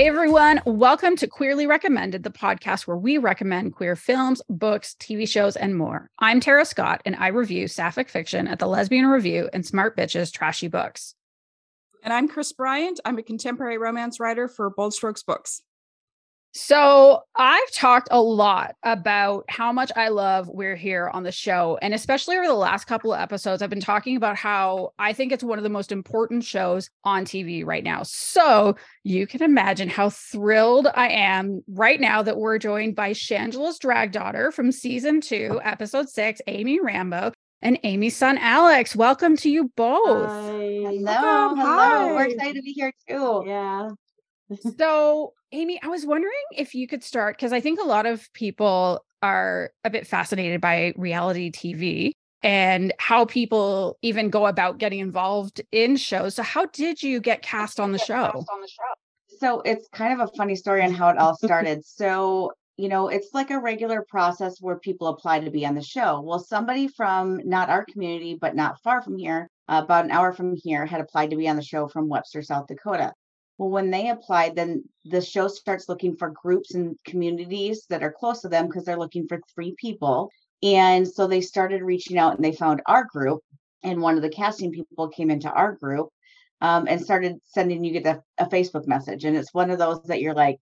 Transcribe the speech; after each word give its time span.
Hey 0.00 0.08
everyone, 0.08 0.62
welcome 0.64 1.14
to 1.16 1.26
Queerly 1.26 1.66
Recommended, 1.66 2.22
the 2.22 2.30
podcast 2.30 2.86
where 2.86 2.96
we 2.96 3.18
recommend 3.18 3.74
queer 3.74 3.94
films, 3.94 4.40
books, 4.48 4.96
TV 4.98 5.28
shows, 5.28 5.56
and 5.56 5.76
more. 5.76 6.08
I'm 6.18 6.40
Tara 6.40 6.64
Scott, 6.64 7.02
and 7.04 7.14
I 7.16 7.26
review 7.26 7.68
sapphic 7.68 8.08
fiction 8.08 8.48
at 8.48 8.58
the 8.58 8.66
Lesbian 8.66 9.08
Review 9.08 9.50
and 9.52 9.66
Smart 9.66 9.98
Bitches 9.98 10.32
Trashy 10.32 10.68
Books. 10.68 11.16
And 12.02 12.14
I'm 12.14 12.28
Kris 12.28 12.50
Bryant. 12.50 12.98
I'm 13.04 13.18
a 13.18 13.22
contemporary 13.22 13.76
romance 13.76 14.18
writer 14.18 14.48
for 14.48 14.70
Bold 14.70 14.94
Strokes 14.94 15.22
Books. 15.22 15.60
So, 16.52 17.22
I've 17.36 17.70
talked 17.70 18.08
a 18.10 18.20
lot 18.20 18.74
about 18.82 19.44
how 19.48 19.70
much 19.72 19.92
I 19.94 20.08
love 20.08 20.48
We're 20.48 20.74
Here 20.74 21.08
on 21.08 21.22
the 21.22 21.30
show. 21.30 21.78
And 21.80 21.94
especially 21.94 22.36
over 22.36 22.48
the 22.48 22.54
last 22.54 22.86
couple 22.86 23.12
of 23.14 23.20
episodes, 23.20 23.62
I've 23.62 23.70
been 23.70 23.80
talking 23.80 24.16
about 24.16 24.34
how 24.34 24.92
I 24.98 25.12
think 25.12 25.30
it's 25.30 25.44
one 25.44 25.58
of 25.58 25.62
the 25.62 25.68
most 25.68 25.92
important 25.92 26.42
shows 26.42 26.90
on 27.04 27.24
TV 27.24 27.64
right 27.64 27.84
now. 27.84 28.02
So, 28.02 28.74
you 29.04 29.28
can 29.28 29.44
imagine 29.44 29.88
how 29.88 30.10
thrilled 30.10 30.88
I 30.92 31.10
am 31.10 31.62
right 31.68 32.00
now 32.00 32.22
that 32.22 32.36
we're 32.36 32.58
joined 32.58 32.96
by 32.96 33.12
Shangela's 33.12 33.78
drag 33.78 34.10
daughter 34.10 34.50
from 34.50 34.72
season 34.72 35.20
two, 35.20 35.60
episode 35.62 36.08
six, 36.08 36.40
Amy 36.48 36.80
Rambo, 36.80 37.32
and 37.62 37.78
Amy's 37.84 38.16
son 38.16 38.38
Alex. 38.38 38.96
Welcome 38.96 39.36
to 39.36 39.50
you 39.50 39.70
both. 39.76 40.28
Hi. 40.28 40.48
Hello, 40.50 41.54
hello. 41.54 41.64
Hi. 41.64 42.12
We're 42.12 42.24
excited 42.24 42.56
to 42.56 42.62
be 42.62 42.72
here 42.72 42.92
too. 43.08 43.44
Yeah. 43.46 43.90
so, 44.78 45.32
Amy, 45.52 45.80
I 45.82 45.88
was 45.88 46.06
wondering 46.06 46.32
if 46.56 46.74
you 46.74 46.86
could 46.86 47.04
start 47.04 47.36
because 47.36 47.52
I 47.52 47.60
think 47.60 47.80
a 47.80 47.84
lot 47.84 48.06
of 48.06 48.32
people 48.32 49.04
are 49.22 49.70
a 49.84 49.90
bit 49.90 50.06
fascinated 50.06 50.60
by 50.60 50.92
reality 50.96 51.50
TV 51.50 52.12
and 52.42 52.92
how 52.98 53.24
people 53.24 53.98
even 54.02 54.30
go 54.30 54.46
about 54.46 54.78
getting 54.78 54.98
involved 54.98 55.60
in 55.72 55.96
shows. 55.96 56.34
So, 56.34 56.42
how 56.42 56.66
did 56.66 57.02
you 57.02 57.20
get 57.20 57.42
cast 57.42 57.78
on 57.78 57.92
the 57.92 57.98
show? 57.98 58.44
So 59.38 59.62
it's 59.62 59.88
kind 59.88 60.12
of 60.12 60.28
a 60.28 60.36
funny 60.36 60.54
story 60.54 60.82
on 60.82 60.92
how 60.92 61.08
it 61.08 61.18
all 61.18 61.34
started. 61.42 61.84
so, 61.84 62.52
you 62.76 62.88
know, 62.88 63.08
it's 63.08 63.30
like 63.34 63.50
a 63.50 63.58
regular 63.58 64.04
process 64.08 64.56
where 64.60 64.78
people 64.78 65.08
apply 65.08 65.40
to 65.40 65.50
be 65.50 65.66
on 65.66 65.74
the 65.74 65.82
show. 65.82 66.20
Well, 66.20 66.38
somebody 66.38 66.88
from 66.88 67.40
not 67.44 67.68
our 67.68 67.84
community, 67.84 68.38
but 68.40 68.54
not 68.56 68.80
far 68.82 69.02
from 69.02 69.18
here, 69.18 69.48
about 69.68 70.06
an 70.06 70.10
hour 70.10 70.32
from 70.32 70.56
here, 70.56 70.86
had 70.86 71.00
applied 71.00 71.30
to 71.30 71.36
be 71.36 71.48
on 71.48 71.56
the 71.56 71.62
show 71.62 71.88
from 71.88 72.08
Webster, 72.08 72.42
South 72.42 72.66
Dakota. 72.66 73.12
Well, 73.60 73.68
when 73.68 73.90
they 73.90 74.08
applied, 74.08 74.56
then 74.56 74.84
the 75.04 75.20
show 75.20 75.46
starts 75.46 75.86
looking 75.86 76.16
for 76.16 76.30
groups 76.30 76.74
and 76.74 76.96
communities 77.04 77.84
that 77.90 78.02
are 78.02 78.10
close 78.10 78.40
to 78.40 78.48
them 78.48 78.66
because 78.66 78.86
they're 78.86 78.98
looking 78.98 79.28
for 79.28 79.38
three 79.54 79.74
people. 79.76 80.30
And 80.62 81.06
so 81.06 81.26
they 81.26 81.42
started 81.42 81.82
reaching 81.82 82.16
out 82.16 82.36
and 82.36 82.42
they 82.42 82.52
found 82.52 82.80
our 82.86 83.04
group. 83.04 83.42
And 83.82 84.00
one 84.00 84.16
of 84.16 84.22
the 84.22 84.30
casting 84.30 84.72
people 84.72 85.08
came 85.08 85.30
into 85.30 85.50
our 85.50 85.72
group 85.72 86.08
um, 86.62 86.86
and 86.88 87.02
started 87.02 87.36
sending 87.44 87.84
you 87.84 87.92
get 87.92 88.06
a, 88.06 88.22
a 88.42 88.48
Facebook 88.48 88.86
message. 88.86 89.26
And 89.26 89.36
it's 89.36 89.52
one 89.52 89.70
of 89.70 89.78
those 89.78 90.02
that 90.04 90.22
you're 90.22 90.32
like, 90.32 90.58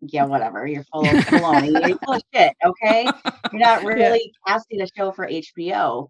yeah, 0.00 0.24
whatever. 0.24 0.66
You're 0.66 0.82
full 0.92 1.06
of 1.06 1.14
baloney. 1.26 1.70
You're 1.86 1.98
full 1.98 2.14
of 2.14 2.22
shit. 2.34 2.56
Okay. 2.64 3.08
You're 3.52 3.60
not 3.60 3.84
really 3.84 4.32
casting 4.48 4.80
a 4.80 4.88
show 4.96 5.12
for 5.12 5.28
HBO. 5.28 6.08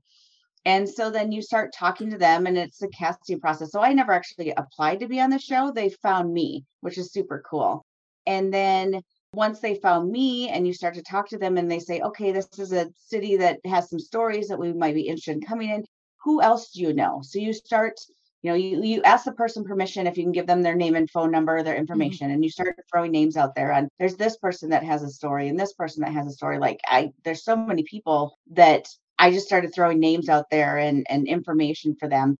And 0.65 0.89
so 0.89 1.11
then 1.11 1.33
you 1.33 1.43
start 1.43 1.75
talking 1.75 2.11
to 2.11 2.19
them 2.19 2.47
and 2.47 2.57
it's 2.57 2.83
a 2.83 2.89
casting 2.89 3.41
process. 3.41 3.73
So 3.73 3.81
I 3.81 3.93
never 3.93 4.13
actually 4.13 4.53
applied 4.57 5.01
to 5.01 5.09
be 5.09 5.21
on 5.21 5.31
the 5.31 5.39
show. 5.39 5.73
They 5.73 5.89
found 5.89 6.33
me, 6.33 6.65
which 6.81 6.99
is 6.99 7.13
super 7.13 7.43
cool. 7.49 7.85
And 8.27 8.55
then 8.55 9.03
once 9.35 9.61
they 9.61 9.75
found 9.75 10.11
me 10.11 10.51
and 10.51 10.67
you 10.67 10.73
start 10.73 10.95
to 10.95 11.03
talk 11.03 11.29
to 11.31 11.39
them 11.39 11.57
and 11.57 11.71
they 11.71 11.79
say, 11.79 12.01
okay, 12.01 12.33
this 12.33 12.47
is 12.59 12.73
a 12.73 12.91
city 12.97 13.37
that 13.39 13.59
has 13.65 13.89
some 13.91 13.99
stories 13.99 14.49
that 14.49 14.59
we 14.59 14.73
might 14.73 14.95
be 14.95 15.03
interested 15.09 15.37
in 15.37 15.41
coming 15.41 15.71
in. 15.71 15.85
Who 16.23 16.41
else 16.43 16.71
do 16.71 16.81
you 16.81 16.93
know? 16.93 17.21
So 17.25 17.41
you 17.41 17.53
start, 17.53 17.99
you 18.43 18.51
know, 18.51 18.57
you, 18.57 18.83
you 18.85 19.03
ask 19.03 19.25
the 19.25 19.33
person 19.33 19.65
permission 19.65 20.07
if 20.07 20.17
you 20.17 20.23
can 20.23 20.33
give 20.33 20.47
them 20.47 20.63
their 20.63 20.77
name 20.77 20.95
and 20.95 21.11
phone 21.11 21.33
number, 21.33 21.63
their 21.63 21.75
mm-hmm. 21.75 21.81
information, 21.81 22.31
and 22.31 22.45
you 22.45 22.51
start 22.51 22.79
throwing 22.93 23.11
names 23.11 23.37
out 23.37 23.57
there 23.57 23.73
And 23.73 23.89
there's 23.99 24.17
this 24.17 24.37
person 24.37 24.71
that 24.71 24.85
has 24.85 25.03
a 25.03 25.11
story 25.11 25.49
and 25.49 25.59
this 25.59 25.73
person 25.73 26.05
that 26.05 26.13
has 26.13 26.27
a 26.27 26.31
story. 26.31 26.59
Like 26.59 26.81
I 26.85 27.13
there's 27.25 27.43
so 27.43 27.57
many 27.57 27.83
people 27.83 28.39
that 28.53 28.87
I 29.23 29.31
just 29.31 29.47
started 29.47 29.73
throwing 29.73 30.01
names 30.01 30.29
out 30.29 30.51
there 30.51 30.79
and, 30.79 31.07
and 31.09 31.29
information 31.29 31.95
for 31.95 32.09
them. 32.09 32.37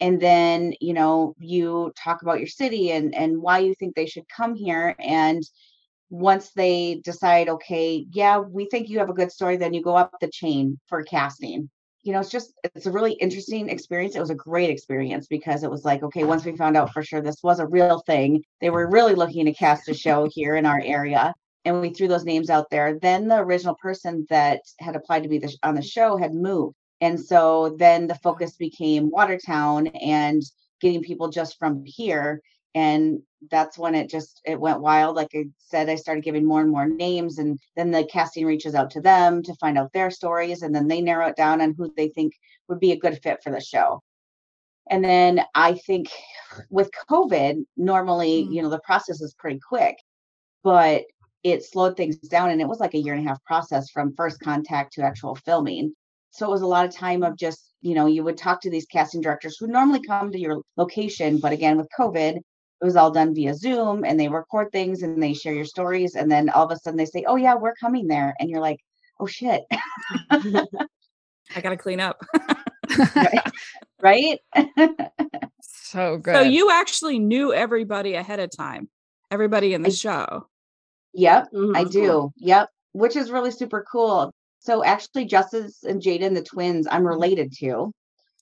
And 0.00 0.18
then, 0.18 0.72
you 0.80 0.94
know, 0.94 1.34
you 1.38 1.92
talk 1.94 2.22
about 2.22 2.38
your 2.38 2.48
city 2.48 2.90
and, 2.92 3.14
and 3.14 3.42
why 3.42 3.58
you 3.58 3.74
think 3.74 3.94
they 3.94 4.06
should 4.06 4.26
come 4.34 4.54
here. 4.54 4.96
And 4.98 5.42
once 6.08 6.50
they 6.56 7.02
decide, 7.04 7.50
okay, 7.50 8.06
yeah, 8.10 8.38
we 8.38 8.64
think 8.64 8.88
you 8.88 8.98
have 9.00 9.10
a 9.10 9.12
good 9.12 9.30
story, 9.30 9.58
then 9.58 9.74
you 9.74 9.82
go 9.82 9.94
up 9.94 10.14
the 10.22 10.30
chain 10.30 10.80
for 10.86 11.02
casting. 11.02 11.68
You 12.02 12.14
know, 12.14 12.20
it's 12.20 12.30
just, 12.30 12.54
it's 12.64 12.86
a 12.86 12.90
really 12.90 13.12
interesting 13.12 13.68
experience. 13.68 14.16
It 14.16 14.20
was 14.20 14.30
a 14.30 14.34
great 14.34 14.70
experience 14.70 15.26
because 15.26 15.64
it 15.64 15.70
was 15.70 15.84
like, 15.84 16.02
okay, 16.02 16.24
once 16.24 16.46
we 16.46 16.56
found 16.56 16.78
out 16.78 16.94
for 16.94 17.02
sure 17.02 17.20
this 17.20 17.42
was 17.42 17.60
a 17.60 17.66
real 17.66 18.02
thing, 18.06 18.42
they 18.62 18.70
were 18.70 18.88
really 18.88 19.14
looking 19.14 19.44
to 19.44 19.52
cast 19.52 19.90
a 19.90 19.94
show 19.94 20.26
here 20.32 20.56
in 20.56 20.64
our 20.64 20.80
area 20.82 21.34
and 21.64 21.80
we 21.80 21.90
threw 21.90 22.08
those 22.08 22.24
names 22.24 22.50
out 22.50 22.70
there. 22.70 22.98
Then 22.98 23.28
the 23.28 23.38
original 23.38 23.76
person 23.76 24.26
that 24.30 24.62
had 24.78 24.96
applied 24.96 25.22
to 25.22 25.28
be 25.28 25.38
the, 25.38 25.56
on 25.62 25.74
the 25.74 25.82
show 25.82 26.16
had 26.16 26.34
moved. 26.34 26.76
And 27.00 27.18
so 27.18 27.76
then 27.78 28.06
the 28.06 28.14
focus 28.16 28.56
became 28.56 29.10
Watertown 29.10 29.88
and 29.88 30.42
getting 30.80 31.02
people 31.02 31.28
just 31.28 31.58
from 31.58 31.84
here. 31.84 32.40
And 32.74 33.20
that's 33.50 33.76
when 33.76 33.94
it 33.94 34.08
just 34.08 34.40
it 34.44 34.58
went 34.58 34.80
wild. 34.80 35.16
Like 35.16 35.30
I 35.34 35.44
said, 35.58 35.88
I 35.88 35.96
started 35.96 36.24
giving 36.24 36.44
more 36.44 36.60
and 36.60 36.70
more 36.70 36.86
names, 36.88 37.38
and 37.38 37.58
then 37.76 37.90
the 37.90 38.04
casting 38.04 38.46
reaches 38.46 38.74
out 38.74 38.90
to 38.92 39.00
them 39.00 39.42
to 39.42 39.54
find 39.56 39.76
out 39.76 39.92
their 39.92 40.10
stories, 40.10 40.62
and 40.62 40.74
then 40.74 40.88
they 40.88 41.00
narrow 41.00 41.26
it 41.26 41.36
down 41.36 41.60
on 41.60 41.74
who 41.76 41.92
they 41.96 42.08
think 42.08 42.32
would 42.68 42.80
be 42.80 42.92
a 42.92 42.98
good 42.98 43.20
fit 43.22 43.42
for 43.42 43.50
the 43.50 43.60
show. 43.60 44.00
And 44.90 45.04
then 45.04 45.42
I 45.54 45.74
think 45.74 46.08
with 46.70 46.90
COVID, 47.10 47.64
normally, 47.76 48.44
Mhm. 48.44 48.54
you 48.54 48.62
know, 48.62 48.70
the 48.70 48.80
process 48.80 49.20
is 49.20 49.34
pretty 49.34 49.60
quick, 49.60 49.96
but 50.62 51.04
it 51.44 51.64
slowed 51.64 51.96
things 51.96 52.16
down 52.16 52.50
and 52.50 52.60
it 52.60 52.68
was 52.68 52.80
like 52.80 52.94
a 52.94 52.98
year 52.98 53.14
and 53.14 53.24
a 53.24 53.28
half 53.28 53.42
process 53.44 53.90
from 53.90 54.14
first 54.14 54.40
contact 54.40 54.92
to 54.92 55.02
actual 55.02 55.34
filming 55.34 55.92
so 56.30 56.46
it 56.46 56.50
was 56.50 56.62
a 56.62 56.66
lot 56.66 56.86
of 56.86 56.94
time 56.94 57.22
of 57.22 57.36
just 57.36 57.72
you 57.80 57.94
know 57.94 58.06
you 58.06 58.22
would 58.22 58.36
talk 58.38 58.60
to 58.60 58.70
these 58.70 58.86
casting 58.86 59.20
directors 59.20 59.56
who 59.58 59.66
normally 59.66 60.00
come 60.06 60.30
to 60.30 60.38
your 60.38 60.62
location 60.76 61.38
but 61.38 61.52
again 61.52 61.76
with 61.76 61.88
covid 61.98 62.36
it 62.36 62.84
was 62.84 62.96
all 62.96 63.10
done 63.10 63.34
via 63.34 63.54
zoom 63.54 64.04
and 64.04 64.18
they 64.18 64.28
record 64.28 64.70
things 64.72 65.02
and 65.02 65.22
they 65.22 65.34
share 65.34 65.54
your 65.54 65.64
stories 65.64 66.14
and 66.14 66.30
then 66.30 66.48
all 66.50 66.64
of 66.64 66.70
a 66.70 66.76
sudden 66.78 66.96
they 66.96 67.04
say 67.04 67.24
oh 67.26 67.36
yeah 67.36 67.54
we're 67.54 67.74
coming 67.74 68.06
there 68.06 68.34
and 68.38 68.50
you're 68.50 68.60
like 68.60 68.78
oh 69.20 69.26
shit 69.26 69.62
I 71.54 71.60
got 71.60 71.70
to 71.70 71.76
clean 71.76 72.00
up. 72.00 72.20
right 74.00 74.38
so 75.62 76.18
good. 76.18 76.34
so 76.34 76.40
you 76.42 76.70
actually 76.70 77.18
knew 77.18 77.52
everybody 77.52 78.14
ahead 78.14 78.40
of 78.40 78.50
time, 78.54 78.88
everybody 79.30 79.74
in 79.74 79.82
the 79.82 79.88
I- 79.88 79.92
show. 79.92 80.46
Yep 81.12 81.48
Mhm. 81.52 81.76
I 81.76 81.84
do. 81.84 82.32
Yep. 82.36 82.68
Which 82.92 83.16
is 83.16 83.30
really 83.30 83.50
super 83.50 83.84
cool. 83.90 84.32
So 84.58 84.84
actually 84.84 85.24
Justice 85.24 85.82
and 85.82 86.00
Jaden, 86.00 86.34
the 86.34 86.42
twins, 86.42 86.86
I'm 86.86 86.98
mm-hmm. 86.98 87.06
related 87.08 87.52
to. 87.58 87.92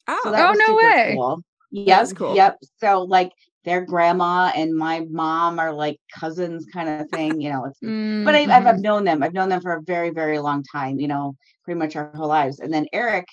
Oh, 0.08 0.20
So 0.24 0.34
Oh, 0.34 0.50
was 0.50 0.58
no 0.58 0.74
way. 0.74 1.14
Cool. 1.16 1.42
Yep. 1.72 2.08
cool. 2.16 2.34
Yep. 2.34 2.58
So 2.78 3.02
like 3.02 3.32
their 3.64 3.84
grandma 3.84 4.50
and 4.54 4.74
my 4.74 5.06
mom 5.10 5.58
are 5.58 5.72
like 5.72 5.98
cousins 6.14 6.66
kind 6.72 6.88
of 6.88 7.08
thing, 7.10 7.40
you 7.40 7.50
know. 7.50 7.66
It's 7.66 7.78
mm, 7.84 8.24
but 8.24 8.34
I, 8.34 8.42
I've. 8.42 8.50
I've 8.50 8.62
mm-hmm. 8.64 8.82
known 8.82 9.04
them. 9.04 9.22
I've 9.22 9.34
known 9.34 9.48
them 9.48 9.60
for 9.60 9.74
a 9.74 9.82
very, 9.82 10.10
very 10.10 10.38
long 10.38 10.62
time, 10.64 10.98
you 10.98 11.08
know, 11.08 11.36
pretty 11.64 11.78
much 11.78 11.96
our 11.96 12.10
whole 12.14 12.28
lives. 12.28 12.60
And 12.60 12.72
then 12.72 12.86
Eric, 12.92 13.26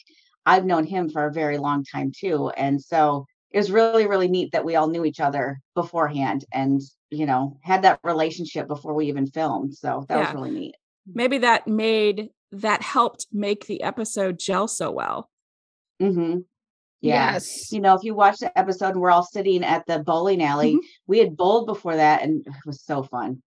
I've 0.45 0.65
known 0.65 0.85
him 0.85 1.09
for 1.09 1.25
a 1.25 1.33
very 1.33 1.57
long 1.57 1.83
time 1.83 2.11
too. 2.17 2.49
And 2.49 2.81
so 2.81 3.25
it 3.51 3.57
was 3.57 3.71
really, 3.71 4.07
really 4.07 4.27
neat 4.27 4.51
that 4.51 4.65
we 4.65 4.75
all 4.75 4.87
knew 4.87 5.05
each 5.05 5.19
other 5.19 5.59
beforehand 5.75 6.45
and, 6.53 6.81
you 7.09 7.25
know, 7.25 7.57
had 7.61 7.83
that 7.83 7.99
relationship 8.03 8.67
before 8.67 8.93
we 8.93 9.07
even 9.07 9.27
filmed. 9.27 9.73
So 9.75 10.05
that 10.09 10.17
was 10.19 10.33
really 10.33 10.51
neat. 10.51 10.75
maybe 11.13 11.37
that 11.39 11.67
made 11.67 12.29
that 12.51 12.81
helped 12.81 13.27
make 13.31 13.65
the 13.67 13.81
episode 13.83 14.39
gel 14.39 14.67
so 14.67 14.91
well. 14.91 15.29
Mm-hmm. 16.01 16.39
Yeah. 17.01 17.33
Yes. 17.33 17.71
You 17.71 17.79
know, 17.81 17.95
if 17.95 18.03
you 18.03 18.15
watch 18.15 18.37
the 18.39 18.57
episode 18.57 18.89
and 18.91 19.01
we're 19.01 19.11
all 19.11 19.23
sitting 19.23 19.63
at 19.63 19.85
the 19.85 19.99
bowling 19.99 20.41
alley, 20.43 20.73
Mhm. 20.75 20.79
we 21.07 21.19
had 21.19 21.37
bowled 21.37 21.67
before 21.67 21.95
that 21.95 22.23
and 22.23 22.45
it 22.45 22.53
was 22.65 22.81
so 22.81 23.03
fun. 23.03 23.41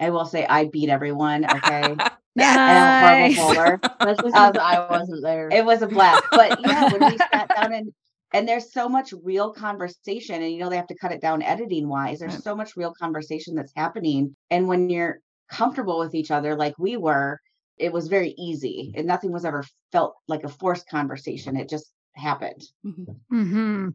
I 0.00 0.10
will 0.10 0.24
say 0.24 0.46
I 0.46 0.66
beat 0.66 0.88
everyone. 0.88 1.44
Okay. 1.44 1.96
Nice. 2.36 2.56
I'm 2.58 3.30
a 3.30 3.32
horrible 3.34 3.54
bowler. 3.54 3.80
Especially 4.00 4.32
Um, 4.32 4.52
since 4.54 4.58
I 4.64 4.86
wasn't 4.90 5.22
there. 5.22 5.48
It 5.52 5.64
was 5.64 5.82
a 5.82 5.86
blast. 5.86 6.24
But 6.32 6.58
yeah, 6.66 6.90
when 6.92 7.12
we 7.12 7.16
sat 7.32 7.48
down 7.54 7.72
and 7.72 7.92
and 8.32 8.48
there's 8.48 8.72
so 8.72 8.88
much 8.88 9.12
real 9.22 9.52
conversation, 9.52 10.42
and 10.42 10.52
you 10.52 10.58
know 10.58 10.68
they 10.68 10.76
have 10.76 10.86
to 10.88 10.96
cut 10.96 11.12
it 11.12 11.20
down 11.20 11.42
editing 11.42 11.88
wise. 11.88 12.18
There's 12.18 12.34
Right. 12.34 12.42
so 12.42 12.56
much 12.56 12.76
real 12.76 12.92
conversation 12.92 13.54
that's 13.54 13.72
happening. 13.76 14.34
And 14.50 14.66
when 14.66 14.90
you're 14.90 15.20
comfortable 15.50 15.98
with 15.98 16.14
each 16.14 16.30
other 16.30 16.56
like 16.56 16.74
we 16.78 16.96
were, 16.96 17.40
it 17.76 17.92
was 17.92 18.08
very 18.08 18.34
easy. 18.38 18.92
And 18.96 19.06
nothing 19.06 19.32
was 19.32 19.44
ever 19.44 19.64
felt 19.92 20.16
like 20.26 20.44
a 20.44 20.48
forced 20.48 20.88
conversation. 20.88 21.56
It 21.56 21.68
just 21.68 21.92
happened. 22.14 22.62
Mhm. 22.84 23.16
hmm 23.28 23.88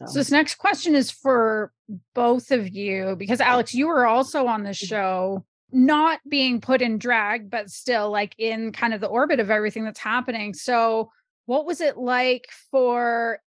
So, 0.00 0.06
So 0.06 0.18
this 0.18 0.30
next 0.30 0.56
question 0.56 0.94
is 0.94 1.10
for 1.10 1.72
both 2.14 2.50
of 2.50 2.68
you 2.68 3.16
because 3.16 3.40
Alex, 3.40 3.74
you 3.74 3.86
were 3.88 4.06
also 4.06 4.46
on 4.46 4.62
the 4.62 4.74
show, 4.74 5.44
not 5.72 6.20
being 6.28 6.60
put 6.60 6.82
in 6.82 6.98
drag, 6.98 7.50
but 7.50 7.70
still 7.70 8.10
like 8.10 8.34
in 8.38 8.72
kind 8.72 8.94
of 8.94 9.00
the 9.00 9.06
orbit 9.06 9.40
of 9.40 9.50
everything 9.50 9.84
that's 9.84 10.00
happening. 10.00 10.54
So 10.54 11.10
what 11.46 11.66
was 11.66 11.80
it 11.80 11.96
like 11.96 12.48
for 12.70 13.40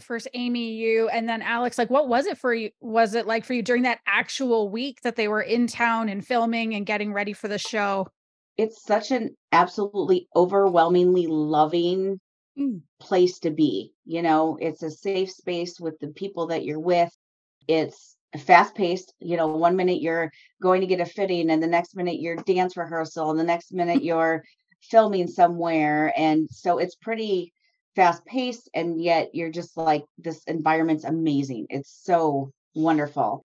first 0.00 0.28
Amy, 0.34 0.72
you, 0.72 1.08
and 1.08 1.28
then 1.28 1.42
Alex, 1.42 1.76
like 1.78 1.90
what 1.90 2.08
was 2.08 2.26
it 2.26 2.38
for 2.38 2.54
you? 2.54 2.70
Was 2.80 3.14
it 3.14 3.26
like 3.26 3.44
for 3.44 3.54
you 3.54 3.62
during 3.62 3.82
that 3.82 4.00
actual 4.06 4.70
week 4.70 5.00
that 5.02 5.16
they 5.16 5.28
were 5.28 5.42
in 5.42 5.66
town 5.66 6.08
and 6.08 6.26
filming 6.26 6.74
and 6.74 6.86
getting 6.86 7.12
ready 7.12 7.32
for 7.32 7.48
the 7.48 7.58
show? 7.58 8.08
It's 8.56 8.82
such 8.84 9.10
an 9.10 9.36
absolutely 9.52 10.28
overwhelmingly 10.34 11.26
loving 11.26 12.20
Mm. 12.58 12.82
place 13.00 13.38
to 13.40 13.50
be. 13.50 13.94
You 14.04 14.20
know, 14.20 14.58
it's 14.60 14.82
a 14.82 14.90
safe 14.90 15.30
space 15.30 15.80
with 15.80 15.98
the 16.00 16.08
people 16.08 16.48
that 16.48 16.64
you're 16.64 16.78
with. 16.78 17.10
It's 17.66 18.14
fast 18.38 18.74
paced. 18.74 19.14
You 19.20 19.38
know, 19.38 19.46
one 19.46 19.74
minute 19.74 20.02
you're 20.02 20.30
going 20.60 20.82
to 20.82 20.86
get 20.86 21.00
a 21.00 21.06
fitting, 21.06 21.50
and 21.50 21.62
the 21.62 21.66
next 21.66 21.96
minute 21.96 22.20
you're 22.20 22.36
dance 22.36 22.76
rehearsal, 22.76 23.30
and 23.30 23.40
the 23.40 23.44
next 23.44 23.72
minute 23.72 24.04
you're 24.04 24.44
filming 24.82 25.28
somewhere. 25.28 26.12
And 26.16 26.48
so 26.50 26.78
it's 26.78 26.94
pretty 26.94 27.52
fast 27.94 28.24
paced, 28.24 28.70
and 28.74 29.02
yet 29.02 29.34
you're 29.34 29.50
just 29.50 29.76
like, 29.76 30.04
this 30.18 30.42
environment's 30.44 31.04
amazing. 31.04 31.66
It's 31.70 32.00
so 32.02 32.52
wonderful. 32.74 33.44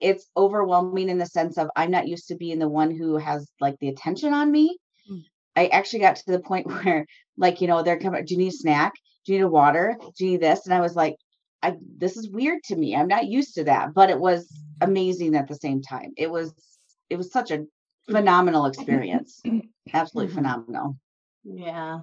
It's 0.00 0.26
overwhelming 0.36 1.08
in 1.08 1.18
the 1.18 1.26
sense 1.26 1.58
of 1.58 1.68
I'm 1.76 1.90
not 1.90 2.08
used 2.08 2.28
to 2.28 2.36
being 2.36 2.58
the 2.58 2.68
one 2.68 2.90
who 2.90 3.16
has 3.16 3.48
like 3.60 3.78
the 3.78 3.88
attention 3.88 4.32
on 4.32 4.50
me. 4.50 4.76
Mm. 5.10 5.24
I 5.56 5.66
actually 5.68 6.00
got 6.00 6.16
to 6.16 6.32
the 6.32 6.40
point 6.40 6.66
where, 6.84 7.06
like, 7.36 7.60
you 7.60 7.68
know, 7.68 7.82
they're 7.82 7.98
coming, 7.98 8.24
do 8.24 8.34
you 8.34 8.38
need 8.38 8.48
a 8.48 8.52
snack? 8.52 8.92
Do 9.24 9.32
you 9.32 9.38
need 9.38 9.44
a 9.44 9.48
water? 9.48 9.96
Do 10.16 10.24
you 10.24 10.32
need 10.32 10.40
this? 10.40 10.66
And 10.66 10.74
I 10.74 10.80
was 10.80 10.96
like, 10.96 11.16
I 11.62 11.76
this 11.96 12.16
is 12.18 12.28
weird 12.28 12.62
to 12.64 12.76
me. 12.76 12.94
I'm 12.94 13.08
not 13.08 13.26
used 13.26 13.54
to 13.54 13.64
that, 13.64 13.94
but 13.94 14.10
it 14.10 14.20
was 14.20 14.46
amazing 14.82 15.34
at 15.34 15.48
the 15.48 15.54
same 15.54 15.80
time. 15.80 16.12
It 16.16 16.30
was 16.30 16.52
it 17.08 17.16
was 17.16 17.32
such 17.32 17.50
a 17.50 17.64
phenomenal 18.10 18.66
experience. 18.66 19.40
Absolutely 19.92 20.32
Mhm. 20.32 20.32
phenomenal. 20.32 20.96
Yeah. 21.44 22.00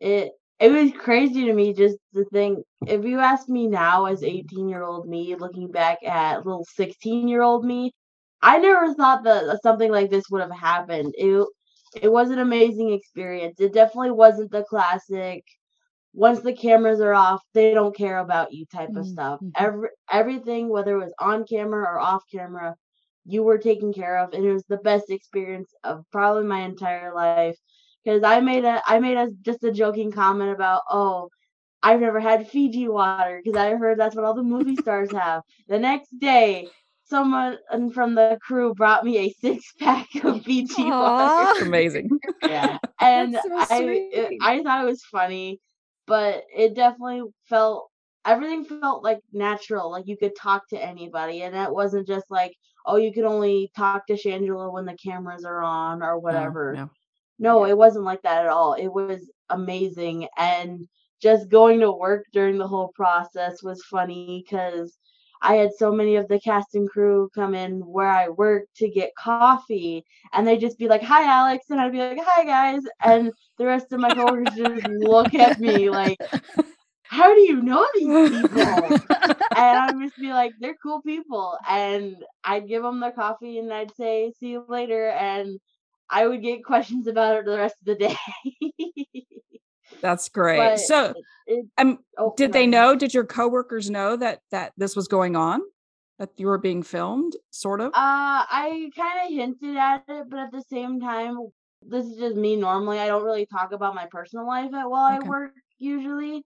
It 0.00 0.32
it 0.60 0.70
was 0.72 0.92
crazy 1.00 1.44
to 1.46 1.54
me 1.54 1.72
just 1.74 1.98
to 2.14 2.24
think 2.32 2.64
if 2.86 3.04
you 3.04 3.20
ask 3.20 3.48
me 3.48 3.66
now 3.68 4.06
as 4.06 4.22
18 4.24 4.68
year 4.68 4.82
old 4.84 5.08
me 5.08 5.34
looking 5.36 5.70
back 5.72 5.98
at 6.04 6.46
little 6.46 6.66
16 6.76 7.28
year 7.28 7.42
old 7.42 7.64
me, 7.64 7.92
I 8.42 8.58
never 8.58 8.94
thought 8.94 9.24
that 9.24 9.60
something 9.62 9.90
like 9.92 10.10
this 10.10 10.24
would 10.30 10.42
have 10.42 10.52
happened. 10.52 11.14
It 11.18 11.46
it 12.02 12.12
was 12.12 12.30
an 12.30 12.38
amazing 12.40 12.92
experience. 12.92 13.60
It 13.60 13.74
definitely 13.74 14.12
wasn't 14.12 14.52
the 14.52 14.64
classic 14.64 15.44
once 16.14 16.40
the 16.40 16.54
cameras 16.54 17.00
are 17.00 17.14
off, 17.14 17.42
they 17.54 17.70
don't 17.72 17.96
care 17.96 18.18
about 18.18 18.52
you 18.52 18.64
type 18.66 18.90
of 18.96 18.98
Mm, 18.98 19.06
stuff. 19.06 19.40
mhm. 19.40 19.54
Every 19.56 19.88
everything, 20.10 20.68
whether 20.68 20.96
it 20.96 21.04
was 21.04 21.14
on 21.20 21.44
camera 21.44 21.82
or 21.84 21.98
off 22.00 22.22
camera, 22.32 22.76
you 23.24 23.42
were 23.42 23.58
taken 23.58 23.92
care 23.92 24.18
of, 24.18 24.32
and 24.32 24.44
it 24.44 24.52
was 24.52 24.64
the 24.64 24.78
best 24.78 25.10
experience 25.10 25.72
of 25.84 26.04
probably 26.12 26.44
my 26.44 26.60
entire 26.62 27.14
life. 27.14 27.56
Because 28.04 28.22
I 28.24 28.40
made 28.40 28.64
a 28.64 28.82
I 28.86 28.98
made 29.00 29.16
a 29.16 29.30
just 29.42 29.64
a 29.64 29.72
joking 29.72 30.10
comment 30.12 30.50
about 30.52 30.82
oh. 30.90 31.28
I've 31.84 32.00
never 32.00 32.20
had 32.20 32.48
Fiji 32.48 32.88
water 32.88 33.40
because 33.42 33.58
I 33.58 33.70
heard 33.74 33.98
that's 33.98 34.14
what 34.14 34.24
all 34.24 34.34
the 34.34 34.42
movie 34.42 34.76
stars 34.82 35.10
have. 35.12 35.42
The 35.68 35.78
next 35.78 36.16
day, 36.18 36.68
someone 37.04 37.58
from 37.92 38.14
the 38.14 38.38
crew 38.40 38.72
brought 38.74 39.04
me 39.04 39.18
a 39.18 39.30
six 39.30 39.72
pack 39.80 40.06
of 40.24 40.42
Fiji 40.44 40.84
water 40.84 41.02
Aw. 41.04 41.50
It's 41.52 41.62
amazing. 41.62 42.10
Yeah. 42.48 42.78
and 43.00 43.34
That's 43.34 43.44
so 43.68 43.74
I 43.76 43.82
it- 44.12 44.34
I 44.40 44.62
thought 44.62 44.82
it 44.84 44.86
was 44.88 45.02
funny, 45.04 45.60
but 46.06 46.44
it 46.56 46.74
definitely 46.74 47.22
felt 47.48 47.88
everything 48.24 48.64
felt 48.64 49.02
like 49.02 49.20
natural, 49.32 49.90
like 49.90 50.06
you 50.06 50.16
could 50.16 50.36
talk 50.36 50.68
to 50.68 50.76
anybody, 50.84 51.42
and 51.42 51.54
it 51.56 51.72
wasn't 51.72 52.06
just 52.06 52.26
like 52.30 52.52
oh 52.86 52.96
you 52.96 53.12
could 53.12 53.24
only 53.24 53.70
talk 53.76 54.06
to 54.06 54.14
Shangela 54.14 54.72
when 54.72 54.84
the 54.84 54.96
cameras 54.96 55.44
are 55.44 55.62
on 55.62 56.02
or 56.02 56.18
whatever. 56.18 56.74
no. 56.74 56.90
No, 57.38 57.64
it 57.64 57.76
wasn't 57.76 58.04
like 58.04 58.22
that 58.22 58.44
at 58.44 58.50
all. 58.50 58.74
It 58.74 58.92
was 58.92 59.28
amazing, 59.50 60.28
and 60.36 60.86
just 61.20 61.48
going 61.48 61.80
to 61.80 61.90
work 61.90 62.24
during 62.32 62.56
the 62.58 62.68
whole 62.68 62.88
process 62.94 63.62
was 63.62 63.82
funny 63.84 64.44
because. 64.44 64.96
I 65.44 65.56
had 65.56 65.70
so 65.76 65.90
many 65.90 66.14
of 66.14 66.28
the 66.28 66.38
cast 66.38 66.76
and 66.76 66.88
crew 66.88 67.28
come 67.34 67.52
in 67.56 67.80
where 67.80 68.06
I 68.06 68.28
work 68.28 68.66
to 68.76 68.88
get 68.88 69.10
coffee, 69.18 70.04
and 70.32 70.46
they'd 70.46 70.60
just 70.60 70.78
be 70.78 70.86
like, 70.86 71.02
"Hi, 71.02 71.24
Alex," 71.24 71.66
and 71.68 71.80
I'd 71.80 71.90
be 71.90 71.98
like, 71.98 72.20
"Hi, 72.22 72.44
guys," 72.44 72.82
and 73.04 73.32
the 73.58 73.66
rest 73.66 73.92
of 73.92 73.98
my 73.98 74.14
coworkers 74.14 74.54
just 74.54 74.86
look 74.86 75.34
at 75.34 75.58
me 75.58 75.90
like, 75.90 76.18
"How 77.02 77.34
do 77.34 77.40
you 77.40 77.60
know 77.60 77.84
these 77.92 78.40
people?" 78.40 78.98
and 79.54 79.78
I'd 79.78 80.00
just 80.04 80.18
be 80.18 80.32
like, 80.32 80.54
"They're 80.60 80.76
cool 80.82 81.02
people," 81.02 81.58
and 81.68 82.24
I'd 82.44 82.68
give 82.68 82.82
them 82.82 83.00
their 83.00 83.12
coffee, 83.12 83.58
and 83.58 83.72
I'd 83.72 83.94
say, 83.94 84.32
"See 84.38 84.50
you 84.52 84.64
later," 84.68 85.10
and 85.10 85.60
I 86.10 86.26
would 86.26 86.42
get 86.42 86.64
questions 86.64 87.06
about 87.06 87.36
it 87.38 87.44
the 87.46 87.56
rest 87.58 87.76
of 87.80 87.86
the 87.86 87.94
day. 87.96 88.16
That's 90.02 90.28
great. 90.28 90.58
But 90.58 90.78
so, 90.80 91.14
it- 91.46 91.66
um, 91.78 91.98
oh, 92.18 92.34
did 92.36 92.52
they 92.52 92.66
know? 92.66 92.94
Did 92.96 93.14
your 93.14 93.24
coworkers 93.24 93.90
know 93.90 94.16
that 94.16 94.40
that 94.50 94.72
this 94.76 94.96
was 94.96 95.08
going 95.08 95.36
on? 95.36 95.60
That 96.18 96.30
you 96.36 96.46
were 96.46 96.58
being 96.58 96.82
filmed, 96.82 97.36
sort 97.50 97.80
of? 97.80 97.94
Uh, 97.94 98.48
I 98.48 98.90
kind 98.96 99.26
of 99.26 99.36
hinted 99.36 99.76
at 99.76 100.04
it, 100.08 100.30
but 100.30 100.38
at 100.38 100.52
the 100.52 100.62
same 100.62 100.98
time, 101.00 101.38
this 101.82 102.06
is 102.06 102.16
just 102.16 102.36
me. 102.36 102.56
Normally, 102.56 102.98
I 102.98 103.06
don't 103.06 103.24
really 103.24 103.44
talk 103.46 103.72
about 103.72 103.94
my 103.94 104.06
personal 104.06 104.46
life 104.46 104.72
at 104.72 104.88
while 104.90 105.04
Okay. 105.04 105.16
I 105.16 105.20
work 105.20 105.52
usually. 105.78 106.44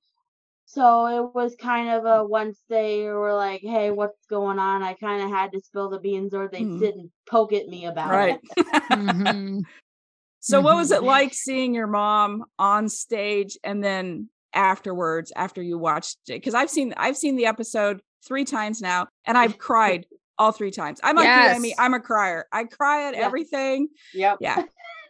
So 0.77 1.07
it 1.07 1.35
was 1.35 1.57
kind 1.57 1.89
of 1.89 2.05
a 2.05 2.23
once 2.23 2.61
they 2.69 3.05
were 3.05 3.33
like, 3.33 3.63
"Hey, 3.63 3.91
what's 3.91 4.27
going 4.29 4.59
on?" 4.59 4.83
I 4.83 4.93
kind 4.93 5.23
of 5.23 5.31
had 5.31 5.51
to 5.53 5.61
spill 5.63 5.89
the 5.89 5.99
beans, 5.99 6.35
or 6.35 6.49
they'd 6.49 6.65
Hmm. 6.65 6.79
sit 6.79 6.95
and 6.95 7.11
poke 7.27 7.55
at 7.55 7.67
me 7.67 7.87
about 7.87 8.11
right. 8.11 8.39
it. 8.59 8.67
Mhm. 8.91 9.63
so, 10.41 10.61
what 10.61 10.77
was 10.77 10.91
Mhm. 10.91 10.97
it 10.97 11.03
like 11.03 11.33
seeing 11.33 11.75
your 11.75 11.87
mom 11.87 12.45
on 12.59 12.91
stage 12.91 13.57
and 13.65 13.83
then 13.83 14.29
afterwards, 14.53 15.33
after 15.35 15.63
you 15.63 15.79
watched 15.79 16.19
it? 16.29 16.35
Because 16.35 16.53
I've 16.55 16.69
seen 16.71 16.93
I've 16.99 17.17
seen 17.17 17.37
the 17.37 17.47
episode 17.47 18.03
three 18.27 18.45
times 18.45 18.83
now, 18.83 19.09
and 19.25 19.39
I've 19.39 19.57
cried 19.57 20.05
all 20.37 20.53
three 20.53 20.71
times. 20.71 21.01
I'm 21.03 21.17
like 21.17 21.25
you, 21.25 21.31
Yes. 21.31 21.75
I'm 21.79 21.95
a 21.95 22.01
crier. 22.01 22.47
I 22.53 22.65
cry 22.65 23.09
at 23.09 23.15
Yeah. 23.15 23.25
everything. 23.25 23.89
Yep. 24.13 24.39
Yeah. 24.43 24.63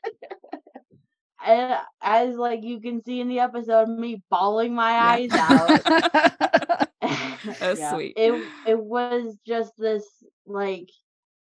As 1.46 2.36
like 2.36 2.64
you 2.64 2.80
can 2.80 3.02
see 3.02 3.20
in 3.20 3.28
the 3.28 3.40
episode, 3.40 3.88
me 3.88 4.22
bawling 4.30 4.74
my 4.74 4.92
eyes 4.92 5.34
out. 5.34 5.76
That's 7.60 7.78
Yeah. 7.80 7.94
sweet. 7.94 8.14
it 8.16 8.34
it 8.64 8.78
was 8.80 9.36
just 9.46 9.72
this 9.78 10.04
like 10.46 10.88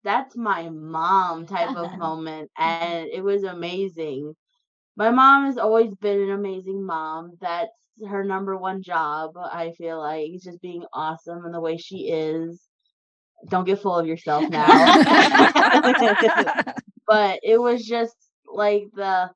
that's 0.04 0.36
my 0.36 0.68
mom 0.70 1.46
type 1.46 1.76
of 1.76 1.92
moment 1.98 2.50
and 2.58 3.08
it 3.08 3.22
was 3.22 3.44
amazing 3.44 4.34
my 4.96 5.10
mom 5.10 5.46
has 5.46 5.58
always 5.58 5.94
been 5.96 6.20
an 6.20 6.30
amazing 6.30 6.84
mom 6.84 7.32
that's 7.40 7.70
her 8.08 8.24
number 8.24 8.56
one 8.56 8.82
job 8.82 9.32
i 9.36 9.70
feel 9.78 9.98
like 9.98 10.30
is 10.34 10.42
just 10.42 10.60
being 10.60 10.84
awesome 10.92 11.44
and 11.44 11.54
the 11.54 11.60
way 11.60 11.76
she 11.76 12.10
is 12.10 12.68
don't 13.48 13.64
get 13.66 13.78
full 13.80 13.96
of 13.96 14.06
yourself 14.06 14.48
now 14.48 14.66
but 17.06 17.40
it 17.42 17.60
was 17.60 17.84
just 17.84 18.16
like 18.52 18.84
the 18.94 19.30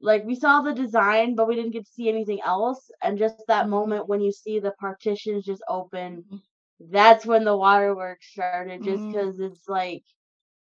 like 0.00 0.24
we 0.24 0.34
saw 0.34 0.60
the 0.60 0.74
design 0.74 1.34
but 1.34 1.48
we 1.48 1.54
didn't 1.54 1.72
get 1.72 1.84
to 1.86 1.92
see 1.92 2.08
anything 2.08 2.40
else 2.44 2.90
and 3.02 3.18
just 3.18 3.36
that 3.48 3.62
mm-hmm. 3.62 3.70
moment 3.70 4.08
when 4.08 4.20
you 4.20 4.32
see 4.32 4.58
the 4.58 4.72
partitions 4.72 5.44
just 5.44 5.62
open 5.68 6.24
mm-hmm. 6.26 6.36
that's 6.90 7.24
when 7.24 7.44
the 7.44 7.56
waterworks 7.56 8.30
started 8.30 8.82
just 8.82 8.98
mm-hmm. 8.98 9.12
because 9.12 9.40
it's 9.40 9.68
like 9.68 10.02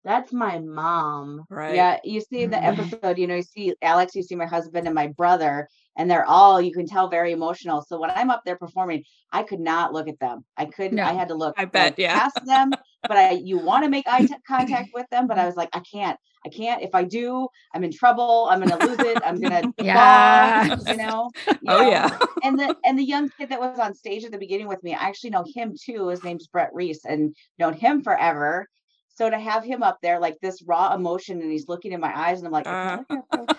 that's 0.04 0.32
my 0.32 0.58
mom 0.58 1.44
Right. 1.48 1.74
Yeah, 1.74 1.98
you 2.04 2.20
see 2.20 2.46
the 2.46 2.56
Mhm. 2.56 2.78
episode, 2.78 3.18
you 3.18 3.26
know, 3.26 3.36
you 3.36 3.42
see 3.42 3.74
Alex, 3.80 4.14
you 4.14 4.22
see 4.22 4.34
my 4.34 4.46
husband 4.46 4.86
and 4.86 4.94
my 4.94 5.06
brother, 5.08 5.66
and 5.96 6.10
they're 6.10 6.26
all, 6.26 6.60
you 6.60 6.72
can 6.72 6.86
tell, 6.86 7.08
very 7.08 7.32
emotional. 7.32 7.82
So 7.82 7.98
when 7.98 8.10
I'm 8.10 8.30
up 8.30 8.42
there 8.44 8.56
performing, 8.56 9.04
I 9.32 9.44
could 9.44 9.60
not 9.60 9.92
look 9.92 10.08
at 10.08 10.18
them. 10.20 10.44
I 10.56 10.66
couldn't, 10.66 10.98
I 11.00 11.12
had 11.14 11.28
to 11.28 11.34
look 11.34 11.54
I 11.56 11.64
bet, 11.64 11.98
yeah. 11.98 12.18
past 12.18 12.44
them, 12.44 12.70
but 13.02 13.12
I, 13.16 13.30
you 13.30 13.58
want 13.58 13.84
to 13.84 13.90
make 13.90 14.06
eye 14.06 14.26
t- 14.26 14.34
contact 14.46 14.90
with 14.92 15.08
them, 15.10 15.26
but 15.26 15.38
I 15.38 15.46
was 15.46 15.56
like, 15.56 15.70
I 15.72 15.80
can't, 15.80 16.18
I 16.46 16.50
can't. 16.50 16.82
If 16.82 16.94
I 16.94 17.04
do, 17.04 17.48
I'm 17.74 17.84
in 17.84 17.92
trouble. 17.92 18.48
I'm 18.50 18.58
going 18.58 18.70
to 18.70 18.86
lose 18.86 19.00
it. 19.00 19.18
I'm 19.24 19.40
going 19.40 19.50
to 19.50 19.72
Yeah. 19.82 19.94
fall, 19.94 20.76
you 20.86 20.96
know? 20.96 21.30
you 21.46 21.54
Oh 21.70 21.80
know? 21.80 21.90
yeah. 21.90 22.18
and 22.42 22.58
the 22.58 22.76
and 22.84 22.98
the 22.98 23.04
young 23.04 23.30
kid 23.38 23.48
that 23.50 23.60
was 23.60 23.78
on 23.78 23.94
stage 23.94 24.24
at 24.24 24.32
the 24.32 24.38
beginning 24.38 24.68
with 24.68 24.82
me, 24.82 24.94
I 24.94 25.04
actually 25.08 25.30
know 25.30 25.44
him 25.54 25.74
too. 25.80 26.08
His 26.08 26.22
name's 26.22 26.46
Brett 26.48 26.70
Reese, 26.74 27.04
and 27.04 27.34
known 27.58 27.72
him 27.74 28.02
forever. 28.02 28.68
So 29.16 29.30
to 29.30 29.38
have 29.38 29.64
him 29.64 29.82
up 29.82 29.98
there 30.02 30.18
like 30.18 30.38
this 30.42 30.60
raw 30.62 30.92
emotion, 30.92 31.40
and 31.40 31.50
he's 31.50 31.68
looking 31.68 31.92
in 31.92 32.00
my 32.00 32.12
eyes, 32.14 32.38
and 32.38 32.46
I'm 32.48 32.52
like, 32.52 32.66
Uh. 32.66 32.98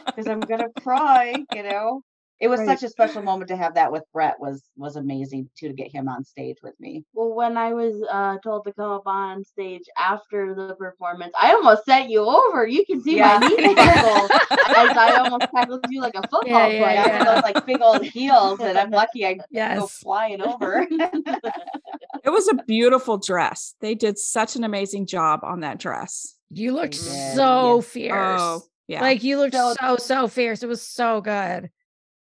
because 0.06 0.28
I'm 0.28 0.42
gonna 0.42 0.70
cry, 0.84 1.44
you 1.54 1.64
know. 1.64 2.02
It 2.42 2.50
was 2.50 2.60
Right. 2.60 2.68
such 2.68 2.84
a 2.84 2.90
special 2.90 3.22
moment 3.22 3.48
to 3.48 3.56
have 3.56 3.76
that 3.76 3.92
with 3.92 4.04
Brett. 4.12 4.36
was 4.40 4.62
was 4.76 4.98
amazing 4.98 5.50
too 5.58 5.68
to 5.70 5.74
get 5.74 5.90
him 5.92 6.10
on 6.10 6.24
stage 6.26 6.58
with 6.62 6.74
me. 6.80 7.04
well 7.14 7.34
when 7.34 7.56
i 7.58 7.74
was 7.74 7.96
uh 8.12 8.38
told 8.44 8.66
to 8.66 8.74
come 8.74 8.92
up 8.92 9.04
on 9.08 9.44
stage 9.44 9.84
after 9.98 10.54
the 10.54 10.76
performance 10.76 11.34
i 11.40 11.54
almost 11.54 11.86
sent 11.86 12.10
you 12.10 12.22
over 12.22 12.68
you 12.68 12.86
can 12.86 13.02
see 13.02 13.18
Yeah. 13.18 13.38
my 13.40 13.48
knee 13.48 13.74
buckle 13.76 14.28
as 14.76 14.98
i 14.98 15.16
almost 15.24 15.48
tackled 15.56 15.86
you 15.90 16.02
like 16.02 16.16
a 16.16 16.22
football 16.28 16.44
Yeah, 16.48 16.68
yeah, 16.68 16.84
player 16.84 16.94
Yeah, 16.96 17.08
yeah. 17.08 17.18
with 17.20 17.28
those 17.28 17.44
like 17.54 17.66
big 17.66 17.82
old 17.82 18.04
heels, 18.04 18.60
and 18.60 18.78
I'm 18.78 18.92
lucky 18.92 19.26
I 19.26 19.38
go 19.80 19.88
flying 19.88 20.42
over. 20.42 20.86
It 22.24 22.30
was 22.32 22.48
a 22.48 22.56
beautiful 22.66 23.18
dress. 23.20 23.76
They 23.82 23.94
did 23.94 24.18
such 24.18 24.56
an 24.56 24.64
amazing 24.64 25.06
job 25.06 25.42
on 25.44 25.60
that 25.60 25.78
dress. 25.78 26.36
You 26.50 26.74
looked 26.74 26.94
did, 26.94 27.36
so 27.36 27.76
yes. 27.78 27.86
fierce. 27.88 28.42
Oh, 28.42 28.62
yeah. 28.88 29.02
Like 29.02 29.24
you 29.24 29.38
looked 29.38 29.54
So- 29.54 29.76
so 29.80 29.98
so 29.98 30.28
fierce. 30.28 30.64
It 30.64 30.68
was 30.68 30.82
so 30.82 31.22
good. 31.22 31.70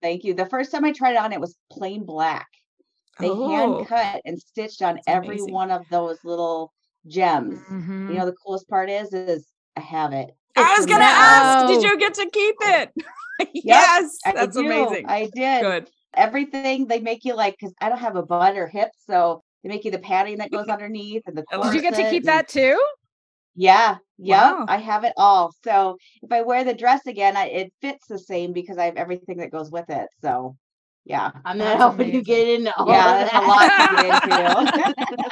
Thank 0.02 0.24
you. 0.24 0.34
The 0.34 0.46
first 0.46 0.72
time 0.72 0.86
I 0.86 0.92
tried 0.92 1.14
it 1.14 1.18
on, 1.18 1.32
it 1.34 1.40
was 1.40 1.56
plain 1.72 2.04
black. 2.06 2.48
They 3.20 3.30
Oh. 3.30 3.48
hand 3.50 3.88
cut 3.88 4.22
and 4.26 4.40
stitched 4.40 4.82
on 4.82 5.00
every 5.08 5.36
amazing. 5.38 5.54
one 5.54 5.72
of 5.72 5.84
those 5.90 6.18
little 6.24 6.74
gems. 7.08 7.60
Mhm. 7.70 8.10
You 8.10 8.16
know, 8.20 8.26
the 8.26 8.34
coolest 8.46 8.68
part 8.68 8.90
is, 8.90 9.14
is 9.14 9.48
I 9.78 9.82
have 9.82 10.12
it. 10.14 10.36
I 10.58 10.76
was 10.78 10.86
gonna 10.86 11.04
ask, 11.06 11.68
did 11.68 11.84
you 11.84 11.98
get 11.98 12.14
to 12.16 12.30
keep 12.32 12.56
it? 12.62 12.92
yes, 13.54 14.18
I 14.26 14.32
that's 14.34 14.56
do. 14.56 14.66
amazing. 14.66 15.06
I 15.08 15.30
did. 15.34 15.62
Good. 15.62 15.90
Everything 16.14 16.88
they 16.88 17.00
make 17.00 17.26
you 17.26 17.36
like, 17.36 17.56
because 17.60 17.74
I 17.82 17.90
don't 17.90 17.98
have 18.00 18.16
a 18.16 18.24
butt 18.24 18.56
or 18.58 18.68
hip, 18.68 18.90
so 19.10 19.44
they 19.64 19.70
make 19.70 19.84
you 19.84 19.92
the 19.92 20.00
padding 20.00 20.38
that 20.38 20.52
goes 20.52 20.68
underneath 20.68 21.24
and 21.26 21.38
the. 21.38 21.44
Did 21.64 21.74
you 21.74 21.82
get 21.82 21.94
to 21.96 22.10
keep 22.10 22.24
and- 22.24 22.28
that 22.30 22.48
too? 22.48 22.80
Yeah, 23.56 23.98
yep. 24.18 24.58
Wow. 24.58 24.66
I 24.68 24.78
have 24.78 25.04
it 25.04 25.14
all. 25.18 25.54
So 25.64 25.98
if 26.22 26.32
I 26.32 26.42
wear 26.42 26.64
the 26.64 26.74
dress 26.74 27.06
again, 27.08 27.38
I, 27.38 27.46
it 27.48 27.74
fits 27.82 28.08
the 28.08 28.20
same 28.20 28.54
because 28.54 28.78
I 28.78 28.86
have 28.86 28.98
everything 28.98 29.38
that 29.38 29.52
goes 29.52 29.72
with 29.72 29.90
it. 29.90 30.08
So, 30.22 30.58
yeah, 31.06 31.32
I'm 31.46 31.58
not 31.58 31.78
helping 31.78 32.14
you 32.14 32.22
get 32.22 32.48
into 32.48 32.74
all 32.78 32.92
yeah, 32.92 33.14
of 33.14 33.26
that's 33.26 33.36
a 33.36 33.42
lot 33.42 33.72
to 33.78 33.84
get 33.86 34.02
into. 34.26 34.72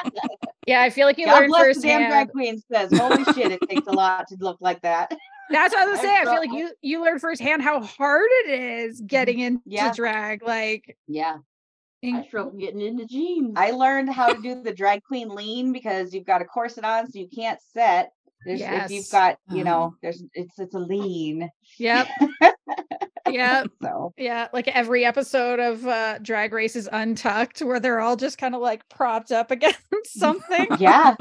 Yeah, 0.66 0.80
I 0.80 0.88
feel 0.88 1.06
like 1.06 1.18
you 1.18 1.26
God 1.26 1.40
learned 1.40 1.48
bless 1.48 1.76
the 1.76 1.82
damn 1.82 2.06
drag 2.08 2.30
queen 2.30 2.58
says, 2.72 2.90
"Holy 2.90 3.22
shit, 3.22 3.50
it 3.52 3.60
takes 3.68 3.86
a 3.86 3.92
lot 3.92 4.26
to 4.28 4.36
look 4.40 4.56
like 4.62 4.80
that." 4.80 5.10
That's 5.50 5.74
what 5.74 5.82
I 5.82 5.86
was 5.86 5.98
I'm 6.00 6.06
gonna 6.06 6.16
say. 6.16 6.22
I 6.22 6.24
feel 6.24 6.40
like 6.40 6.52
you 6.52 6.72
you 6.80 7.04
learned 7.04 7.20
firsthand 7.20 7.60
how 7.62 7.82
hard 7.82 8.28
it 8.44 8.48
is 8.48 9.02
getting 9.02 9.36
mm-hmm, 9.36 9.46
into 9.56 9.62
Yeah. 9.66 9.90
drag. 9.90 10.42
Like, 10.42 10.96
Yeah, 11.06 11.36
I 12.02 12.22
struggle 12.22 12.52
getting 12.52 12.80
into 12.80 13.06
jeans. 13.06 13.52
I 13.56 13.72
learned 13.72 14.10
how 14.10 14.30
to 14.30 14.38
do 14.40 14.62
the 14.62 14.72
drag 14.72 15.02
queen 15.02 15.28
lean 15.28 15.72
because 15.72 16.14
you've 16.14 16.24
got 16.24 16.40
a 16.40 16.46
corset 16.46 16.84
on, 16.84 17.10
so 17.10 17.18
you 17.18 17.28
can't 17.28 17.60
set. 17.74 18.13
There's, 18.44 18.60
If 18.60 18.90
you've 18.90 19.10
got, 19.10 19.38
you 19.50 19.60
Oh. 19.60 19.64
know, 19.64 19.94
there's 20.02 20.22
it's 20.34 20.58
it's 20.58 20.74
a 20.74 20.78
lean. 20.78 21.48
yep, 21.78 22.08
yep, 23.30 23.68
So 23.82 24.12
yeah. 24.16 24.48
Like 24.52 24.68
every 24.68 25.04
episode 25.04 25.60
of 25.60 25.86
uh 25.86 26.18
Drag 26.18 26.52
Race 26.52 26.76
is 26.76 26.88
Untucked, 26.92 27.60
where 27.62 27.80
they're 27.80 28.00
all 28.00 28.16
just 28.16 28.38
kind 28.38 28.54
of 28.54 28.60
like 28.60 28.88
propped 28.88 29.32
up 29.32 29.50
against 29.50 29.78
something. 30.08 30.66
yeah, 30.78 31.14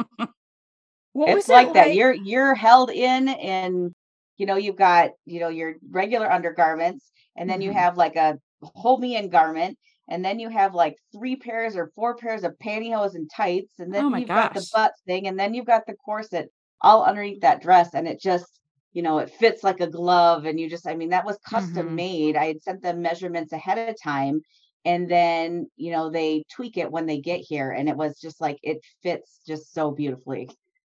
What 1.14 1.30
it's 1.30 1.48
was 1.48 1.50
it 1.50 1.54
like 1.54 1.74
that. 1.74 1.96
You're 1.96 2.14
you're 2.14 2.56
held 2.56 2.90
in, 2.92 3.30
and 3.30 3.94
you 4.38 4.46
know 4.46 4.56
you've 4.58 4.76
got 4.76 5.12
you 5.26 5.40
know 5.40 5.50
your 5.50 5.76
regular 5.90 6.32
undergarments, 6.32 7.12
and 7.38 7.50
then 7.50 7.62
you 7.62 7.72
Mhm. 7.72 7.76
have 7.76 7.98
like 7.98 8.16
a 8.16 8.38
hold 8.62 9.00
me 9.02 9.16
in 9.16 9.30
garment, 9.30 9.78
and 10.10 10.24
then 10.26 10.40
you 10.40 10.50
have 10.50 10.74
like 10.74 10.96
three 11.16 11.36
pairs 11.36 11.76
or 11.76 11.92
four 11.96 12.16
pairs 12.16 12.44
of 12.44 12.58
pantyhose 12.64 13.16
and 13.16 13.30
tights, 13.30 13.80
and 13.80 13.94
then 13.94 14.06
Oh 14.06 14.18
you've 14.18 14.28
got 14.30 14.54
the 14.54 14.68
butt 14.74 14.94
thing, 15.06 15.28
and 15.28 15.38
then 15.40 15.54
you've 15.54 15.66
got 15.66 15.86
the 15.86 15.96
corset 15.96 16.50
all 16.84 17.04
underneath 17.04 17.42
that 17.42 17.62
dress, 17.62 17.94
and 17.94 18.08
it 18.08 18.22
just 18.22 18.60
you 18.94 19.02
know 19.02 19.18
it 19.20 19.30
fits 19.32 19.64
like 19.64 19.80
a 19.82 19.88
glove, 19.88 20.46
and 20.46 20.60
you 20.60 20.70
just 20.70 20.88
I 20.88 20.96
mean 20.96 21.10
that 21.10 21.26
was 21.26 21.38
custom 21.48 21.88
Mhm. 21.88 21.96
made. 21.96 22.36
I 22.36 22.46
had 22.48 22.62
sent 22.62 22.82
them 22.82 23.02
measurements 23.02 23.54
ahead 23.54 23.90
of 23.90 23.96
time. 24.02 24.42
And 24.86 25.10
then, 25.10 25.70
you 25.78 25.94
know, 25.94 26.10
they 26.10 26.44
tweak 26.54 26.76
it 26.78 26.92
when 26.92 27.06
they 27.06 27.22
get 27.22 27.40
here. 27.40 27.72
And 27.72 27.88
it 27.88 27.96
was 27.96 28.20
just 28.20 28.42
like, 28.42 28.58
it 28.64 28.80
fits 29.02 29.40
just 29.48 29.74
so 29.74 29.92
beautifully. 29.92 30.50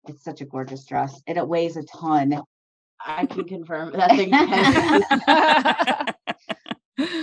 It's 0.08 0.24
such 0.24 0.42
a 0.42 0.46
gorgeous 0.46 0.86
dress, 0.86 1.22
and 1.28 1.38
it 1.38 1.48
weighs 1.48 1.78
a 1.78 1.84
ton. 1.84 2.42
I 3.06 3.26
can 3.26 3.46
confirm 3.46 3.92
that 3.94 4.16
thing. 4.16 4.34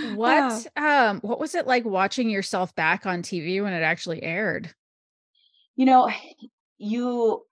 what 0.01 0.67
um 0.75 1.19
what 1.21 1.39
was 1.39 1.55
it 1.55 1.67
like 1.67 1.85
watching 1.85 2.29
yourself 2.29 2.73
back 2.75 3.05
on 3.05 3.21
TV 3.21 3.61
when 3.61 3.73
it 3.73 3.81
actually 3.81 4.21
aired? 4.23 4.73
You 5.75 5.85
know, 5.85 6.09
you 6.77 7.43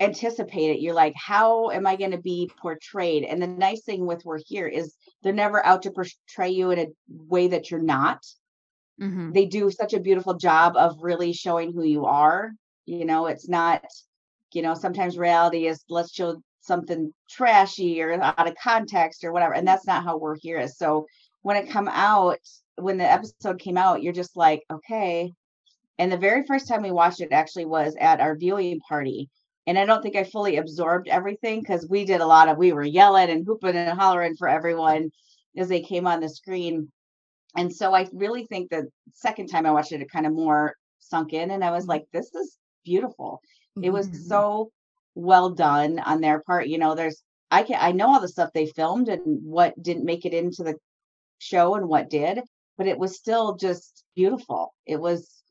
anticipate 0.00 0.70
it. 0.70 0.80
You're 0.80 0.94
like, 0.94 1.14
how 1.16 1.70
am 1.70 1.86
I 1.86 1.96
going 1.96 2.12
to 2.12 2.18
be 2.18 2.50
portrayed? 2.60 3.24
And 3.24 3.42
the 3.42 3.46
nice 3.46 3.82
thing 3.82 4.06
with 4.06 4.24
We're 4.24 4.38
Here 4.46 4.66
is 4.66 4.94
they're 5.22 5.32
never 5.32 5.64
out 5.64 5.82
to 5.82 5.90
portray 5.90 6.50
you 6.50 6.70
in 6.70 6.78
a 6.78 6.86
way 7.08 7.48
that 7.48 7.70
you're 7.70 7.82
not. 7.82 8.24
Mhm. 9.00 9.32
They 9.32 9.46
do 9.46 9.70
such 9.70 9.94
a 9.94 10.00
beautiful 10.00 10.34
job 10.34 10.76
of 10.76 11.02
really 11.02 11.32
showing 11.32 11.72
who 11.72 11.84
you 11.84 12.06
are. 12.06 12.52
You 12.86 13.04
know, 13.04 13.26
it's 13.26 13.48
not, 13.48 13.84
you 14.52 14.62
know, 14.62 14.74
sometimes 14.74 15.18
reality 15.18 15.66
is 15.66 15.84
let's 15.88 16.12
show 16.12 16.40
something 16.60 17.12
trashy 17.28 18.00
or 18.02 18.12
out 18.22 18.48
of 18.48 18.54
context 18.62 19.24
or 19.24 19.32
whatever. 19.32 19.54
And 19.54 19.66
that's 19.66 19.86
not 19.86 20.04
how 20.04 20.16
We're 20.16 20.36
Here 20.36 20.58
is. 20.58 20.76
So 20.76 21.06
when 21.42 21.56
it 21.56 21.70
come 21.70 21.88
out, 21.88 22.38
when 22.76 22.98
the 22.98 23.10
episode 23.10 23.58
came 23.58 23.76
out, 23.76 24.02
you're 24.02 24.12
just 24.12 24.36
like, 24.36 24.62
okay. 24.70 25.32
And 25.98 26.12
the 26.12 26.16
very 26.16 26.44
first 26.46 26.68
time 26.68 26.82
we 26.82 26.92
watched 26.92 27.20
it 27.20 27.32
actually 27.32 27.66
was 27.66 27.96
at 27.98 28.20
our 28.20 28.36
viewing 28.36 28.80
party. 28.80 29.28
And 29.68 29.78
I 29.78 29.86
don't 29.86 30.02
think 30.02 30.16
I 30.16 30.24
fully 30.24 30.58
absorbed 30.58 31.08
everything 31.08 31.60
because 31.60 31.88
we 31.88 32.06
did 32.06 32.22
a 32.22 32.26
lot 32.26 32.48
of 32.48 32.58
we 32.58 32.72
were 32.72 32.84
yelling 32.84 33.30
and 33.30 33.46
hooping 33.46 33.76
and 33.76 33.98
hollering 34.00 34.36
for 34.36 34.48
everyone 34.48 35.12
as 35.56 35.68
they 35.70 35.82
came 35.82 36.08
on 36.08 36.20
the 36.20 36.30
screen. 36.30 36.92
And 37.56 37.74
so 37.74 37.94
I 37.94 38.08
really 38.12 38.46
think 38.46 38.70
the 38.70 38.88
second 39.12 39.48
time 39.48 39.66
I 39.66 39.72
watched 39.72 39.92
it, 39.92 40.02
it 40.02 40.10
kind 40.10 40.26
of 40.26 40.32
more 40.34 40.74
sunk 41.00 41.32
in 41.34 41.50
and 41.52 41.64
I 41.64 41.72
was 41.72 41.86
like, 41.86 42.06
this 42.12 42.34
is 42.34 42.58
beautiful. 42.84 43.42
It 43.82 43.90
was 43.90 44.08
Mhm. 44.08 44.16
so 44.16 44.72
well 45.14 45.50
done 45.50 45.98
on 46.00 46.20
their 46.20 46.40
part. 46.42 46.68
You 46.68 46.78
know, 46.78 46.94
there's 46.94 47.22
I 47.50 47.62
can 47.64 47.78
I 47.80 47.92
know 47.92 48.08
all 48.14 48.20
the 48.20 48.28
stuff 48.28 48.52
they 48.54 48.66
filmed 48.66 49.08
and 49.08 49.22
what 49.44 49.80
didn't 49.82 50.04
make 50.04 50.26
it 50.26 50.34
into 50.34 50.62
the 50.64 50.76
show 51.38 51.74
and 51.76 51.88
what 51.88 52.10
did, 52.10 52.42
but 52.78 52.88
it 52.88 52.98
was 52.98 53.16
still 53.16 53.56
just 53.56 54.04
beautiful. 54.16 54.74
It 54.86 55.00
was 55.00 55.42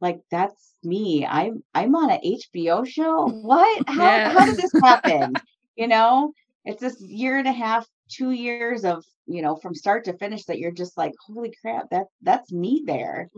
like 0.00 0.20
that's 0.30 0.73
me. 0.84 1.26
I'm 1.26 1.62
I'm 1.74 1.94
on 1.94 2.10
an 2.10 2.20
HBO 2.24 2.86
show. 2.86 3.28
What? 3.28 3.88
How 3.88 4.04
Yeah. 4.04 4.32
how 4.32 4.46
did 4.46 4.56
this 4.56 4.72
happen? 4.82 5.34
you 5.76 5.88
know, 5.88 6.32
it's 6.64 6.80
this 6.80 7.00
year 7.00 7.36
and 7.38 7.48
a 7.48 7.52
half, 7.52 7.86
two 8.08 8.30
years 8.30 8.84
of, 8.84 9.04
you 9.26 9.42
know, 9.42 9.56
from 9.56 9.74
start 9.74 10.04
to 10.04 10.16
finish 10.16 10.44
that 10.44 10.58
you're 10.58 10.70
just 10.70 10.96
like, 10.96 11.12
holy 11.26 11.52
crap, 11.60 11.90
that 11.90 12.06
that's 12.22 12.52
me 12.52 12.82
there. 12.86 13.30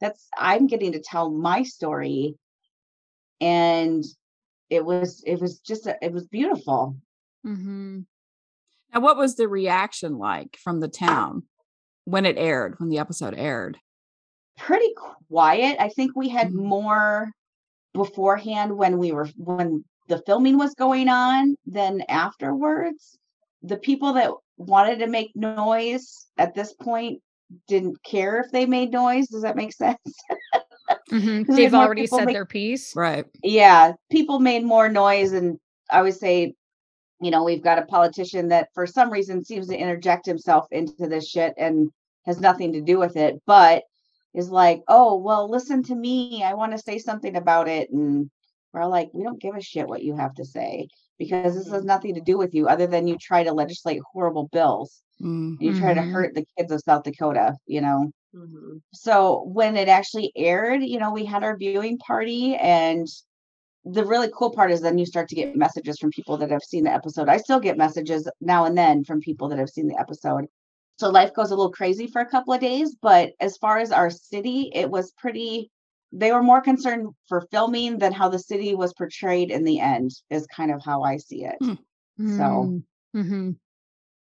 That's 0.00 0.28
I'm 0.36 0.66
getting 0.66 0.92
to 0.92 1.00
tell 1.00 1.30
my 1.30 1.62
story. 1.62 2.36
And 3.40 4.04
it 4.68 4.84
was 4.84 5.22
it 5.26 5.40
was 5.40 5.58
just 5.58 5.86
a, 5.86 5.96
it 6.00 6.12
was 6.12 6.26
beautiful. 6.26 6.96
mm-hmm. 7.46 8.00
Now, 8.92 9.00
what 9.00 9.16
was 9.16 9.36
the 9.36 9.48
reaction 9.48 10.18
like 10.18 10.56
from 10.62 10.80
the 10.80 10.88
town 10.88 11.44
when 12.04 12.26
it 12.26 12.38
aired, 12.38 12.74
when 12.78 12.88
the 12.88 12.98
episode 12.98 13.34
aired? 13.36 13.78
Pretty 14.60 14.92
quiet. 15.28 15.76
I 15.80 15.88
think 15.88 16.12
we 16.14 16.28
had 16.28 16.48
Mhm. 16.50 16.54
more 16.64 17.30
beforehand 17.94 18.76
when 18.76 18.98
we 18.98 19.12
were 19.12 19.28
when 19.36 19.84
the 20.08 20.22
filming 20.26 20.58
was 20.58 20.74
going 20.74 21.08
on 21.08 21.56
than 21.66 22.02
afterwards. 22.08 23.18
The 23.62 23.76
people 23.78 24.12
that 24.14 24.30
wanted 24.58 24.98
to 25.00 25.06
make 25.06 25.34
noise 25.34 26.26
at 26.38 26.54
this 26.54 26.72
point 26.74 27.20
didn't 27.68 28.02
care 28.04 28.38
if 28.40 28.50
they 28.52 28.66
made 28.66 28.92
noise. 28.92 29.28
Does 29.28 29.42
that 29.42 29.56
make 29.56 29.72
sense? 29.72 29.98
Mhm. 31.10 31.46
'Cause 31.46 31.56
we 31.56 31.62
They've 31.64 31.74
already 31.74 32.06
said 32.06 32.24
make- 32.26 32.34
their 32.34 32.46
piece. 32.46 32.94
Right. 32.96 33.24
yeah, 33.44 33.92
people 34.10 34.38
made 34.40 34.64
more 34.64 34.88
noise 34.88 35.32
and 35.32 35.58
I 35.90 36.02
would 36.02 36.14
say 36.14 36.54
you 37.22 37.30
know, 37.30 37.44
we've 37.44 37.62
got 37.62 37.78
a 37.78 37.84
politician 37.84 38.48
that 38.48 38.68
for 38.72 38.86
some 38.86 39.10
reason 39.12 39.44
seems 39.44 39.68
to 39.68 39.76
interject 39.76 40.24
himself 40.24 40.66
into 40.70 41.06
this 41.06 41.28
shit 41.28 41.52
and 41.58 41.90
has 42.24 42.40
nothing 42.40 42.72
to 42.72 42.80
do 42.80 42.98
with 42.98 43.14
it, 43.14 43.42
but 43.46 43.82
is 44.34 44.50
like, 44.50 44.82
oh, 44.88 45.16
well, 45.18 45.48
listen 45.50 45.82
to 45.84 45.94
me. 45.94 46.42
I 46.44 46.54
want 46.54 46.72
to 46.72 46.78
say 46.78 46.98
something 46.98 47.36
about 47.36 47.68
it. 47.68 47.90
And 47.90 48.30
we're 48.72 48.86
like, 48.86 49.10
we 49.12 49.24
don't 49.24 49.40
give 49.40 49.54
a 49.56 49.60
shit 49.60 49.88
what 49.88 50.02
you 50.02 50.16
have 50.16 50.34
to 50.34 50.44
say 50.44 50.86
because 51.18 51.54
this 51.54 51.70
has 51.70 51.84
nothing 51.84 52.14
to 52.14 52.20
do 52.20 52.38
with 52.38 52.54
you 52.54 52.68
other 52.68 52.86
than 52.86 53.06
you 53.06 53.16
try 53.20 53.42
to 53.44 53.52
legislate 53.52 54.00
horrible 54.12 54.48
bills. 54.52 55.02
Mm. 55.20 55.56
You 55.60 55.78
try 55.78 55.92
to 55.94 56.00
Mhm. 56.00 56.12
hurt 56.12 56.34
the 56.34 56.46
kids 56.56 56.72
of 56.72 56.80
South 56.80 57.02
Dakota, 57.04 57.54
you 57.66 57.80
know? 57.80 58.10
Mhm. 58.34 58.80
so 58.94 59.42
when 59.52 59.76
it 59.76 59.88
actually 59.88 60.30
aired 60.36 60.82
you 60.84 60.98
know 61.00 61.10
we 61.12 61.24
had 61.24 61.42
our 61.42 61.56
viewing 61.56 61.98
party 61.98 62.54
and 62.56 63.08
the 63.84 64.04
really 64.04 64.30
cool 64.36 64.52
part 64.52 64.70
is 64.70 64.80
then 64.82 64.98
you 64.98 65.06
start 65.06 65.28
to 65.28 65.34
get 65.34 65.56
messages 65.56 65.98
from 65.98 66.10
people 66.10 66.36
that 66.36 66.50
have 66.50 66.62
seen 66.62 66.84
the 66.84 66.92
episode 66.92 67.28
i 67.28 67.36
still 67.36 67.58
get 67.60 67.76
messages 67.76 68.30
now 68.40 68.64
and 68.64 68.78
then 68.78 69.02
from 69.04 69.20
people 69.20 69.48
that 69.48 69.58
have 69.58 69.68
seen 69.68 69.88
the 69.88 69.98
episode 69.98 70.44
so 71.00 71.08
life 71.08 71.32
goes 71.34 71.50
a 71.50 71.56
little 71.56 71.72
crazy 71.72 72.06
for 72.06 72.20
a 72.20 72.26
couple 72.28 72.52
of 72.52 72.60
days 72.60 72.94
but 73.00 73.32
as 73.40 73.56
far 73.56 73.78
as 73.78 73.90
our 73.90 74.10
city 74.10 74.70
it 74.74 74.90
was 74.90 75.12
pretty 75.12 75.70
they 76.12 76.30
were 76.30 76.42
more 76.42 76.60
concerned 76.60 77.08
for 77.28 77.46
filming 77.50 77.98
than 77.98 78.12
how 78.12 78.28
the 78.28 78.38
city 78.38 78.74
was 78.74 78.92
portrayed 78.92 79.50
in 79.50 79.64
the 79.64 79.80
end 79.80 80.10
is 80.28 80.46
kind 80.48 80.70
of 80.70 80.84
how 80.84 81.02
i 81.02 81.16
see 81.16 81.44
it 81.44 81.56
Hmm. 81.60 82.36
So- 82.36 82.82
hmm 83.14 83.50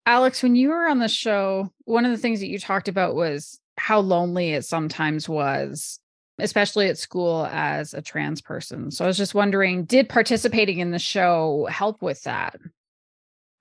Alex, 0.06 0.42
when 0.42 0.54
you 0.54 0.68
were 0.68 0.87
on 0.87 0.99
the 0.99 1.09
show, 1.09 1.71
one 1.85 2.04
of 2.04 2.11
the 2.11 2.18
things 2.18 2.40
that 2.40 2.49
you 2.49 2.59
talked 2.59 2.88
about 2.88 3.14
was 3.14 3.59
how 3.78 4.00
lonely 4.00 4.52
it 4.52 4.66
sometimes 4.66 5.30
was, 5.30 5.99
especially 6.38 6.88
at 6.88 6.99
school 6.99 7.47
as 7.50 7.94
a 7.94 8.02
trans 8.02 8.42
person. 8.42 8.90
So 8.90 9.04
I 9.04 9.09
was 9.09 9.16
just 9.16 9.35
wondering, 9.35 9.85
did 9.85 10.11
participating 10.11 10.78
in 10.78 10.90
the 10.90 10.99
show 10.99 11.66
help 11.71 12.02
with 12.02 12.23
that? 12.25 12.56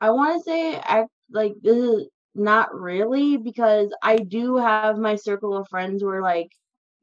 I 0.01 0.09
want 0.09 0.37
to 0.37 0.43
say 0.43 0.75
I 0.75 1.05
like 1.31 1.53
this 1.61 1.77
is 1.77 2.07
not 2.35 2.73
really 2.79 3.37
because 3.37 3.93
I 4.03 4.17
do 4.17 4.57
have 4.57 4.89
my 4.97 5.15
circle 5.15 5.55
of 5.57 5.67
friends 5.69 6.03
where 6.03 6.21
like 6.21 6.49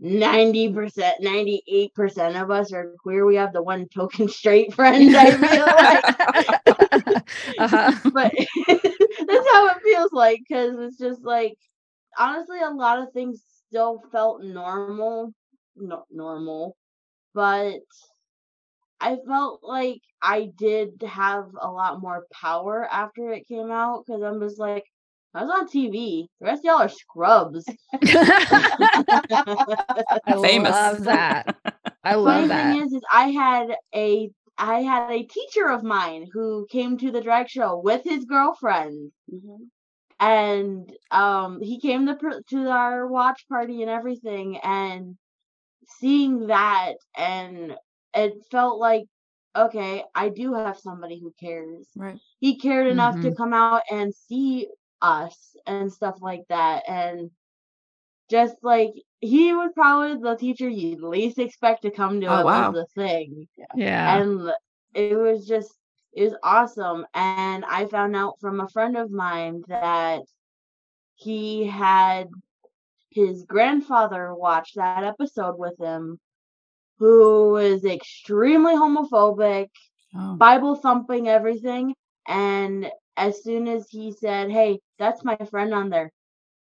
90%, 0.01 1.21
98% 1.21 2.41
of 2.41 2.51
us 2.51 2.73
are 2.73 2.93
queer. 2.95 3.25
We 3.27 3.37
have 3.37 3.53
the 3.53 3.63
one 3.63 3.87
token 3.89 4.29
straight 4.29 4.73
friend, 4.75 5.15
I 5.17 5.31
feel 5.33 5.67
like. 5.67 7.23
uh-huh. 7.59 7.93
but 8.13 8.33
that's 9.27 9.49
how 9.53 9.69
it 9.69 9.83
feels 9.83 10.13
like 10.13 10.41
because 10.49 10.79
it's 10.79 10.99
just 10.99 11.23
like 11.25 11.57
honestly 12.19 12.59
a 12.61 12.71
lot 12.71 13.01
of 13.01 13.13
things 13.13 13.43
still 13.69 14.03
felt 14.13 14.43
normal 14.43 15.27
no- 15.69 15.97
normal, 16.11 16.69
but 17.35 17.81
I 19.01 19.17
felt 19.27 19.63
like 19.63 20.01
I 20.23 20.53
did 20.57 21.03
have 21.03 21.51
a 21.61 21.71
lot 21.71 22.01
more 22.01 22.27
power 22.33 22.87
after 22.91 23.33
it 23.33 23.47
came 23.49 23.71
out 23.71 24.05
because 24.07 24.23
I'm 24.23 24.41
just 24.41 24.59
like, 24.59 24.85
I 25.35 25.43
was 25.43 25.51
on 25.51 25.69
TV. 25.69 26.29
The 26.41 26.47
rest 26.47 26.61
of 26.61 26.65
y'all 26.67 26.83
are 26.83 26.89
scrubs. 26.89 27.77
I 30.27 30.35
Famous. 30.37 30.37
love 30.37 31.05
that. 31.05 31.47
I 32.05 32.15
Funny 32.17 32.17
love 32.17 32.49
that. 32.49 32.49
thing 32.49 32.83
is, 32.83 32.93
is 32.95 33.03
I 33.13 33.29
had 33.31 33.77
a 33.95 34.31
I 34.59 34.81
had 34.83 35.05
a 35.05 35.17
teacher 35.17 35.63
of 35.63 35.79
mine 35.83 36.27
who 36.33 36.67
came 36.71 36.91
to 36.91 37.05
the 37.05 37.17
drag 37.21 37.49
show 37.49 37.79
with 37.79 38.03
his 38.05 38.25
girlfriend, 38.25 39.13
Mhm. 39.29 39.71
and 40.19 40.91
um, 41.11 41.61
he 41.61 41.81
came 41.81 42.07
to 42.07 42.17
to 42.51 42.69
our 42.69 43.07
watch 43.09 43.47
party 43.49 43.83
and 43.83 43.91
everything, 43.91 44.59
and 44.63 45.17
seeing 45.87 46.47
that, 46.49 46.95
and 47.17 47.77
it 48.15 48.35
felt 48.51 48.79
like, 48.81 49.05
okay, 49.57 50.05
I 50.15 50.31
do 50.31 50.55
have 50.55 50.79
somebody 50.79 51.21
who 51.21 51.33
cares. 51.41 51.89
Right. 51.95 52.21
He 52.41 52.59
cared 52.59 52.89
enough 52.89 53.21
to 53.21 53.25
Mhm. 53.25 53.35
come 53.35 53.55
out 53.55 53.83
and 53.91 54.15
see 54.15 54.69
us 55.03 55.57
and 55.67 55.93
stuff 55.93 56.17
like 56.21 56.43
that, 56.49 56.83
and 56.89 57.31
just 58.31 58.57
like 58.63 58.93
he 59.21 59.53
was 59.53 59.71
probably 59.75 60.21
the 60.21 60.37
teacher 60.37 60.69
you'd 60.69 61.03
least 61.03 61.39
expect 61.39 61.83
to 61.83 61.91
come 61.91 62.21
to 62.21 62.27
Oh, 62.27 62.45
wow. 62.45 62.71
the 62.73 62.87
thing 62.95 63.49
Yeah. 63.77 64.21
and 64.21 64.53
it 64.95 65.17
was 65.17 65.47
just 65.47 65.73
it 66.13 66.25
was 66.25 66.37
awesome 66.43 67.07
and 67.15 67.65
i 67.67 67.87
found 67.87 68.17
out 68.17 68.35
from 68.41 68.61
a 68.61 68.69
friend 68.69 68.97
of 68.97 69.11
mine 69.11 69.63
that 69.69 70.23
he 71.17 71.65
had 71.67 72.29
his 73.11 73.45
grandfather 73.45 74.35
watch 74.35 74.75
that 74.75 75.05
episode 75.05 75.59
with 75.59 75.79
him 75.79 76.19
who 76.99 77.57
is 77.57 77.85
extremely 77.85 78.75
homophobic 78.75 79.69
Oh. 80.17 80.35
bible 80.37 80.75
thumping 80.77 81.29
everything 81.29 81.95
and 82.27 82.91
as 83.17 83.43
soon 83.43 83.69
as 83.69 83.89
he 83.91 84.13
said 84.13 84.51
hey 84.51 84.81
that's 84.99 85.25
my 85.25 85.37
friend 85.51 85.73
on 85.75 85.91
there. 85.91 86.11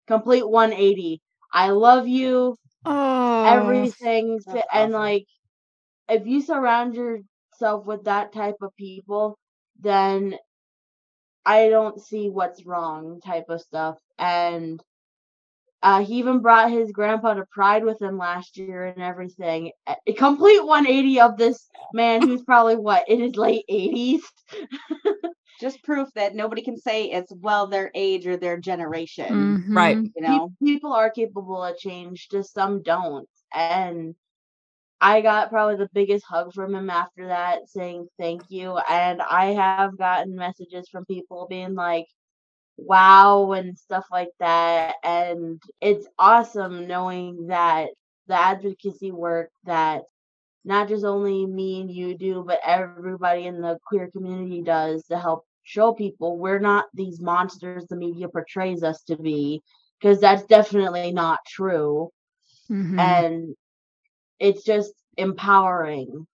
Complete 0.07 0.47
180 0.47 1.21
i 1.53 1.69
love 1.69 2.07
you. 2.07 2.57
Oh, 2.85 3.31
everything 3.43 4.39
that's 4.45 4.51
fi- 4.51 4.65
and 4.73 4.91
awesome. 4.93 4.93
like 4.93 5.25
if 6.09 6.25
you 6.27 6.41
surround 6.41 6.95
yourself 6.95 7.85
with 7.85 8.03
that 8.05 8.31
type 8.33 8.57
of 8.61 8.75
people 8.77 9.37
then 9.79 10.35
i 11.45 11.69
don't 11.69 11.99
see 12.01 12.29
what's 12.29 12.65
wrong 12.65 13.19
type 13.21 13.45
of 13.49 13.61
stuff. 13.61 13.97
And 14.17 14.81
uh, 15.83 16.03
he 16.03 16.15
even 16.15 16.39
brought 16.39 16.71
his 16.71 16.91
grandpa 16.91 17.33
to 17.35 17.45
pride 17.51 17.83
with 17.85 18.01
him 18.01 18.17
last 18.17 18.57
year 18.57 18.85
and 18.85 18.95
everything 18.95 19.71
a 19.87 19.95
a 20.07 20.13
complete 20.13 20.65
180 20.65 21.19
of 21.19 21.37
this 21.37 21.69
man 21.91 22.21
who's 22.23 22.43
probably 22.43 22.75
what 22.75 23.07
in 23.09 23.19
his 23.21 23.35
late 23.35 23.65
80s 23.69 24.21
Just 25.59 25.83
proof 25.83 26.09
that 26.15 26.35
nobody 26.35 26.61
can 26.61 26.77
say 26.77 27.05
it's 27.05 27.33
well 27.35 27.67
their 27.67 27.91
age 27.95 28.27
or 28.27 28.37
their 28.37 28.57
generation. 28.57 29.57
Right. 29.73 29.99
Mhm. 29.99 30.11
You 30.15 30.21
know, 30.23 30.53
people 30.63 30.93
are 30.93 31.09
capable 31.09 31.63
of 31.63 31.77
change 31.77 32.29
just 32.29 32.53
some 32.53 32.81
don't 32.83 33.27
and 33.53 34.15
i 35.01 35.21
got 35.21 35.49
probably 35.49 35.75
the 35.77 35.89
biggest 35.93 36.25
hug 36.25 36.53
from 36.53 36.75
him 36.75 36.89
after 36.89 37.27
that 37.27 37.67
saying 37.69 38.07
thank 38.19 38.43
you 38.49 38.77
and 38.89 39.21
i 39.21 39.47
have 39.47 39.85
gotten 39.87 40.25
messages 40.25 40.77
from 40.77 40.93
people 40.93 41.35
being 41.49 41.75
like 41.75 41.97
wow 42.85 43.51
and 43.53 43.77
stuff 43.77 44.05
like 44.11 44.31
that 44.39 44.95
and 45.03 45.61
it's 45.81 46.07
awesome 46.19 46.87
knowing 46.87 47.47
that 47.47 47.89
the 48.27 48.33
advocacy 48.35 49.11
work 49.11 49.49
that 49.65 50.01
not 50.65 50.87
just 50.87 51.05
only 51.05 51.45
me 51.45 51.81
and 51.81 51.91
you 51.91 52.17
do 52.17 52.43
but 52.45 52.59
everybody 52.65 53.45
in 53.45 53.61
the 53.61 53.77
queer 53.87 54.09
community 54.11 54.61
does 54.61 55.05
to 55.05 55.17
help 55.17 55.45
show 55.63 55.93
people 55.93 56.37
we're 56.37 56.59
not 56.59 56.85
these 56.93 57.21
monsters 57.21 57.85
the 57.87 57.95
media 57.95 58.27
portrays 58.27 58.83
us 58.83 59.03
to 59.03 59.15
be 59.17 59.61
because 59.99 60.19
that's 60.19 60.43
definitely 60.45 61.11
not 61.11 61.39
true 61.47 62.09
Mhm. 62.69 63.25
and 63.25 63.55
it's 64.39 64.63
just 64.63 64.93
empowering 65.17 66.25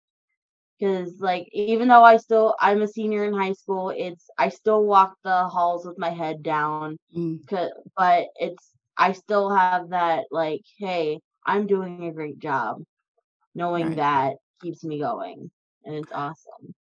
because 0.80 1.20
like 1.20 1.48
even 1.54 1.88
though 1.88 2.04
i 2.04 2.18
still 2.18 2.56
i'm 2.60 2.82
a 2.82 2.88
senior 2.88 3.26
in 3.26 3.34
high 3.34 3.54
school 3.54 3.90
it's 3.90 4.30
i 4.38 4.50
still 4.50 4.84
walk 4.86 5.16
the 5.24 5.48
halls 5.48 5.86
with 5.86 5.98
my 5.98 6.10
head 6.10 6.44
down 6.44 6.98
Mm. 7.16 7.48
'cause- 7.48 7.72
but 7.98 8.28
it's 8.36 8.72
i 8.98 9.12
still 9.14 9.50
have 9.50 9.90
that 9.90 10.26
like 10.32 10.62
hey 10.78 11.20
i'm 11.46 11.68
doing 11.68 12.06
a 12.08 12.12
great 12.12 12.40
job 12.40 12.82
knowing 13.54 13.88
Right. 13.88 13.96
that 13.98 14.36
keeps 14.62 14.84
me 14.84 15.00
going 15.00 15.50
and 15.86 15.96
it's 15.96 16.12
awesome 16.12 16.74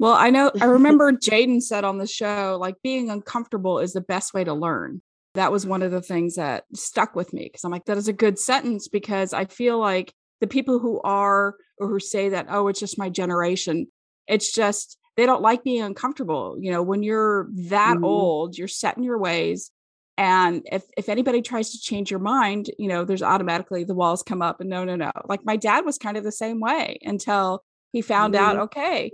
Well, 0.00 0.12
I 0.14 0.30
know 0.30 0.52
I 0.60 0.66
remember 0.66 1.10
Jaden 1.26 1.60
said 1.60 1.82
on 1.84 1.98
the 1.98 2.06
show, 2.06 2.56
like 2.60 2.76
being 2.82 3.10
uncomfortable 3.10 3.80
is 3.80 3.92
the 3.94 4.00
best 4.00 4.32
way 4.32 4.44
to 4.44 4.54
learn. 4.54 5.02
That 5.34 5.50
was 5.50 5.66
one 5.66 5.82
of 5.82 5.90
the 5.90 6.00
things 6.00 6.36
that 6.36 6.64
stuck 6.74 7.16
with 7.16 7.32
me 7.32 7.44
because 7.44 7.64
I'm 7.64 7.72
like, 7.72 7.84
that 7.86 7.96
is 7.98 8.06
a 8.06 8.12
good 8.12 8.38
sentence 8.38 8.86
because 8.86 9.32
I 9.32 9.44
feel 9.46 9.78
like 9.78 10.14
the 10.40 10.46
people 10.46 10.78
who 10.78 11.00
are 11.02 11.54
or 11.78 11.88
who 11.88 11.98
say 12.00 12.28
that, 12.30 12.46
oh, 12.48 12.68
it's 12.68 12.80
just 12.80 12.98
my 12.98 13.08
generation, 13.08 13.86
it's 14.26 14.52
just 14.52 14.96
they 15.16 15.26
don't 15.26 15.42
like 15.42 15.64
being 15.64 15.82
uncomfortable. 15.82 16.56
You 16.60 16.70
know, 16.70 16.82
when 16.82 17.02
you're 17.02 17.48
that 17.68 17.98
Mhm. 17.98 18.04
old, 18.04 18.56
you're 18.56 18.68
set 18.68 18.96
in 18.96 19.02
your 19.02 19.18
ways. 19.18 19.70
And 20.16 20.62
if 20.72 20.84
if 20.96 21.08
anybody 21.08 21.42
tries 21.42 21.70
to 21.72 21.78
change 21.80 22.10
your 22.10 22.20
mind, 22.20 22.70
you 22.78 22.88
know, 22.88 23.04
there's 23.04 23.22
automatically 23.22 23.84
the 23.84 23.94
walls 23.94 24.22
come 24.22 24.42
up 24.42 24.60
and 24.60 24.68
no, 24.70 24.84
no, 24.84 24.96
no. 24.96 25.10
Like 25.28 25.44
my 25.44 25.56
dad 25.56 25.84
was 25.84 25.98
kind 25.98 26.16
of 26.16 26.24
the 26.24 26.32
same 26.32 26.60
way 26.60 26.98
until 27.02 27.64
he 27.92 28.02
found 28.02 28.34
out, 28.34 28.56
Mhm. 28.56 28.62
okay, 28.62 29.10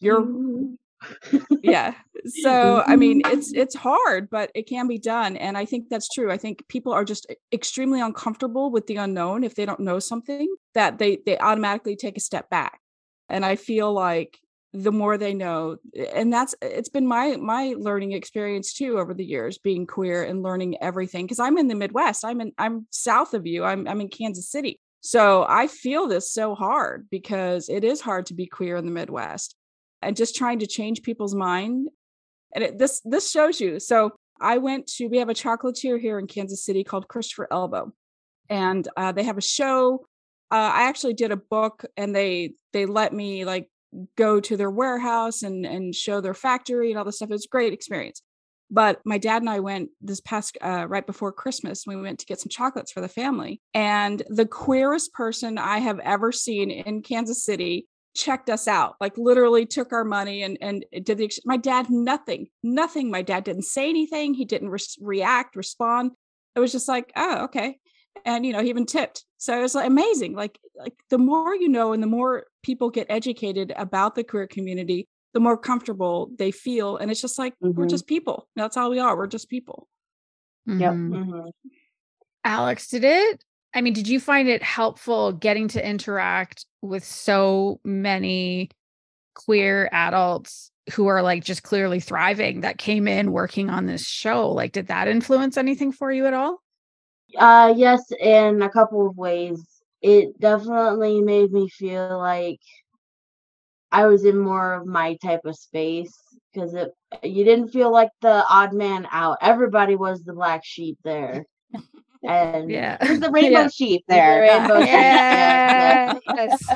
You're- 0.00 0.24
you. 0.24 0.78
Yeah 1.62 1.94
so 2.26 2.82
i 2.86 2.96
mean 2.96 3.22
it's 3.26 3.52
it's 3.54 3.74
hard 3.74 4.28
but 4.30 4.50
it 4.54 4.68
can 4.68 4.86
be 4.86 4.98
done 4.98 5.36
and 5.36 5.56
i 5.56 5.64
think 5.64 5.88
that's 5.88 6.08
true 6.08 6.30
i 6.30 6.36
think 6.36 6.66
people 6.68 6.92
are 6.92 7.04
just 7.04 7.26
extremely 7.52 8.00
uncomfortable 8.00 8.70
with 8.70 8.86
the 8.86 8.96
unknown 8.96 9.44
if 9.44 9.54
they 9.54 9.66
don't 9.66 9.80
know 9.80 9.98
something 9.98 10.48
that 10.74 10.98
they 10.98 11.18
they 11.26 11.38
automatically 11.38 11.96
take 11.96 12.16
a 12.16 12.20
step 12.20 12.48
back 12.50 12.80
and 13.28 13.44
i 13.44 13.56
feel 13.56 13.92
like 13.92 14.38
the 14.74 14.92
more 14.92 15.16
they 15.16 15.32
know 15.32 15.76
and 16.12 16.32
that's 16.32 16.54
it's 16.60 16.88
been 16.88 17.06
my 17.06 17.36
my 17.36 17.74
learning 17.78 18.12
experience 18.12 18.72
too 18.72 18.98
over 18.98 19.14
the 19.14 19.24
years 19.24 19.56
being 19.56 19.86
queer 19.86 20.24
and 20.24 20.42
learning 20.42 20.76
everything 20.82 21.24
because 21.24 21.38
i'm 21.38 21.56
in 21.56 21.68
the 21.68 21.76
midwest 21.76 22.24
i'm 22.24 22.40
in 22.40 22.52
i'm 22.58 22.84
south 22.90 23.34
of 23.34 23.46
you 23.46 23.62
i'm 23.64 23.86
i'm 23.86 24.00
in 24.00 24.08
kansas 24.08 24.50
city 24.50 24.80
so 25.00 25.46
i 25.48 25.68
feel 25.68 26.08
this 26.08 26.32
so 26.32 26.56
hard 26.56 27.06
because 27.08 27.68
it 27.68 27.84
is 27.84 28.00
hard 28.00 28.26
to 28.26 28.34
be 28.34 28.46
queer 28.46 28.76
in 28.76 28.84
the 28.84 28.90
midwest 28.90 29.54
and 30.04 30.16
just 30.16 30.36
trying 30.36 30.60
to 30.60 30.66
change 30.66 31.02
people's 31.02 31.34
mind. 31.34 31.88
And 32.54 32.64
it, 32.64 32.78
this 32.78 33.00
this 33.04 33.30
shows 33.30 33.60
you. 33.60 33.80
So 33.80 34.12
i 34.40 34.58
went 34.58 34.86
to 34.88 35.06
we 35.06 35.18
have 35.18 35.28
a 35.28 35.34
chocolatier 35.34 36.00
here 36.00 36.18
in 36.18 36.26
kansas 36.26 36.64
city 36.64 36.84
called 36.84 37.08
christopher 37.08 37.48
elbow. 37.50 37.92
And 38.48 38.86
uh, 38.96 39.12
they 39.12 39.24
have 39.24 39.38
a 39.38 39.42
show. 39.42 40.06
Uh, 40.50 40.70
i 40.74 40.82
actually 40.84 41.14
did 41.14 41.32
a 41.32 41.36
book 41.36 41.84
and 41.96 42.14
they 42.14 42.52
they 42.72 42.86
let 42.86 43.12
me 43.12 43.44
like 43.44 43.68
go 44.16 44.40
to 44.40 44.56
their 44.56 44.70
warehouse 44.70 45.42
and 45.42 45.64
and 45.64 45.94
show 45.94 46.20
their 46.20 46.34
factory 46.34 46.90
and 46.90 46.98
all 46.98 47.04
this 47.04 47.16
stuff. 47.16 47.30
It 47.30 47.32
was 47.32 47.46
a 47.46 47.48
great 47.48 47.72
experience. 47.72 48.22
But 48.70 49.00
my 49.04 49.18
dad 49.18 49.42
and 49.42 49.50
i 49.50 49.60
went 49.60 49.90
this 50.00 50.20
past 50.20 50.58
uh, 50.60 50.86
right 50.88 51.06
before 51.06 51.32
christmas 51.32 51.84
we 51.86 51.96
went 51.96 52.18
to 52.18 52.26
get 52.26 52.40
some 52.40 52.50
chocolates 52.50 52.92
for 52.92 53.00
the 53.00 53.08
family. 53.08 53.60
And 53.72 54.22
the 54.28 54.46
queerest 54.46 55.12
person 55.12 55.58
i 55.58 55.78
have 55.78 56.00
ever 56.00 56.32
seen 56.32 56.70
in 56.70 57.02
kansas 57.02 57.44
city 57.44 57.86
checked 58.14 58.48
us 58.48 58.68
out 58.68 58.94
like 59.00 59.18
literally 59.18 59.66
took 59.66 59.92
our 59.92 60.04
money 60.04 60.42
and 60.42 60.56
and 60.60 60.84
did 61.02 61.18
the 61.18 61.24
ex- 61.24 61.40
my 61.44 61.56
dad 61.56 61.90
nothing 61.90 62.46
nothing 62.62 63.10
my 63.10 63.22
dad 63.22 63.42
didn't 63.44 63.64
say 63.64 63.88
anything 63.90 64.34
he 64.34 64.44
didn't 64.44 64.68
res- 64.70 64.96
react 65.00 65.56
respond 65.56 66.12
it 66.54 66.60
was 66.60 66.70
just 66.72 66.86
like 66.88 67.12
oh 67.16 67.44
okay 67.44 67.76
and 68.24 68.46
you 68.46 68.52
know 68.52 68.62
he 68.62 68.68
even 68.68 68.86
tipped 68.86 69.24
so 69.38 69.58
it 69.58 69.62
was 69.62 69.74
like 69.74 69.86
amazing 69.88 70.34
like 70.34 70.58
like 70.76 70.94
the 71.10 71.18
more 71.18 71.54
you 71.54 71.68
know 71.68 71.92
and 71.92 72.02
the 72.02 72.06
more 72.06 72.44
people 72.62 72.88
get 72.88 73.06
educated 73.10 73.72
about 73.76 74.14
the 74.14 74.22
queer 74.22 74.46
community 74.46 75.08
the 75.32 75.40
more 75.40 75.56
comfortable 75.58 76.30
they 76.38 76.52
feel 76.52 76.96
and 76.96 77.10
it's 77.10 77.20
just 77.20 77.38
like 77.38 77.54
we're 77.60 77.84
Mhm. 77.86 77.90
just 77.90 78.06
people 78.06 78.48
that's 78.54 78.76
all 78.76 78.90
we 78.90 79.00
are 79.00 79.16
we're 79.16 79.26
just 79.26 79.48
people 79.48 79.88
Yep. 80.66 80.94
Mhm. 80.94 81.10
mhm. 81.26 81.50
Alex, 82.44 82.88
did 82.88 83.04
it? 83.04 83.42
I 83.74 83.80
mean, 83.80 83.92
did 83.92 84.06
you 84.06 84.20
find 84.20 84.48
it 84.48 84.62
helpful 84.62 85.32
getting 85.32 85.68
to 85.68 85.86
interact 85.86 86.64
with 86.80 87.04
so 87.04 87.80
many 87.84 88.70
queer 89.34 89.88
adults 89.90 90.70
who 90.92 91.08
are 91.08 91.22
like 91.22 91.42
just 91.42 91.64
clearly 91.64 91.98
thriving 91.98 92.60
that 92.60 92.78
came 92.78 93.08
in 93.08 93.32
working 93.32 93.70
on 93.70 93.86
this 93.86 94.06
show? 94.06 94.50
Like, 94.50 94.72
did 94.72 94.86
that 94.86 95.08
influence 95.08 95.56
anything 95.56 95.90
for 95.90 96.12
you 96.12 96.26
at 96.26 96.34
all? 96.34 96.62
Uh, 97.36 97.74
yes, 97.76 98.04
in 98.20 98.62
a 98.62 98.70
couple 98.70 99.06
of 99.06 99.16
ways. 99.16 99.60
It 100.00 100.38
definitely 100.38 101.22
made 101.22 101.50
me 101.50 101.68
feel 101.68 102.18
like 102.18 102.60
I 103.90 104.06
was 104.06 104.24
in 104.24 104.38
more 104.38 104.74
of 104.74 104.86
my 104.86 105.16
type 105.22 105.40
of 105.44 105.56
space 105.56 106.12
because 106.52 106.74
it 106.74 106.92
you 107.22 107.44
didn't 107.44 107.68
feel 107.68 107.90
like 107.90 108.10
the 108.20 108.44
odd 108.48 108.72
man 108.74 109.08
out. 109.10 109.38
Everybody 109.40 109.96
was 109.96 110.22
the 110.22 110.34
black 110.34 110.62
sheep 110.64 110.98
there. 111.04 111.46
And 112.24 112.76
Yeah. 112.76 112.98
There's 113.06 113.20
the 113.20 113.30
rainbow 113.30 113.66
Yeah. 113.66 113.68
sheep 113.68 114.04
The 114.08 114.20
there. 114.20 114.38
rainbow 114.38 114.84
sheep, 114.84 115.24
Yes. 115.30 116.12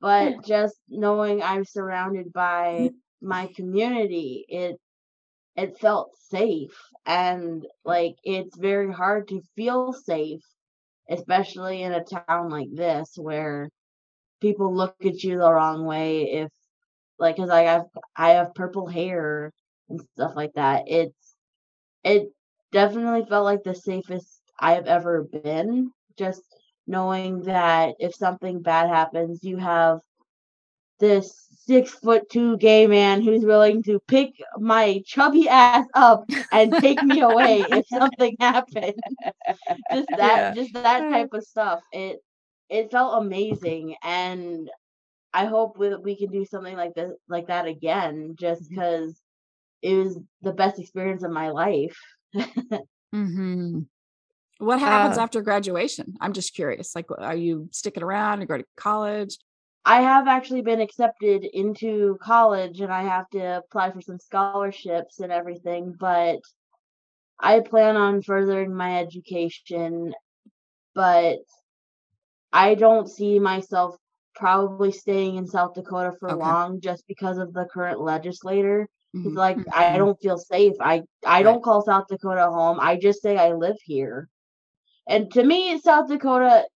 but 0.00 0.42
just 0.44 0.76
knowing 0.88 1.42
I'm 1.42 1.64
surrounded 1.64 2.32
by 2.32 2.90
my 3.20 3.48
community, 3.56 4.44
it 4.48 4.80
it 5.56 5.78
felt 5.78 6.16
safe 6.18 6.76
and 7.06 7.66
like 7.84 8.16
it's 8.24 8.56
very 8.58 8.92
hard 8.92 9.28
to 9.28 9.42
feel 9.56 9.92
safe, 9.92 10.42
especially 11.10 11.82
in 11.82 11.92
a 11.92 12.04
town 12.04 12.50
like 12.50 12.68
this 12.74 13.14
where 13.16 13.70
people 14.40 14.74
look 14.74 14.96
at 15.04 15.22
you 15.24 15.38
the 15.38 15.52
wrong 15.52 15.84
way 15.86 16.22
if 16.32 16.50
like 17.18 17.36
cuz 17.36 17.50
I 17.50 17.62
have 17.62 17.86
I 18.16 18.30
have 18.30 18.54
purple 18.54 18.86
hair 18.88 19.52
and 19.88 20.00
stuff 20.14 20.32
like 20.36 20.54
that. 20.54 20.84
It's 20.88 21.36
it 22.04 22.32
definitely 22.72 23.26
felt 23.28 23.44
like 23.44 23.62
the 23.64 23.74
safest 23.74 24.35
I've 24.60 24.86
ever 24.86 25.22
been 25.24 25.84
just 26.10 26.42
knowing 26.86 27.42
that 27.42 27.94
if 27.98 28.14
something 28.14 28.60
bad 28.62 28.88
happens, 28.88 29.42
you 29.42 29.56
have 29.58 30.00
this 31.00 31.46
six 31.66 31.92
foot 31.92 32.28
two 32.30 32.56
gay 32.58 32.86
man 32.86 33.22
who's 33.22 33.44
willing 33.44 33.82
to 33.84 34.00
pick 34.08 34.30
my 34.58 35.02
chubby 35.06 35.48
ass 35.48 35.86
up 35.94 36.24
and 36.52 36.76
take 36.78 37.02
me 37.02 37.20
away 37.20 37.62
if 37.70 37.86
something 37.88 38.34
happened. 38.40 38.94
Just 39.92 40.14
that, 40.16 40.44
Yeah. 40.44 40.54
just 40.54 40.72
that 40.74 41.00
type 41.00 41.22
of 41.26 41.34
stuff. 41.36 41.74
It 41.84 42.18
it 42.68 42.90
felt 42.90 43.22
amazing, 43.22 43.94
and 44.02 44.68
I 45.32 45.46
hope 45.46 45.78
we, 45.78 45.94
we 45.96 46.16
can 46.16 46.30
do 46.30 46.44
something 46.44 46.76
like 46.76 46.94
this, 46.94 47.10
like 47.28 47.46
that 47.48 47.66
again, 47.66 48.34
just 48.38 48.68
because 48.70 49.20
it 49.82 49.94
was 49.96 50.18
the 50.42 50.52
best 50.52 50.78
experience 50.80 51.22
of 51.22 51.30
my 51.32 51.50
life. 51.50 51.98
hmm 53.12 53.86
What 54.58 54.80
happens 54.80 55.18
Uh, 55.18 55.22
after 55.22 55.42
graduation? 55.42 56.14
I'm 56.20 56.32
just 56.32 56.54
curious. 56.54 56.94
Like, 56.96 57.06
are 57.10 57.36
you 57.36 57.68
sticking 57.72 58.02
around 58.02 58.42
or 58.42 58.46
go 58.46 58.58
to 58.58 58.64
college? 58.76 59.38
I 59.84 60.00
have 60.02 60.26
actually 60.28 60.62
been 60.62 60.80
accepted 60.80 61.44
into 61.44 62.18
college 62.20 62.80
and 62.80 62.92
I 62.92 63.02
have 63.04 63.28
to 63.30 63.58
apply 63.58 63.92
for 63.92 64.00
some 64.00 64.18
scholarships 64.18 65.20
and 65.20 65.30
everything, 65.32 65.94
but 65.98 66.40
I 67.40 67.60
plan 67.60 67.96
on 67.96 68.20
furthering 68.22 68.74
my 68.74 68.98
education, 68.98 70.14
but 70.94 71.38
I 72.52 72.74
don't 72.74 73.08
see 73.08 73.38
myself 73.38 73.96
probably 74.34 74.90
staying 74.90 75.36
in 75.36 75.46
South 75.46 75.74
Dakota 75.74 76.12
for 76.18 76.28
Okay. 76.30 76.38
long 76.40 76.80
just 76.80 77.06
because 77.06 77.38
of 77.38 77.52
the 77.52 77.66
current 77.66 78.00
legislator. 78.00 78.88
It's 79.22 79.34
Mhm. 79.34 79.36
like 79.36 79.58
I 79.72 79.96
Mhm. 79.96 79.98
don't 79.98 80.20
feel 80.20 80.38
safe. 80.38 80.74
I 80.80 81.04
I 81.24 81.42
Right. 81.42 81.44
don't 81.44 81.62
call 81.62 81.82
South 81.82 82.06
Dakota 82.08 82.46
home. 82.50 82.78
I 82.80 82.96
just 82.96 83.22
say 83.22 83.36
I 83.36 83.52
live 83.52 83.76
here. 83.84 84.28
And 85.08 85.30
to 85.32 85.42
me, 85.44 85.78
South 85.80 86.08
Dakota 86.08 86.66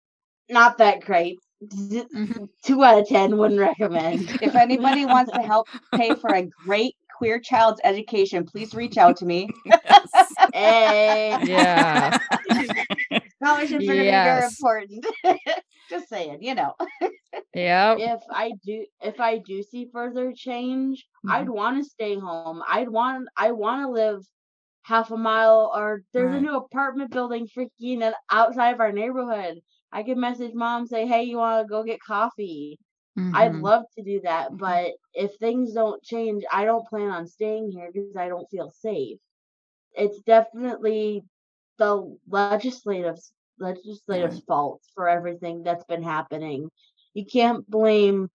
not 0.49 0.79
that 0.79 1.01
great. 1.03 1.39
Mhm. 1.65 2.49
Two 2.65 2.83
out 2.83 3.01
of 3.01 3.09
ten 3.09 3.37
wouldn't 3.37 3.61
recommend. 3.61 4.31
If 4.43 4.55
anybody 4.57 5.05
wants 5.07 5.31
to 5.33 5.43
help 5.43 5.67
pay 5.95 6.15
for 6.15 6.35
a 6.35 6.43
great 6.65 6.97
queer 7.19 7.39
child's 7.39 7.81
education, 7.85 8.45
please 8.47 8.75
reach 8.75 8.97
out 8.97 9.17
to 9.19 9.27
me. 9.27 9.49
Yes. 9.67 10.35
Hey. 10.55 11.39
Yeah. 11.45 12.19
Scholarships 13.43 13.73
are 13.73 13.79
going 13.79 13.79
to 13.79 13.83
be 13.87 13.87
very 13.87 14.05
Yes. 14.07 14.59
important. 14.59 15.07
Just 15.89 16.09
saying, 16.09 16.39
you 16.43 16.55
know. 16.55 16.75
yeah. 17.55 17.97
If 17.99 18.21
I 18.31 18.53
do 18.65 18.85
if 19.03 19.21
I 19.21 19.39
do 19.39 19.63
see 19.63 19.89
further 19.93 20.33
change, 20.35 21.05
I'd 21.29 21.45
Mm-hmm. 21.47 21.53
want 21.53 21.83
to 21.83 21.89
stay 21.89 22.19
home. 22.19 22.63
I'd 22.69 22.89
want 22.89 23.29
I 23.37 23.53
want 23.53 23.83
to 23.87 23.89
live 23.91 24.25
half 24.83 25.11
a 25.11 25.17
mile 25.17 25.73
or 25.75 26.03
there's 26.13 26.33
a 26.35 26.41
new 26.41 26.57
apartment 26.57 27.11
building 27.13 27.47
freaking 27.49 28.13
outside 28.31 28.71
of 28.75 28.81
our 28.81 28.93
neighborhood. 28.93 29.61
I 29.93 30.03
could 30.03 30.19
message 30.19 30.55
mom 30.55 30.87
say, 30.87 31.07
"Hey, 31.07 31.25
you 31.25 31.39
want 31.39 31.67
to 31.67 31.71
go 31.71 31.83
get 31.85 32.01
coffee?" 32.01 32.79
I'd 33.33 33.55
Mhm. 33.55 33.61
love 33.61 33.85
to 33.97 34.03
do 34.03 34.21
that, 34.23 34.51
Mhm. 34.51 34.59
but 34.59 34.93
if 35.15 35.37
things 35.39 35.73
don't 35.75 36.03
change, 36.03 36.45
I 36.53 36.65
don't 36.65 36.87
plan 36.89 37.11
on 37.11 37.27
staying 37.27 37.73
here 37.73 37.91
because 37.93 38.17
I 38.17 38.29
don't 38.29 38.49
feel 38.51 38.71
safe. 38.71 39.19
It's 39.95 40.21
definitely 40.23 41.23
the 41.79 42.17
legislative's 42.29 43.33
legislative's 43.59 44.41
fault 44.41 44.83
for 44.95 45.09
everything 45.09 45.63
that's 45.63 45.85
been 45.85 46.03
happening. 46.03 46.71
You 47.15 47.25
can't 47.27 47.69
blame 47.71 48.29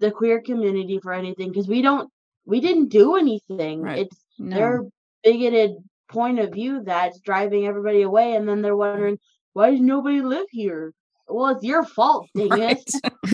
the 0.00 0.10
queer 0.10 0.40
community 0.42 0.98
for 1.00 1.12
anything 1.12 1.48
because 1.50 1.68
we 1.68 1.82
don't 1.82 2.10
we 2.46 2.60
didn't 2.60 2.88
do 2.90 3.16
anything. 3.16 3.80
Right. 3.80 3.94
It's 3.94 4.24
No. 4.38 4.52
their 4.52 4.82
bigoted 5.22 5.72
point 6.08 6.38
of 6.38 6.52
view 6.52 6.82
that's 6.84 7.20
driving 7.20 7.66
everybody 7.66 8.02
away 8.02 8.34
and 8.34 8.48
then 8.48 8.62
they're 8.62 8.74
mm. 8.74 8.78
wondering 8.78 9.18
why 9.52 9.70
does 9.70 9.80
nobody 9.80 10.20
live 10.20 10.46
here? 10.50 10.92
Well, 11.28 11.48
it's 11.54 11.64
your 11.64 11.84
fault, 11.84 12.28
dang 12.36 12.48
Right. 12.48 12.82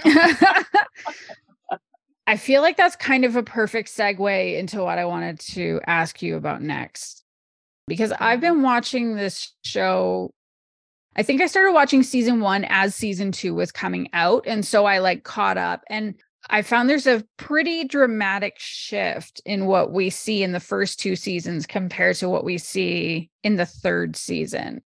it. 0.05 0.67
I 2.27 2.37
feel 2.37 2.61
like 2.63 2.77
that's 2.77 2.97
kind 2.97 3.25
of 3.25 3.37
a 3.37 3.43
perfect 3.43 3.89
segue 3.89 4.59
into 4.59 4.83
what 4.83 4.99
I 4.99 5.05
wanted 5.05 5.39
to 5.41 5.81
ask 5.87 6.23
you 6.23 6.37
about 6.37 6.63
next. 6.63 7.23
Because 7.87 8.13
I've 8.13 8.41
mm-hmm. 8.41 8.55
been 8.55 8.63
watching 8.63 9.15
this 9.15 9.53
show. 9.63 10.33
I 11.15 11.23
think 11.23 11.41
I 11.41 11.47
started 11.47 11.73
watching 11.73 12.03
season 12.03 12.41
one 12.41 12.67
as 12.69 12.95
season 12.95 13.31
two 13.31 13.55
was 13.55 13.71
coming 13.71 14.09
out. 14.13 14.45
And 14.47 14.67
so 14.67 14.87
I 14.87 14.99
like 14.99 15.23
caught 15.23 15.57
up 15.57 15.83
and 15.89 16.15
I 16.49 16.63
found 16.63 16.89
there's 16.89 17.07
a 17.07 17.25
pretty 17.37 17.85
dramatic 17.85 18.55
shift 18.59 19.41
in 19.45 19.67
what 19.67 19.93
we 19.93 20.11
see 20.11 20.43
in 20.43 20.53
the 20.53 20.61
first 20.61 21.01
two 21.01 21.17
seasons 21.17 21.67
compared 21.67 22.17
to 22.17 22.29
what 22.29 22.45
we 22.45 22.59
see 22.59 23.31
in 23.43 23.57
the 23.57 23.67
third 23.67 24.17
season. 24.17 24.83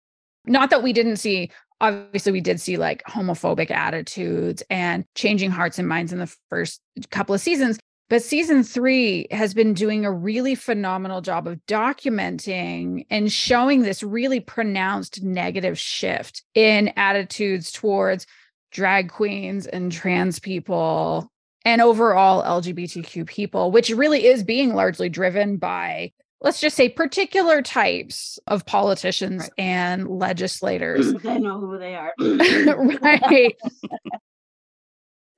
Not 0.46 0.70
that 0.70 0.84
we 0.84 0.94
didn't 0.94 1.18
see 1.18 1.52
obviously 1.80 2.32
we 2.32 2.42
did 2.42 2.60
see 2.60 2.78
like 2.78 3.04
homophobic 3.04 3.70
attitudes 3.70 4.64
and 4.70 5.06
changing 5.16 5.52
hearts 5.52 5.78
and 5.78 5.88
minds 5.88 6.12
in 6.12 6.20
the 6.20 6.36
first 6.50 6.82
couple 7.12 7.36
of 7.36 7.42
seasons 7.42 7.78
but 8.10 8.24
season 8.24 8.64
3 8.64 9.28
has 9.32 9.54
been 9.54 9.74
doing 9.74 10.06
a 10.06 10.12
really 10.12 10.56
phenomenal 10.56 11.20
job 11.20 11.46
of 11.46 11.60
documenting 11.68 13.06
and 13.10 13.32
showing 13.32 13.82
this 13.82 14.02
really 14.02 14.40
pronounced 14.40 15.22
negative 15.24 15.78
shift 15.78 16.44
in 16.54 16.92
attitudes 16.96 17.72
towards 17.72 18.26
drag 18.72 19.12
queens 19.12 19.68
and 19.68 19.92
trans 19.92 20.40
people 20.40 21.30
and 21.68 21.82
overall 21.82 22.42
LGBTQ 22.62 23.28
people 23.28 23.72
which 23.72 23.90
really 23.90 24.26
is 24.26 24.44
being 24.44 24.74
largely 24.74 25.10
driven 25.10 25.58
by 25.58 26.12
let's 26.42 26.62
just 26.62 26.76
say 26.78 26.88
particular 26.88 27.62
types 27.62 28.40
of 28.48 28.66
politicians 28.66 29.42
Right. 29.42 29.52
and 29.58 30.08
legislators 30.08 31.14
I 31.26 31.38
know 31.40 31.60
who 31.60 31.78
they 31.78 31.96
are. 31.96 32.14
right. 33.02 33.56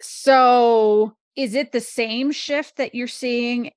So, 0.02 1.14
is 1.36 1.56
it 1.56 1.72
the 1.72 1.82
same 1.82 2.32
shift 2.32 2.78
that 2.78 2.96
you're 2.96 3.08
seeing 3.08 3.72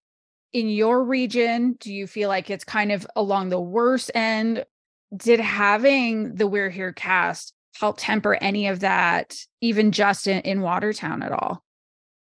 in 0.52 0.68
your 0.68 1.02
region? 1.04 1.76
Do 1.80 1.92
you 1.92 2.06
feel 2.06 2.28
like 2.28 2.50
it's 2.50 2.64
kind 2.64 2.92
of 2.92 3.06
along 3.16 3.48
the 3.48 3.60
worse 3.60 4.10
end? 4.14 4.64
Did 5.16 5.40
having 5.40 6.34
the 6.36 6.46
We're 6.46 6.70
Here 6.70 6.92
cast 6.92 7.52
help 7.80 7.96
temper 7.98 8.34
any 8.34 8.68
of 8.68 8.80
that, 8.80 9.34
even 9.60 9.92
just 9.92 10.26
in, 10.26 10.40
in 10.42 10.60
Watertown 10.60 11.22
at 11.22 11.32
all? 11.32 11.62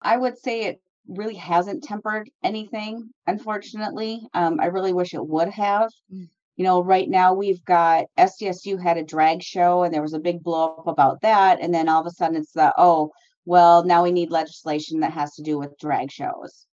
I 0.02 0.18
would 0.18 0.38
say 0.38 0.64
it 0.64 0.82
really 1.08 1.36
hasn't 1.36 1.84
tempered 1.84 2.30
anything, 2.44 3.10
unfortunately. 3.28 4.28
Um, 4.34 4.60
I 4.60 4.66
really 4.66 4.94
wish 4.94 5.14
it 5.14 5.26
would 5.26 5.50
have. 5.50 5.92
Mm. 6.14 6.30
You 6.58 6.66
know, 6.66 6.84
right 6.84 7.10
now 7.10 7.34
we've 7.34 7.64
got 7.66 8.06
SDSU 8.18 8.82
had 8.82 8.98
a 8.98 9.04
drag 9.04 9.42
show 9.42 9.84
and 9.84 9.94
there 9.94 10.02
was 10.02 10.14
a 10.14 10.20
big 10.20 10.44
blow 10.44 10.76
up 10.78 10.88
about 10.88 11.22
that. 11.22 11.60
And 11.62 11.74
then 11.74 11.90
all 11.90 12.02
of 12.02 12.08
a 12.08 12.12
sudden 12.12 12.38
it's 12.38 12.52
the, 12.52 12.74
oh, 12.78 13.12
well, 13.46 13.84
now 13.84 14.04
we 14.04 14.12
need 14.12 14.30
legislation 14.30 15.00
that 15.00 15.14
has 15.14 15.34
to 15.36 15.44
do 15.44 15.58
with 15.58 15.80
drag 15.80 16.12
shows. 16.12 16.68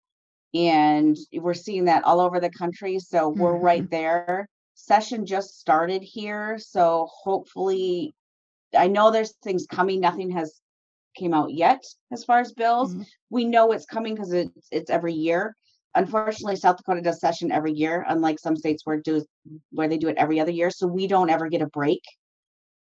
And 0.54 1.18
we're 1.34 1.54
seeing 1.54 1.86
that 1.86 2.06
all 2.06 2.20
over 2.20 2.40
the 2.40 2.50
country. 2.50 2.98
So 3.00 3.30
we're 3.30 3.58
right 3.58 3.88
there. 3.90 4.48
Session 4.74 5.26
just 5.26 5.60
started 5.60 6.02
here. 6.02 6.58
So 6.58 7.08
hopefully, 7.12 8.16
I 8.76 8.88
know 8.88 9.12
there's 9.12 9.36
things 9.44 9.68
coming. 9.70 10.00
Nothing 10.00 10.32
has 10.32 10.60
came 11.16 11.34
out 11.34 11.54
yet 11.54 11.84
as 12.12 12.24
far 12.24 12.40
as 12.40 12.54
bills 12.54 12.96
Mhm. 12.96 13.06
we 13.30 13.46
know 13.46 13.72
it's 13.72 13.86
coming 13.86 14.16
because 14.16 14.34
it's 14.34 14.68
it's 14.72 14.90
every 14.92 15.14
year. 15.14 15.56
Unfortunately, 15.96 16.56
South 16.58 16.78
Dakota 16.78 17.02
does 17.02 17.20
session 17.20 17.52
every 17.52 17.74
year, 17.74 18.06
unlike 18.08 18.40
some 18.40 18.56
states 18.58 18.86
where 18.86 19.00
do 19.02 19.24
where 19.72 19.88
they 19.88 19.98
do 19.98 20.10
it 20.10 20.18
every 20.18 20.40
other 20.40 20.52
year. 20.52 20.70
So 20.72 20.88
we 20.88 21.08
don't 21.08 21.30
ever 21.30 21.50
get 21.50 21.62
a 21.62 21.68
break. 21.68 22.02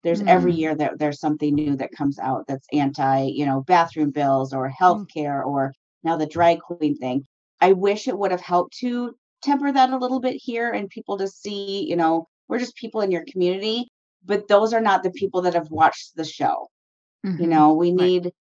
There's 0.05 0.23
every 0.27 0.53
Mm. 0.53 0.59
year 0.59 0.75
that 0.77 0.99
there's 0.99 1.21
something 1.21 1.55
new 1.55 1.77
that 1.77 1.93
comes 1.93 2.19
out 2.19 2.47
that's 2.49 2.67
anti, 2.73 3.25
you 3.27 3.47
know, 3.47 3.63
bathroom 3.63 4.11
bills 4.11 4.53
or 4.53 4.71
healthcare 4.71 5.45
or 5.45 5.73
now 6.05 6.17
the 6.17 6.27
drag 6.27 6.61
queen 6.61 6.97
thing. 6.97 7.25
I 7.61 7.73
wish 7.73 8.09
it 8.09 8.19
would 8.19 8.31
have 8.33 8.41
helped 8.41 8.77
to 8.79 9.15
temper 9.43 9.73
that 9.73 9.91
a 9.91 9.97
little 9.99 10.21
bit 10.21 10.37
here 10.43 10.71
and 10.73 10.89
people 10.89 11.19
to 11.19 11.29
see, 11.29 11.85
you 11.89 11.97
know, 11.97 12.27
we're 12.49 12.59
just 12.59 12.77
people 12.77 13.01
in 13.03 13.11
your 13.13 13.25
community, 13.31 13.89
but 14.25 14.49
those 14.49 14.73
are 14.73 14.81
not 14.81 15.03
the 15.03 15.11
people 15.13 15.43
that 15.43 15.55
have 15.55 15.71
watched 15.71 16.17
the 16.17 16.25
show 16.25 16.69
you 17.37 17.47
Mhm. 17.47 17.49
know 17.49 17.73
we 17.75 17.93
Right. 17.93 17.97
need 17.97 18.33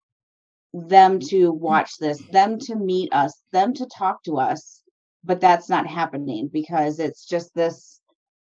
them 0.73 1.19
to 1.19 1.51
watch 1.51 1.97
this 1.99 2.21
them 2.31 2.57
to 2.59 2.75
meet 2.75 3.13
us 3.13 3.41
them 3.51 3.73
to 3.73 3.85
talk 3.87 4.23
to 4.23 4.37
us 4.37 4.81
but 5.23 5.41
that's 5.41 5.69
not 5.69 5.87
happening 5.87 6.49
because 6.51 6.99
it's 6.99 7.25
just 7.25 7.53
this 7.55 7.99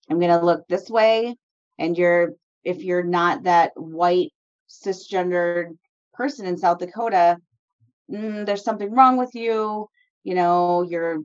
i'm 0.10 0.20
going 0.20 0.32
to 0.40 0.46
look 0.46 0.68
this 0.68 0.90
way 0.90 1.36
and 1.80 1.98
you're 1.98 2.34
if 2.64 2.84
you're 2.84 3.04
not 3.04 3.44
that 3.44 3.72
white 3.76 4.32
cisgendered 4.70 5.76
person 6.14 6.46
in 6.46 6.58
South 6.58 6.80
Dakota, 6.80 7.38
mm, 8.12 8.46
there's 8.46 8.64
something 8.64 8.92
wrong 8.94 9.18
with 9.18 9.34
you. 9.34 9.88
You 10.24 10.36
know, 10.36 10.84
your 10.84 11.20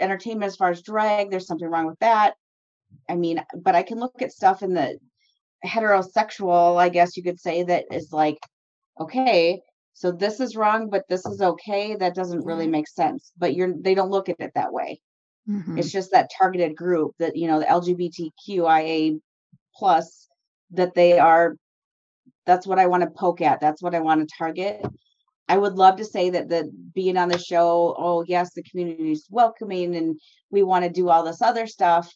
entertainment 0.00 0.48
as 0.48 0.56
far 0.56 0.70
as 0.70 0.82
drag, 0.82 1.30
there's 1.30 1.46
something 1.46 1.68
wrong 1.68 1.86
with 1.86 1.98
that. 2.00 2.34
I 3.08 3.14
mean, 3.16 3.42
but 3.56 3.74
I 3.74 3.82
can 3.82 3.98
look 4.00 4.22
at 4.22 4.32
stuff 4.32 4.62
in 4.62 4.74
the 4.74 4.98
heterosexual, 5.64 6.76
I 6.76 6.88
guess 6.88 7.16
you 7.16 7.22
could 7.22 7.40
say, 7.40 7.62
that 7.64 7.84
is 7.92 8.12
like, 8.12 8.38
okay, 9.00 9.60
so 9.94 10.12
this 10.12 10.40
is 10.40 10.56
wrong, 10.56 10.88
but 10.88 11.04
this 11.08 11.26
is 11.26 11.40
okay. 11.40 11.94
That 11.96 12.14
doesn't 12.14 12.44
really 12.44 12.66
make 12.66 12.88
sense. 12.88 13.32
But 13.36 13.54
you're 13.54 13.74
they 13.78 13.94
don't 13.94 14.10
look 14.10 14.28
at 14.28 14.40
it 14.40 14.52
that 14.54 14.72
way. 14.72 15.00
Mhm. 15.48 15.78
It's 15.78 15.90
just 15.90 16.12
that 16.12 16.30
targeted 16.38 16.76
group 16.76 17.14
that 17.18 17.36
you 17.36 17.48
know 17.48 17.58
the 17.58 17.66
LGBTQIA 17.66 19.20
plus 19.74 20.28
that 20.70 20.94
they 20.94 21.18
are. 21.18 21.56
That's 22.46 22.66
what 22.66 22.78
I 22.78 22.86
want 22.86 23.02
to 23.02 23.10
poke 23.10 23.40
at. 23.40 23.60
That's 23.60 23.82
what 23.82 23.94
I 23.94 24.00
want 24.00 24.26
to 24.26 24.36
target. 24.38 24.84
I 25.48 25.58
would 25.58 25.74
love 25.74 25.96
to 25.96 26.04
say 26.04 26.30
that 26.30 26.48
the 26.48 26.70
being 26.94 27.16
on 27.16 27.28
the 27.28 27.38
show, 27.38 27.94
oh 27.98 28.24
yes, 28.26 28.54
the 28.54 28.62
community 28.62 29.10
is 29.10 29.26
welcoming 29.30 29.96
and 29.96 30.20
we 30.50 30.62
want 30.62 30.84
to 30.84 30.90
do 30.90 31.08
all 31.08 31.24
this 31.24 31.42
other 31.42 31.66
stuff, 31.66 32.08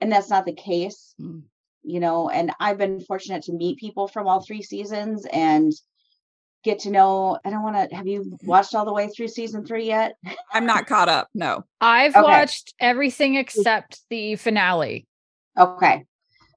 and 0.00 0.12
that's 0.12 0.30
not 0.30 0.44
the 0.44 0.54
case. 0.54 1.14
Mm. 1.20 1.42
You 1.82 2.00
know, 2.00 2.28
and 2.28 2.52
I've 2.60 2.78
been 2.78 3.00
fortunate 3.00 3.44
to 3.44 3.52
meet 3.52 3.78
people 3.78 4.08
from 4.08 4.26
all 4.26 4.40
three 4.40 4.62
seasons 4.62 5.26
and 5.32 5.72
get 6.66 6.80
to 6.80 6.90
know. 6.90 7.38
I 7.44 7.50
don't 7.50 7.62
want 7.62 7.88
to. 7.88 7.96
Have 7.96 8.06
you 8.06 8.36
watched 8.42 8.74
all 8.74 8.84
the 8.84 8.92
way 8.92 9.08
through 9.08 9.28
season 9.28 9.64
three 9.64 9.86
yet? 9.86 10.16
I'm 10.52 10.66
not 10.66 10.86
caught 10.86 11.08
up. 11.08 11.28
No. 11.34 11.64
I've 11.80 12.14
Okay. 12.14 12.22
watched 12.22 12.74
everything 12.80 13.36
except 13.36 14.00
the 14.10 14.36
finale. 14.36 15.06
Okay. 15.56 16.04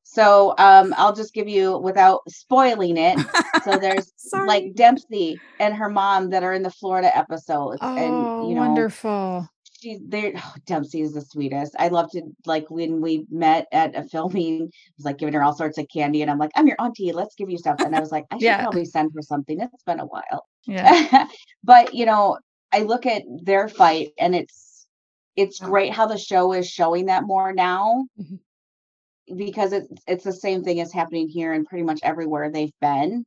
So 0.04 0.56
um 0.58 0.94
I'll 0.98 1.14
just 1.16 1.34
give 1.34 1.48
you 1.48 1.78
without 1.78 2.22
spoiling 2.28 2.98
it. 2.98 3.20
So 3.64 3.78
there's 3.80 4.12
like 4.48 4.74
Dempsey 4.74 5.42
and 5.60 5.76
her 5.76 5.90
mom 5.90 6.32
that 6.32 6.44
are 6.44 6.54
in 6.54 6.64
the 6.64 6.72
Florida 6.72 7.16
episode. 7.16 7.78
Oh, 7.80 7.96
and 7.96 8.50
you 8.50 8.56
know 8.56 8.62
wonderful. 8.62 9.48
She 9.82 10.00
they 10.08 10.34
oh, 10.36 10.54
Dempsey 10.66 11.02
is 11.02 11.14
the 11.14 11.22
sweetest. 11.22 11.76
I 11.80 11.88
love 11.90 12.10
to 12.12 12.22
like 12.46 12.70
when 12.70 13.02
we 13.02 13.26
met 13.30 13.68
at 13.72 13.96
a 13.96 14.04
filming, 14.04 14.64
I 14.64 14.66
was 14.98 15.06
like 15.06 15.18
giving 15.18 15.34
her 15.36 15.44
all 15.44 15.56
sorts 15.56 15.78
of 15.78 15.88
candy 15.94 16.22
and 16.22 16.32
I'm 16.32 16.38
like, 16.40 16.52
I'm 16.56 16.68
your 16.68 16.78
auntie, 16.80 17.12
let's 17.14 17.36
give 17.36 17.50
you 17.50 17.58
stuff. 17.58 17.78
And 17.82 17.96
I 17.96 18.00
was 18.00 18.12
like, 18.12 18.26
I 18.32 18.40
should 18.40 18.44
Yeah. 18.44 18.62
probably 18.62 18.86
send 18.86 19.12
her 19.16 19.22
something. 19.22 19.60
It's 19.62 19.84
been 19.84 20.00
a 20.00 20.06
while. 20.06 20.46
Yeah. 20.66 21.28
but 21.64 21.94
you 21.94 22.06
know, 22.06 22.38
I 22.72 22.82
look 22.84 23.06
at 23.06 23.24
their 23.44 23.68
fight 23.68 24.10
and 24.20 24.36
it's 24.36 24.88
it's 25.36 25.62
Oh. 25.62 25.66
great 25.68 25.94
how 25.94 26.08
the 26.08 26.18
show 26.18 26.54
is 26.54 26.70
showing 26.70 27.06
that 27.08 27.24
more 27.24 27.54
now 27.54 28.06
Mhm. 28.20 28.40
because 29.38 29.74
it's 29.74 29.88
it's 30.08 30.24
the 30.24 30.34
same 30.34 30.64
thing 30.64 30.80
as 30.82 30.92
happening 30.92 31.28
here 31.28 31.54
and 31.54 31.66
pretty 31.66 31.84
much 31.84 32.00
everywhere 32.04 32.52
they've 32.52 32.74
been. 32.82 33.26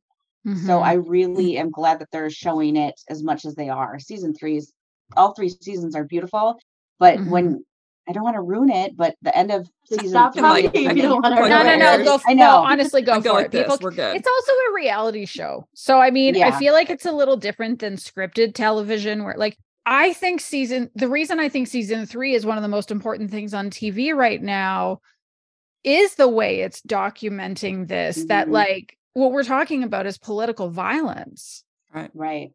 So 0.55 0.79
Mhm. 0.79 0.83
I 0.83 0.93
really 0.93 1.57
am 1.57 1.71
glad 1.71 1.99
that 1.99 2.09
they're 2.11 2.29
showing 2.29 2.75
it 2.77 2.95
as 3.09 3.23
much 3.23 3.45
as 3.45 3.55
they 3.55 3.69
are. 3.69 3.99
Season 3.99 4.33
three 4.33 4.57
is 4.57 4.71
all 5.17 5.33
three 5.33 5.49
seasons 5.49 5.95
are 5.95 6.03
beautiful, 6.03 6.59
but 6.99 7.17
Mhm. 7.17 7.27
when 7.29 7.65
I 8.07 8.11
don't 8.11 8.23
want 8.23 8.35
to 8.35 8.41
ruin 8.41 8.69
it, 8.69 8.97
but 8.97 9.15
the 9.21 9.35
end 9.37 9.49
of 9.49 9.69
season 9.89 10.09
stop 10.09 10.33
three, 10.33 10.41
talking 10.41 10.65
if 10.65 10.75
you 10.75 10.89
I 10.89 10.93
mean, 10.93 11.03
don't 11.05 11.21
want 11.21 11.35
to. 11.37 11.47
no, 11.47 11.63
no, 11.63 11.77
no. 11.77 12.03
Go. 12.03 12.19
I 12.27 12.33
No, 12.33 12.43
know. 12.45 12.57
honestly, 12.57 13.01
go 13.01 13.21
go 13.21 13.29
for 13.29 13.33
like 13.37 13.45
it. 13.45 13.51
this. 13.53 13.61
People. 13.63 13.77
We're 13.81 13.91
good. 13.91 14.17
It's 14.17 14.27
also 14.27 14.51
a 14.51 14.73
reality 14.75 15.25
show, 15.25 15.65
so 15.73 16.01
I 16.01 16.11
mean, 16.11 16.41
I 16.43 16.51
feel 16.59 16.73
like 16.73 16.89
it's 16.89 17.05
a 17.05 17.13
little 17.13 17.37
different 17.37 17.79
than 17.79 17.95
scripted 17.95 18.55
television, 18.55 19.23
where 19.23 19.35
like 19.37 19.57
I 19.85 20.11
think 20.13 20.41
season. 20.41 20.89
The 20.95 21.07
reason 21.07 21.39
I 21.39 21.47
think 21.49 21.67
season 21.69 22.05
three 22.05 22.33
is 22.35 22.45
one 22.45 22.57
of 22.57 22.61
the 22.61 22.67
most 22.69 22.91
important 22.91 23.31
things 23.31 23.53
on 23.53 23.69
TV 23.69 24.13
right 24.13 24.41
now 24.41 24.99
is 25.85 26.15
the 26.15 26.27
way 26.29 26.59
it's 26.61 26.81
documenting 26.81 27.87
this. 27.87 28.25
That 28.25 28.47
Mhm. 28.47 28.51
like 28.51 28.97
what 29.13 29.31
we're 29.31 29.43
talking 29.43 29.83
about 29.83 30.05
is 30.07 30.17
political 30.17 30.69
violence. 30.69 31.63
Right. 31.93 32.09
Right, 32.13 32.51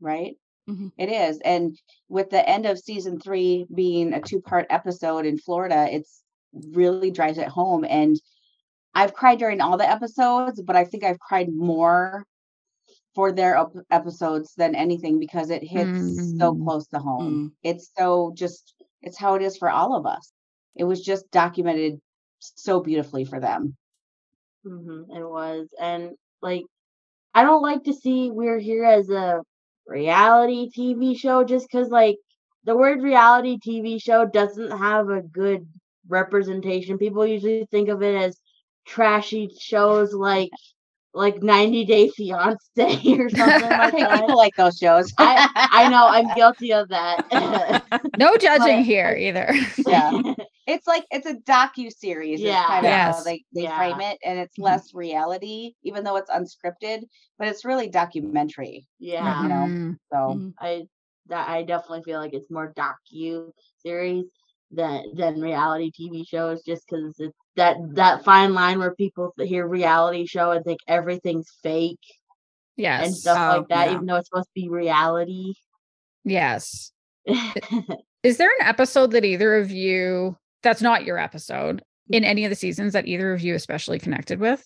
right. 0.00 0.36
Mhm. 0.68 0.92
It 0.98 1.08
is, 1.10 1.40
and 1.44 1.76
with 2.08 2.30
the 2.30 2.46
end 2.48 2.66
of 2.66 2.78
season 2.78 3.18
three 3.20 3.66
being 3.74 4.12
a 4.12 4.20
two-part 4.20 4.66
episode 4.70 5.24
in 5.26 5.38
Florida, 5.38 5.88
it's 5.90 6.22
really 6.72 7.10
drives 7.10 7.38
it 7.38 7.48
home. 7.48 7.84
And 7.84 8.20
I've 8.94 9.14
cried 9.14 9.38
during 9.38 9.60
all 9.60 9.76
the 9.78 9.88
episodes, 9.90 10.62
but 10.62 10.76
I 10.76 10.84
think 10.84 11.04
I've 11.04 11.20
cried 11.20 11.52
more 11.52 12.24
for 13.14 13.32
their 13.32 13.56
ep- 13.56 13.84
episodes 13.90 14.54
than 14.56 14.74
anything 14.74 15.18
because 15.18 15.50
it 15.50 15.62
hits 15.64 16.34
so 16.38 16.54
Mm. 16.54 16.64
close 16.64 16.86
to 16.88 16.98
home. 16.98 17.52
Mm. 17.64 17.70
It's 17.70 17.90
so 17.98 18.32
just 18.34 18.74
it's 19.02 19.18
how 19.18 19.34
it 19.34 19.42
is 19.42 19.56
for 19.56 19.70
all 19.70 19.94
of 19.96 20.06
us. 20.06 20.32
It 20.76 20.84
was 20.84 21.00
just 21.02 21.30
documented 21.30 22.00
so 22.40 22.80
beautifully 22.80 23.24
for 23.24 23.40
them. 23.40 23.76
hmm 24.64 25.02
it 25.10 25.28
was. 25.28 25.68
And 25.80 26.16
like, 26.42 26.64
I 27.34 27.44
don't 27.44 27.62
like 27.62 27.84
to 27.84 27.92
see 27.94 28.30
We're 28.30 28.58
Here 28.58 28.84
as 28.84 29.10
a 29.10 29.42
reality 29.88 30.70
TV 30.76 31.18
show 31.18 31.44
just 31.44 31.66
because, 31.70 31.88
like, 31.88 32.16
the 32.64 32.76
word 32.76 33.02
reality 33.02 33.58
TV 33.66 34.00
show 34.02 34.26
doesn't 34.26 34.70
have 34.70 35.08
a 35.08 35.22
good 35.22 35.66
representation. 36.08 36.98
People 36.98 37.26
usually 37.26 37.66
think 37.70 37.88
of 37.88 38.02
it 38.02 38.14
as 38.14 38.38
trashy 38.86 39.50
shows 39.60 40.12
like 40.14 40.50
like 41.14 41.42
90 41.42 41.84
Day 41.86 42.08
Fiance 42.10 42.58
or 43.18 43.28
something 43.30 43.38
like 43.38 43.60
that. 43.68 43.94
people 43.94 44.36
like 44.36 44.54
those 44.56 44.76
shows. 44.78 45.12
I 45.18 45.48
I 45.72 45.88
know 45.88 46.06
I'm 46.06 46.34
guilty 46.36 46.72
of 46.72 46.88
that. 46.90 47.82
No 48.18 48.36
judging 48.36 48.78
But- 48.78 48.84
here 48.86 49.16
either. 49.18 49.52
yeah. 49.86 50.10
It's 50.68 50.86
like 50.86 51.06
it's 51.10 51.26
a 51.26 51.34
docu 51.34 51.90
series. 51.90 52.40
Yeah. 52.40 52.66
kind 52.66 52.84
of 52.86 52.90
Yes. 52.90 53.16
how 53.16 53.22
they, 53.24 53.42
they 53.54 53.62
Yeah. 53.62 53.76
frame 53.78 54.00
it, 54.02 54.18
and 54.22 54.38
it's 54.38 54.56
Mhm. 54.58 54.64
less 54.64 54.92
reality, 54.94 55.72
even 55.82 56.04
though 56.04 56.16
it's 56.16 56.30
unscripted, 56.30 57.04
but 57.38 57.48
it's 57.48 57.64
really 57.64 57.88
documentary. 57.88 58.86
yeah. 59.00 59.42
You 59.42 59.48
know, 59.48 59.54
Mhm. 59.66 59.98
So 60.12 60.16
Mhm. 60.16 60.54
I 60.60 60.86
that 61.26 61.48
I 61.48 61.62
definitely 61.62 62.02
feel 62.04 62.20
like 62.20 62.32
it's 62.34 62.50
more 62.50 62.72
docu 62.74 63.50
series 63.78 64.26
than 64.70 65.14
than 65.14 65.40
reality 65.40 65.90
TV 65.90 66.24
shows, 66.26 66.62
just 66.62 66.84
because 66.86 67.18
it's 67.18 67.36
that 67.56 67.76
that 67.94 68.22
fine 68.24 68.52
line 68.54 68.78
where 68.78 68.94
people 68.94 69.32
hear 69.38 69.66
reality 69.66 70.26
show 70.26 70.50
and 70.52 70.64
think 70.64 70.80
everything's 70.86 71.50
fake 71.62 71.98
Yes. 72.76 73.06
and 73.06 73.16
stuff 73.16 73.38
Oh, 73.40 73.58
like 73.58 73.68
that, 73.68 73.88
yeah. 73.88 73.94
even 73.94 74.06
though 74.06 74.16
it's 74.16 74.28
supposed 74.28 74.48
to 74.48 74.60
be 74.60 74.68
reality. 74.68 75.54
Yes. 76.24 76.92
Is 78.22 78.36
there 78.36 78.50
an 78.60 78.66
episode 78.66 79.12
that 79.12 79.24
either 79.24 79.56
of 79.56 79.70
you 79.70 80.36
that's 80.62 80.82
not 80.82 81.04
your 81.04 81.18
episode 81.18 81.82
in 82.10 82.24
any 82.24 82.44
of 82.44 82.50
the 82.50 82.56
seasons 82.56 82.92
that 82.94 83.06
either 83.06 83.32
of 83.32 83.40
you 83.42 83.54
especially 83.54 83.98
connected 83.98 84.40
with? 84.40 84.64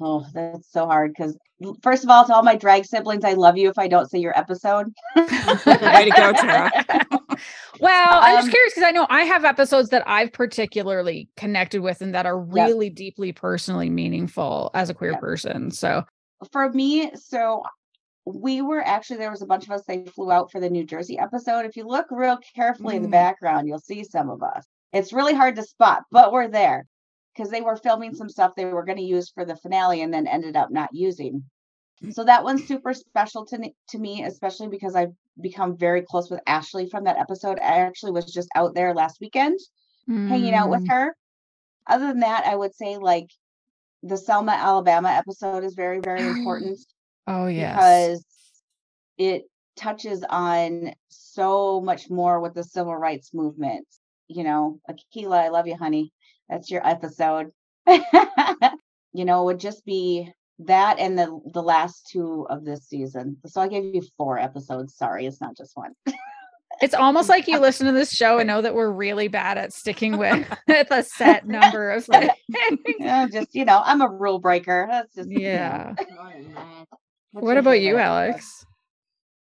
oh, 0.00 0.24
that's 0.34 0.70
so 0.70 0.86
hard 0.86 1.12
because 1.12 1.36
first 1.82 2.04
of 2.04 2.10
all, 2.10 2.24
to 2.24 2.32
all 2.34 2.42
my 2.44 2.54
drag 2.54 2.84
siblings, 2.84 3.24
I 3.24 3.32
love 3.32 3.56
you 3.56 3.68
if 3.70 3.78
I 3.78 3.88
don't 3.88 4.08
say 4.08 4.18
your 4.18 4.38
episode. 4.38 4.92
Way 5.16 6.04
to 6.04 6.12
go, 6.16 6.32
Tara. 6.32 6.70
well, 7.80 8.20
I'm 8.22 8.36
just 8.36 8.46
Um, 8.46 8.50
curious 8.50 8.74
because 8.74 8.86
I 8.86 8.92
know 8.92 9.06
I 9.10 9.22
have 9.22 9.44
episodes 9.44 9.88
that 9.88 10.04
I've 10.06 10.32
particularly 10.32 11.28
connected 11.36 11.80
with 11.80 12.02
and 12.02 12.14
that 12.14 12.26
are 12.26 12.38
Yep. 12.38 12.66
really 12.66 12.90
deeply 12.90 13.32
personally 13.32 13.90
meaningful 13.90 14.70
as 14.74 14.90
a 14.90 14.94
queer 14.94 15.12
Yep. 15.12 15.20
person. 15.20 15.70
So, 15.72 16.04
for 16.52 16.70
me, 16.70 17.10
so 17.16 17.62
we 18.26 18.62
were 18.62 18.82
actually 18.86 19.16
there 19.16 19.30
was 19.30 19.42
a 19.42 19.46
bunch 19.46 19.64
of 19.64 19.70
us. 19.72 19.82
They 19.88 20.04
flew 20.04 20.30
out 20.30 20.52
for 20.52 20.60
the 20.60 20.70
New 20.70 20.84
Jersey 20.84 21.18
episode. 21.18 21.64
If 21.64 21.76
you 21.76 21.84
look 21.84 22.06
real 22.10 22.38
carefully 22.54 22.96
in 22.96 23.02
the 23.02 23.08
Mm. 23.08 23.12
background, 23.12 23.66
you'll 23.66 23.78
see 23.80 24.04
some 24.04 24.30
of 24.30 24.42
us. 24.42 24.66
It's 24.92 25.12
really 25.12 25.34
hard 25.34 25.56
to 25.56 25.62
spot, 25.62 26.02
but 26.10 26.32
we're 26.32 26.48
there 26.48 26.86
because 27.34 27.50
they 27.50 27.60
were 27.60 27.76
filming 27.76 28.14
some 28.14 28.28
stuff 28.28 28.54
they 28.56 28.64
were 28.64 28.84
going 28.84 28.98
to 28.98 29.04
use 29.04 29.30
for 29.30 29.44
the 29.44 29.56
finale 29.56 30.02
and 30.02 30.12
then 30.12 30.26
ended 30.26 30.56
up 30.56 30.70
not 30.70 30.90
using. 30.92 31.44
So 32.10 32.24
that 32.24 32.44
one's 32.44 32.66
super 32.66 32.94
special 32.94 33.44
to 33.46 33.58
me- 33.58 33.74
to 33.88 33.98
me, 33.98 34.24
especially 34.24 34.68
because 34.68 34.94
I've 34.96 35.14
become 35.40 35.76
very 35.76 36.02
close 36.02 36.30
with 36.30 36.40
Ashley 36.46 36.88
from 36.88 37.04
that 37.04 37.18
episode. 37.18 37.58
I 37.60 37.80
actually 37.80 38.12
was 38.12 38.32
just 38.32 38.48
out 38.54 38.74
there 38.74 38.94
last 38.94 39.20
weekend 39.20 39.58
hanging 40.26 40.54
out 40.54 40.70
with 40.70 40.82
mm, 40.82 40.88
her. 40.88 41.16
Other 41.86 42.08
than 42.08 42.20
that, 42.20 42.46
I 42.46 42.56
would 42.56 42.74
say 42.74 42.96
like 42.98 43.30
the 44.02 44.16
Selma, 44.16 44.52
Alabama 44.52 45.10
episode 45.10 45.64
is 45.64 45.74
very, 45.74 46.00
very 46.00 46.26
important 46.26 46.78
Oh, 47.26 47.46
yes. 47.46 47.74
because 47.74 48.24
it 49.18 49.44
touches 49.76 50.24
on 50.28 50.94
so 51.08 51.80
much 51.80 52.10
more 52.10 52.40
with 52.40 52.54
the 52.54 52.64
civil 52.64 52.96
rights 52.96 53.34
movement. 53.34 53.86
You 54.30 54.44
know, 54.44 54.78
Akila, 54.88 55.38
I 55.38 55.48
love 55.48 55.66
you, 55.66 55.76
honey. 55.76 56.12
That's 56.48 56.70
your 56.70 56.86
episode. 56.86 57.50
you 57.86 59.24
know, 59.24 59.42
it 59.42 59.44
would 59.44 59.60
just 59.60 59.84
be 59.84 60.32
that 60.60 60.98
and 60.98 61.18
the 61.18 61.40
the 61.52 61.62
last 61.62 62.08
two 62.12 62.46
of 62.48 62.64
this 62.64 62.86
season. 62.86 63.38
So 63.46 63.60
I 63.60 63.66
gave 63.66 63.92
you 63.92 64.02
four 64.16 64.38
episodes. 64.38 64.94
Sorry, 64.94 65.26
it's 65.26 65.40
not 65.40 65.56
just 65.56 65.76
one. 65.76 65.94
It's 66.80 66.94
almost 66.94 67.28
like 67.28 67.48
you 67.48 67.58
listen 67.60 67.86
to 67.86 67.92
this 67.92 68.10
show 68.10 68.38
and 68.38 68.46
know 68.46 68.62
that 68.62 68.74
we're 68.74 68.92
really 68.92 69.26
bad 69.26 69.58
at 69.58 69.72
sticking 69.72 70.16
with, 70.16 70.46
with 70.68 70.90
a 70.92 71.02
set 71.02 71.46
number 71.46 71.90
of 71.90 72.04
things. 72.04 72.30
Yeah, 73.00 73.26
just 73.26 73.52
you 73.52 73.64
know, 73.64 73.82
I'm 73.84 74.00
a 74.00 74.08
rule 74.08 74.38
breaker. 74.38 74.86
That's 74.88 75.12
just 75.14 75.28
you 75.28 75.40
yeah. 75.40 75.94
What 77.32 77.56
about 77.56 77.80
you, 77.80 77.94
favorite? 77.94 78.02
Alex? 78.02 78.64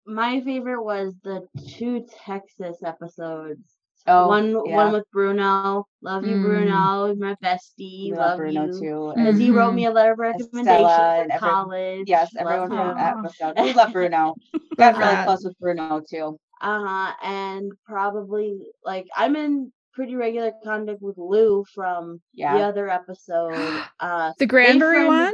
My 0.05 0.39
favorite 0.41 0.83
was 0.83 1.15
the 1.23 1.47
two 1.75 2.05
Texas 2.25 2.77
episodes. 2.83 3.76
Oh, 4.07 4.27
one 4.29 4.51
yeah. 4.65 4.75
one 4.75 4.93
with 4.93 5.03
Bruno. 5.11 5.85
Love 6.01 6.25
you, 6.25 6.35
Mm. 6.35 6.43
Bruno. 6.43 7.15
My 7.15 7.35
bestie. 7.43 8.11
We 8.11 8.13
love, 8.13 8.19
love 8.31 8.37
Bruno 8.37 8.65
you. 8.67 8.71
too. 8.79 8.85
Mm. 8.85 9.15
Because 9.15 9.37
he 9.39 9.51
wrote 9.51 9.73
me 9.73 9.85
a 9.89 9.91
letter 9.91 10.13
of 10.13 10.19
recommendation 10.19 10.59
Estella 10.59 11.25
for 11.27 11.31
every- 11.33 11.39
college. 11.49 12.03
Yes, 12.07 12.33
Love 12.35 12.47
everyone 12.47 12.69
from 12.69 12.89
him. 13.25 13.31
that. 13.55 13.63
We 13.63 13.73
love 13.73 13.91
Bruno. 13.93 14.35
Got 14.77 14.97
really 14.97 15.23
close 15.25 15.43
with 15.43 15.57
Bruno 15.59 16.01
too. 16.09 16.37
Uh-huh. 16.61 17.13
And 17.23 17.71
probably 17.85 18.59
like 18.83 19.07
I'm 19.15 19.35
in 19.35 19.71
pretty 19.93 20.15
regular 20.15 20.51
contact 20.63 21.01
with 21.01 21.17
Lou 21.17 21.65
from 21.73 22.21
the 22.35 22.45
other 22.45 22.89
episode. 22.89 23.53
Uh 23.99 24.31
The 24.39 24.45
Granbury 24.45 25.05
friended- 25.05 25.07
one? 25.09 25.33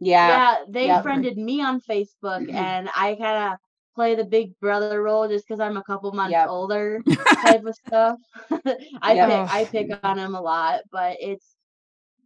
Yeah. 0.00 0.28
yeah, 0.28 0.54
they 0.68 0.86
Yep. 0.86 1.02
friended 1.04 1.36
me 1.38 1.62
on 1.62 1.80
Facebook 1.80 2.52
and 2.52 2.88
I 2.96 3.14
kinda 3.14 3.58
play 3.94 4.14
the 4.14 4.24
big 4.24 4.58
brother 4.60 5.02
role 5.02 5.28
just 5.28 5.46
because 5.46 5.60
I'm 5.60 5.76
a 5.76 5.82
couple 5.84 6.10
months 6.12 6.32
Yep. 6.32 6.48
older 6.48 7.00
type 7.42 7.64
of 7.64 7.74
stuff. 7.74 8.18
I 9.02 9.14
Yep. 9.14 9.28
pick 9.28 9.54
I 9.54 9.64
pick 9.70 9.98
on 10.02 10.18
him 10.18 10.34
a 10.34 10.40
lot, 10.40 10.80
but 10.90 11.16
it's 11.20 11.56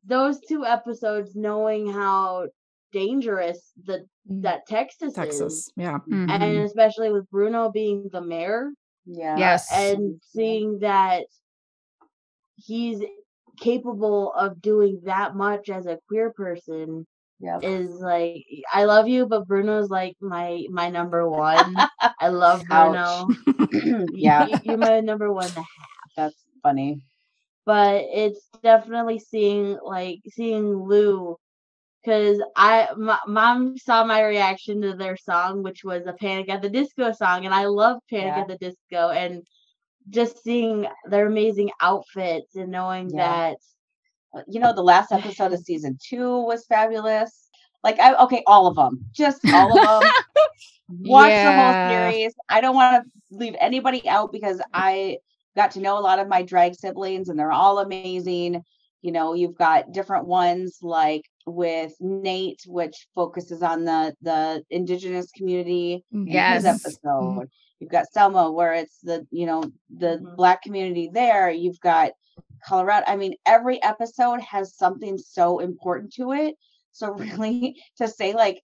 those 0.05 0.41
two 0.41 0.65
episodes 0.65 1.35
knowing 1.37 1.87
how 1.93 2.47
dangerous 2.93 3.73
the 3.85 4.07
that 4.27 4.67
Texas, 4.67 5.09
is. 5.11 5.15
Texas. 5.15 5.71
Yeah. 5.77 5.99
Mhm. 6.09 6.31
And 6.31 6.59
especially 6.65 7.13
with 7.13 7.29
Bruno 7.31 7.71
being 7.71 8.09
the 8.13 8.21
mayor 8.23 8.71
Yeah. 9.07 9.37
yes. 9.37 9.69
and 9.73 10.21
seeing 10.23 10.79
that 10.81 11.25
he's 12.57 13.03
capable 13.61 14.33
of 14.35 14.61
doing 14.63 15.01
that 15.05 15.35
much 15.35 15.69
as 15.69 15.87
a 15.87 15.99
queer 16.09 16.33
person 16.33 17.07
Yep. 17.41 17.61
is 17.63 17.91
like 18.01 18.45
I 18.73 18.85
love 18.85 19.07
you, 19.07 19.27
but 19.27 19.47
Bruno's 19.47 19.91
like 19.91 20.17
my 20.21 20.65
my 20.71 20.91
number 20.91 21.29
one. 21.29 21.77
I 22.21 22.29
love 22.29 22.65
Bruno. 22.65 23.29
yeah. 24.13 24.47
You- 24.47 24.59
you're 24.65 24.77
my 24.79 25.01
number 25.01 25.33
one. 25.33 25.51
That's 26.17 26.35
funny. 26.63 27.01
But 27.65 28.07
it's 28.09 28.49
definitely 28.63 29.19
seeing 29.21 29.79
like 29.85 30.21
seeing 30.31 30.75
Lou 30.75 31.37
because 32.03 32.43
I 32.57 32.89
my 32.97 33.19
mom 33.27 33.77
saw 33.79 34.05
my 34.05 34.23
reaction 34.25 34.81
to 34.83 34.95
their 34.97 35.17
song, 35.17 35.63
which 35.63 35.85
was 35.85 36.07
a 36.07 36.15
Panic 36.15 36.49
at 36.49 36.63
the 36.63 36.71
Disco 36.71 37.13
song, 37.13 37.45
and 37.45 37.55
I 37.55 37.67
love 37.67 37.99
Panic 38.11 38.35
Yeah. 38.35 38.41
at 38.41 38.49
the 38.49 38.57
Disco, 38.57 39.11
and 39.11 39.43
just 40.09 40.43
seeing 40.43 40.87
their 41.11 41.27
amazing 41.27 41.71
outfits 41.83 42.57
and 42.57 42.71
knowing 42.71 43.11
Yeah. 43.11 43.17
that 43.51 43.59
You 44.47 44.61
know, 44.61 44.73
the 44.75 44.83
last 44.83 45.11
episode 45.13 45.53
of 45.53 45.61
season 45.61 45.99
two 46.03 46.41
was 46.43 46.67
fabulous. 46.67 47.49
Like, 47.83 47.99
I 48.01 48.15
okay, 48.25 48.43
all 48.47 48.67
of 48.67 48.77
them, 48.77 49.05
just 49.13 49.41
all 49.53 49.79
of 49.79 50.03
them. 50.03 50.13
Watch 51.05 51.35
the 51.35 51.53
whole 51.53 51.75
series. 51.89 52.35
I 52.49 52.61
don't 52.61 52.75
want 52.75 53.05
to 53.05 53.11
leave 53.37 53.55
anybody 53.61 54.07
out 54.09 54.33
because 54.33 54.61
I 54.75 55.19
got 55.57 55.71
to 55.73 55.81
know 55.81 55.99
a 55.99 56.01
lot 56.01 56.19
of 56.19 56.29
my 56.29 56.43
drag 56.43 56.75
siblings, 56.75 57.29
and 57.29 57.39
they're 57.39 57.53
all 57.53 57.79
amazing. 57.79 58.63
You 59.03 59.13
know, 59.13 59.35
you've 59.35 59.55
got 59.57 59.93
different 59.93 60.27
ones 60.27 60.79
like 60.83 61.23
with 61.47 61.93
Nate, 62.01 62.63
which 62.67 63.07
focuses 63.15 63.63
on 63.63 63.85
the 63.85 64.15
the 64.23 64.63
indigenous 64.71 65.31
community. 65.33 66.05
in 66.27 66.33
his 66.55 66.65
Yes. 66.65 66.85
episode. 66.85 67.49
You've 67.81 67.91
got 67.91 68.07
Selma, 68.13 68.51
where 68.51 68.75
it's 68.75 68.99
the 69.03 69.27
you 69.31 69.47
know 69.47 69.63
the 69.89 70.19
Mhm. 70.19 70.37
black 70.37 70.63
community 70.63 71.09
there. 71.13 71.49
You've 71.51 71.81
got 71.81 72.11
Colorado. 72.65 73.05
I 73.07 73.17
mean, 73.17 73.35
every 73.47 73.83
episode 73.83 74.41
has 74.41 74.75
something 74.77 75.19
so 75.19 75.59
important 75.61 76.13
to 76.15 76.33
it. 76.33 76.55
So 76.93 77.13
really, 77.53 77.77
to 77.99 78.09
say 78.09 78.35
like 78.35 78.63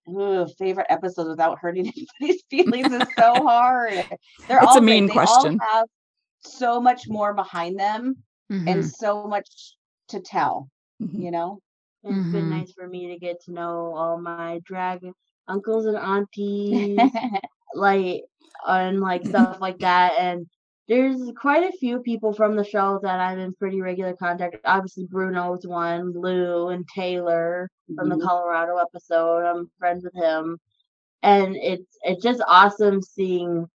favorite 0.58 0.86
episodes 0.88 1.28
without 1.28 1.58
hurting 1.58 1.86
anybody's 2.20 2.42
feelings 2.50 2.92
is 2.92 3.08
so 3.18 3.34
hard. 3.46 3.92
They're 4.48 4.58
It's 4.58 4.66
all 4.66 4.78
a 4.78 4.80
great. 4.80 4.86
mean 4.94 5.06
They 5.06 5.12
question. 5.12 5.60
All 5.60 5.68
have 5.72 5.86
so 6.40 6.80
much 6.80 7.08
more 7.08 7.32
behind 7.34 7.78
them 7.78 8.16
Mhm. 8.52 8.68
and 8.68 8.84
so 8.86 9.26
much 9.26 9.76
to 10.08 10.20
tell. 10.20 10.68
Mhm. 11.02 11.22
You 11.22 11.30
know. 11.30 11.60
And 12.02 12.16
It's 12.18 12.32
been 12.32 12.46
Mhm. 12.46 12.58
nice 12.60 12.72
for 12.72 12.86
me 12.86 13.08
to 13.08 13.18
get 13.18 13.40
to 13.44 13.52
know 13.52 13.94
all 13.94 14.18
my 14.20 14.60
drag 14.64 15.00
uncles 15.48 15.86
and 15.86 15.96
aunties, 15.96 16.98
like 17.74 18.24
and 18.66 19.00
like 19.00 19.26
stuff 19.26 19.60
like 19.60 19.78
that. 19.78 20.12
And 20.18 20.46
there's 20.88 21.32
quite 21.40 21.64
a 21.64 21.76
few 21.78 22.00
people 22.00 22.32
from 22.32 22.56
the 22.56 22.64
show 22.64 23.00
that 23.02 23.20
I'm 23.20 23.38
in 23.38 23.54
pretty 23.54 23.80
regular 23.80 24.14
contact. 24.16 24.56
Obviously, 24.64 25.06
Bruno 25.06 25.42
Bruno's 25.46 25.66
one, 25.66 26.12
Lou 26.14 26.68
and 26.68 26.86
Taylor 26.94 27.70
from 27.96 28.08
the 28.08 28.16
Mhm. 28.16 28.18
Colorado 28.18 28.76
episode. 28.78 29.44
I'm 29.44 29.70
friends 29.78 30.04
with 30.04 30.14
him, 30.14 30.58
and 31.22 31.56
it's 31.56 31.98
it's 32.02 32.22
just 32.22 32.42
awesome 32.48 33.02
seeing 33.02 33.66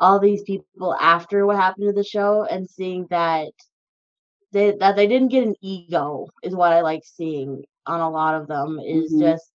all 0.00 0.20
these 0.20 0.42
people 0.44 0.94
after 1.00 1.46
what 1.46 1.56
happened 1.56 1.86
to 1.88 1.92
the 1.94 2.04
show 2.04 2.44
and 2.44 2.68
seeing 2.70 3.06
that 3.10 3.48
they 4.52 4.72
that 4.80 4.96
they 4.96 5.06
didn't 5.06 5.28
get 5.28 5.46
an 5.46 5.54
ego 5.62 6.26
is 6.42 6.54
what 6.54 6.72
I 6.72 6.80
like 6.82 7.02
seeing 7.04 7.64
on 7.86 8.00
a 8.00 8.10
lot 8.10 8.34
of 8.34 8.46
them 8.48 8.78
is 8.80 9.14
Mhm. 9.14 9.18
just 9.18 9.52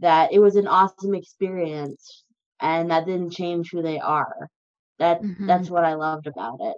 that 0.00 0.32
it 0.32 0.38
was 0.40 0.56
an 0.56 0.66
awesome 0.68 1.14
experience 1.14 2.24
and 2.60 2.90
that 2.90 3.06
didn't 3.06 3.30
change 3.32 3.70
who 3.70 3.82
they 3.82 3.98
are. 3.98 4.48
That 4.98 5.20
that's 5.38 5.68
what 5.68 5.84
I 5.84 5.94
loved 5.94 6.26
about 6.26 6.58
it. 6.60 6.76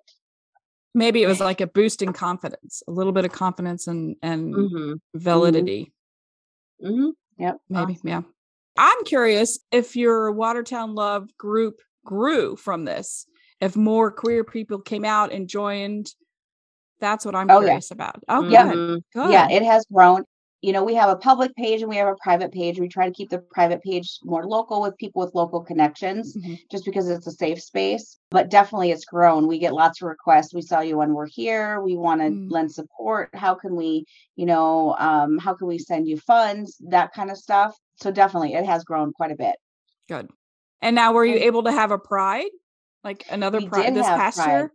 Maybe 0.95 1.23
it 1.23 1.27
was 1.29 1.41
like 1.41 1.61
a 1.61 1.67
boost 1.67 2.03
in 2.03 2.13
confidence, 2.13 2.83
a 2.89 2.91
little 2.91 3.13
bit 3.13 3.25
of 3.25 3.33
confidence 3.33 3.87
and 3.87 4.17
and 4.23 4.55
hmm 4.55 4.93
validity. 5.15 5.93
hmm 6.83 7.11
Maybe, 7.39 7.93
Awesome. 7.95 8.09
yeah. 8.09 8.23
I'm 8.77 9.05
curious 9.05 9.59
if 9.71 9.95
your 9.95 10.33
Watertown 10.33 10.95
Love 10.95 11.29
group 11.37 11.81
grew 12.05 12.57
from 12.57 12.85
this, 12.85 13.27
if 13.61 13.77
more 13.77 14.11
queer 14.11 14.43
people 14.45 14.81
came 14.81 15.05
out 15.05 15.33
and 15.33 15.49
joined. 15.49 16.13
That's 17.01 17.25
what 17.25 17.37
I'm 17.37 17.49
Oh, 17.49 17.61
yeah. 17.61 17.67
curious 17.69 17.91
about. 17.93 18.23
Oh, 18.29 18.43
Yep. 18.49 18.67
good. 18.67 19.05
Good. 19.15 19.31
Yeah, 19.31 19.49
it 19.51 19.63
has 19.63 19.87
grown. 19.93 20.25
You 20.61 20.73
know, 20.73 20.83
we 20.83 20.97
have 20.97 21.09
a 21.09 21.15
public 21.17 21.55
page 21.55 21.83
and 21.83 21.89
we 21.89 21.97
have 21.97 22.09
a 22.09 22.17
private 22.21 22.51
page. 22.51 22.81
We 22.81 22.89
try 22.89 23.07
to 23.07 23.13
keep 23.15 23.31
the 23.31 23.39
private 23.39 23.81
page 23.81 24.19
more 24.25 24.45
local 24.45 24.83
with 24.83 24.97
people 24.97 25.23
with 25.23 25.33
local 25.33 25.61
connections 25.61 26.37
Mhm. 26.37 26.59
just 26.69 26.85
because 26.85 27.09
it's 27.09 27.29
a 27.29 27.31
safe 27.33 27.63
space. 27.63 28.19
But 28.31 28.51
definitely 28.51 28.91
it's 28.91 29.05
grown. 29.05 29.47
We 29.47 29.61
get 29.61 29.73
lots 29.73 30.03
of 30.03 30.09
requests. 30.09 30.53
We 30.53 30.63
saw 30.63 30.81
you 30.81 30.99
when 30.99 31.15
we're 31.15 31.29
here. 31.29 31.81
We 31.81 31.97
want 31.97 32.23
to 32.23 32.31
Mm. 32.31 32.51
lend 32.51 32.73
support. 32.73 33.31
How 33.35 33.55
can 33.55 33.77
we, 33.77 34.05
you 34.35 34.47
know, 34.47 34.97
um, 34.99 35.39
how 35.39 35.55
can 35.55 35.69
we 35.69 35.79
send 35.79 36.09
you 36.09 36.17
funds? 36.19 36.77
That 36.89 37.13
kind 37.13 37.31
of 37.31 37.39
stuff. 37.39 37.79
So 37.95 38.11
definitely 38.11 38.55
it 38.55 38.67
has 38.67 38.83
grown 38.83 39.13
quite 39.13 39.31
a 39.31 39.37
bit. 39.37 39.57
Good. 40.09 40.29
And 40.83 40.97
now 40.97 41.13
were 41.13 41.25
you 41.25 41.37
able 41.37 41.63
to 41.65 41.73
have 41.73 41.93
a 41.93 41.99
pride? 41.99 42.51
Like 43.05 43.25
another 43.31 43.61
pride 43.63 43.95
this 43.95 44.07
past 44.09 44.39
Pride. 44.39 44.51
year? 44.51 44.73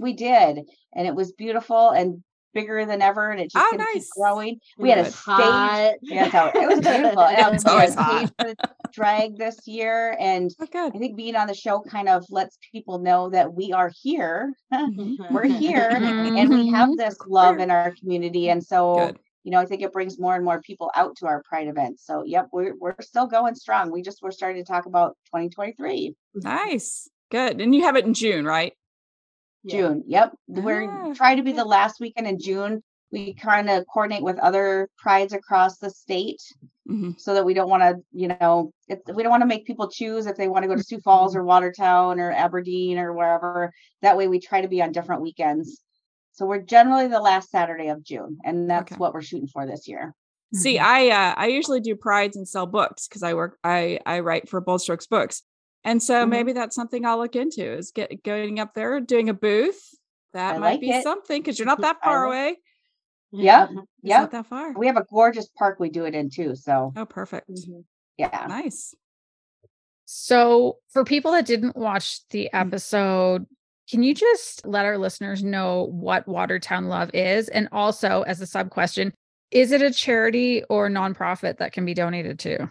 We 0.00 0.14
did. 0.14 0.70
And 0.94 1.06
it 1.06 1.14
was 1.14 1.32
beautiful 1.32 1.90
and 1.90 2.22
bigger 2.58 2.84
than 2.86 3.00
ever. 3.02 3.30
And 3.30 3.40
it 3.40 3.50
just 3.52 3.56
Oh, 3.64 3.70
gonna 3.72 3.84
keep 3.92 4.02
nice. 4.02 4.10
growing. 4.16 4.58
We 4.78 4.90
had 4.90 4.98
a 4.98 5.04
stage 5.04 5.14
Hot. 5.36 5.92
Yeah, 6.02 6.30
so 6.30 6.60
it 6.60 6.66
was 6.68 6.80
beautiful. 6.80 7.22
And 7.22 7.54
It's 7.54 7.64
we 7.64 7.70
had 7.70 7.76
always 7.76 7.96
a 7.96 8.02
hot. 8.02 8.32
for 8.40 8.54
drag 8.92 9.36
this 9.38 9.66
year, 9.66 10.16
and 10.18 10.50
Oh. 10.60 10.90
I 10.94 10.98
think 10.98 11.16
being 11.16 11.36
on 11.36 11.46
the 11.46 11.54
show 11.54 11.80
kind 11.80 12.08
of 12.08 12.24
lets 12.30 12.58
people 12.72 12.98
know 12.98 13.28
that 13.30 13.52
we 13.54 13.72
are 13.72 13.92
here. 14.02 14.52
Mhm. 14.72 15.16
We're 15.30 15.44
here, 15.44 15.88
and 15.92 16.48
we 16.48 16.68
have 16.70 16.96
this 16.96 17.16
love 17.26 17.58
in 17.58 17.70
our 17.70 17.92
community, 18.00 18.50
and 18.50 18.62
so 18.64 18.96
Good. 19.06 19.18
you 19.44 19.52
know, 19.52 19.60
I 19.60 19.66
think 19.66 19.82
it 19.82 19.92
brings 19.92 20.18
more 20.18 20.34
and 20.34 20.44
more 20.44 20.60
people 20.62 20.90
out 20.96 21.16
to 21.18 21.26
our 21.26 21.42
Pride 21.48 21.68
events. 21.68 22.04
So, 22.04 22.22
yep, 22.24 22.48
we're 22.52 22.74
we're 22.80 22.94
still 23.00 23.26
going 23.26 23.54
strong. 23.54 23.90
We 23.92 24.02
just 24.02 24.20
we're 24.22 24.30
starting 24.32 24.64
to 24.64 24.68
talk 24.72 24.86
about 24.86 25.16
2023 25.26 26.14
Nice. 26.34 27.08
Good. 27.30 27.60
And 27.60 27.74
you 27.74 27.82
have 27.84 27.96
it 27.96 28.04
in 28.06 28.14
June, 28.14 28.44
right? 28.46 28.72
Yeah. 29.68 29.76
June. 29.76 30.04
Yep, 30.06 30.30
Ah, 30.34 30.36
we're 30.62 31.14
trying 31.14 31.36
to 31.36 31.42
be 31.42 31.52
the 31.52 31.64
last 31.64 32.00
weekend 32.00 32.26
in 32.26 32.38
June. 32.38 32.82
We 33.10 33.34
kind 33.34 33.70
of 33.70 33.84
coordinate 33.92 34.22
with 34.22 34.38
other 34.38 34.88
prides 34.98 35.32
across 35.32 35.78
the 35.78 35.90
state. 35.90 36.40
Mhm. 36.90 37.20
so 37.20 37.34
that 37.34 37.44
we 37.44 37.52
don't 37.52 37.68
want 37.68 37.82
to, 37.82 37.96
you 38.12 38.28
know, 38.28 38.72
it, 38.88 39.02
we 39.14 39.22
don't 39.22 39.28
want 39.28 39.42
to 39.42 39.46
make 39.46 39.66
people 39.66 39.90
choose 39.90 40.24
if 40.24 40.38
they 40.38 40.48
want 40.48 40.62
to 40.62 40.68
go 40.68 40.74
to 40.74 40.82
Sioux 40.82 41.00
Falls 41.00 41.36
or 41.36 41.44
Watertown 41.44 42.18
or 42.18 42.32
Aberdeen 42.32 42.96
or 42.98 43.12
wherever. 43.12 43.70
That 44.00 44.16
way, 44.16 44.26
we 44.26 44.40
try 44.40 44.62
to 44.62 44.68
be 44.68 44.80
on 44.80 44.92
different 44.92 45.20
weekends. 45.20 45.82
So 46.32 46.46
we're 46.46 46.62
generally 46.62 47.06
the 47.06 47.20
last 47.20 47.50
Saturday 47.50 47.88
of 47.88 48.02
June, 48.02 48.38
and 48.42 48.70
that's 48.70 48.92
Okay. 48.92 48.98
what 48.98 49.12
we're 49.12 49.20
shooting 49.20 49.48
for 49.48 49.66
this 49.66 49.86
year. 49.86 50.14
See, 50.54 50.78
I 50.78 51.08
uh, 51.10 51.34
I 51.36 51.48
usually 51.48 51.80
do 51.80 51.94
prides 51.94 52.38
and 52.38 52.48
sell 52.48 52.64
books 52.64 53.06
because 53.06 53.22
I 53.22 53.34
work 53.34 53.58
I 53.62 54.00
I 54.06 54.20
write 54.20 54.48
for 54.48 54.58
Bold 54.62 54.80
Strokes 54.80 55.06
Books, 55.06 55.42
and 55.84 56.02
so 56.02 56.24
Mhm. 56.24 56.28
maybe 56.30 56.52
that's 56.52 56.74
something 56.74 57.04
I'll 57.04 57.18
look 57.18 57.36
into 57.36 57.64
is 57.64 57.90
get 57.92 58.22
going 58.22 58.58
up 58.60 58.74
there 58.74 59.00
doing 59.00 59.28
a 59.28 59.34
booth. 59.34 59.80
That 60.34 60.56
I 60.56 60.58
might 60.58 60.70
like 60.72 60.80
be 60.80 60.90
it. 60.90 61.02
something 61.02 61.40
because 61.40 61.58
you're 61.58 61.66
not 61.66 61.80
that 61.80 61.96
far 62.04 62.28
like- 62.28 62.28
away. 62.28 62.56
Yeah. 63.32 63.68
Yeah. 64.02 64.20
not 64.20 64.30
that 64.32 64.46
far. 64.46 64.72
We 64.72 64.86
have 64.86 64.96
a 64.98 65.04
gorgeous 65.10 65.48
park 65.56 65.80
we 65.80 65.88
do 65.90 66.04
it 66.04 66.14
in 66.14 66.28
too. 66.30 66.54
So 66.54 66.92
Oh, 66.96 67.04
perfect. 67.06 67.50
yeah, 68.18 68.46
Nice. 68.48 68.94
So, 70.04 70.78
for 70.90 71.04
people 71.04 71.32
that 71.32 71.44
didn't 71.46 71.76
watch 71.76 72.26
the 72.28 72.48
Mm. 72.52 72.66
episode, 72.66 73.46
can 73.90 74.02
you 74.02 74.14
just 74.14 74.66
let 74.66 74.84
our 74.86 74.96
listeners 74.98 75.42
know 75.44 75.84
what 75.84 76.26
Watertown 76.26 76.88
Love 76.88 77.10
is? 77.14 77.48
And 77.48 77.68
also, 77.72 78.22
as 78.22 78.40
a 78.40 78.46
sub 78.46 78.70
question, 78.70 79.12
is 79.50 79.72
it 79.72 79.82
a 79.82 79.90
charity 79.90 80.62
or 80.70 80.88
nonprofit 80.88 81.58
that 81.58 81.72
can 81.72 81.84
be 81.84 81.94
donated 81.94 82.38
to? 82.40 82.70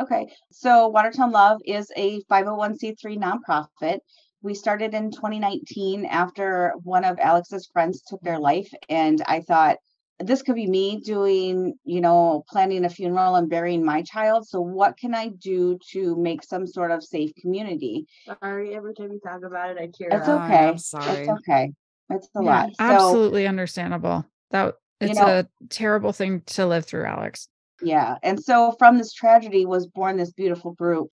Okay, 0.00 0.26
so 0.50 0.88
Watertown 0.88 1.30
Love 1.30 1.60
is 1.64 1.90
a 1.96 2.20
501c3 2.30 3.16
nonprofit. 3.18 3.98
we 4.42 4.54
started 4.54 4.92
in 4.92 5.10
2019 5.10 6.04
after 6.04 6.74
one 6.82 7.04
of 7.04 7.18
Alex's 7.18 7.66
friends 7.72 8.02
took 8.02 8.20
their 8.22 8.38
life. 8.38 8.68
And 8.90 9.22
I 9.26 9.40
thought, 9.40 9.78
this 10.18 10.42
could 10.42 10.54
be 10.56 10.66
me 10.66 11.00
doing, 11.00 11.74
you 11.84 12.00
know, 12.00 12.44
planning 12.48 12.84
a 12.84 12.90
funeral 12.90 13.36
and 13.36 13.48
burying 13.48 13.84
my 13.84 14.02
child. 14.02 14.46
So, 14.46 14.60
what 14.60 14.96
can 14.98 15.14
I 15.14 15.28
do 15.28 15.78
to 15.92 16.14
make 16.16 16.42
some 16.42 16.66
sort 16.66 16.90
of 16.90 17.02
safe 17.02 17.32
community? 17.40 18.06
Sorry, 18.42 18.74
every 18.74 18.94
time 18.94 19.12
you 19.12 19.20
talk 19.20 19.42
about 19.44 19.70
it, 19.70 19.78
I 19.78 19.88
tear 19.96 20.08
It's 20.18 20.28
up. 20.28 20.40
Oh, 20.42 20.44
okay. 20.44 20.68
I'm 20.68 20.78
sorry. 20.78 21.20
It's 21.20 21.28
okay. 21.30 21.72
It's 22.10 22.28
a 22.36 22.42
Yeah, 22.44 22.50
lot. 22.50 22.68
So, 22.76 22.84
Absolutely 22.84 23.46
understandable. 23.46 24.24
That 24.50 24.74
You 25.00 25.08
it's 25.08 25.18
know- 25.18 25.38
a 25.40 25.48
terrible 25.68 26.12
thing 26.12 26.42
to 26.46 26.66
live 26.66 26.84
through, 26.84 27.06
Alex. 27.06 27.48
Yeah. 27.84 28.16
And 28.22 28.42
so 28.42 28.72
from 28.78 28.98
this 28.98 29.12
tragedy 29.12 29.66
was 29.66 29.86
born 29.86 30.16
this 30.16 30.32
beautiful 30.32 30.72
group. 30.72 31.08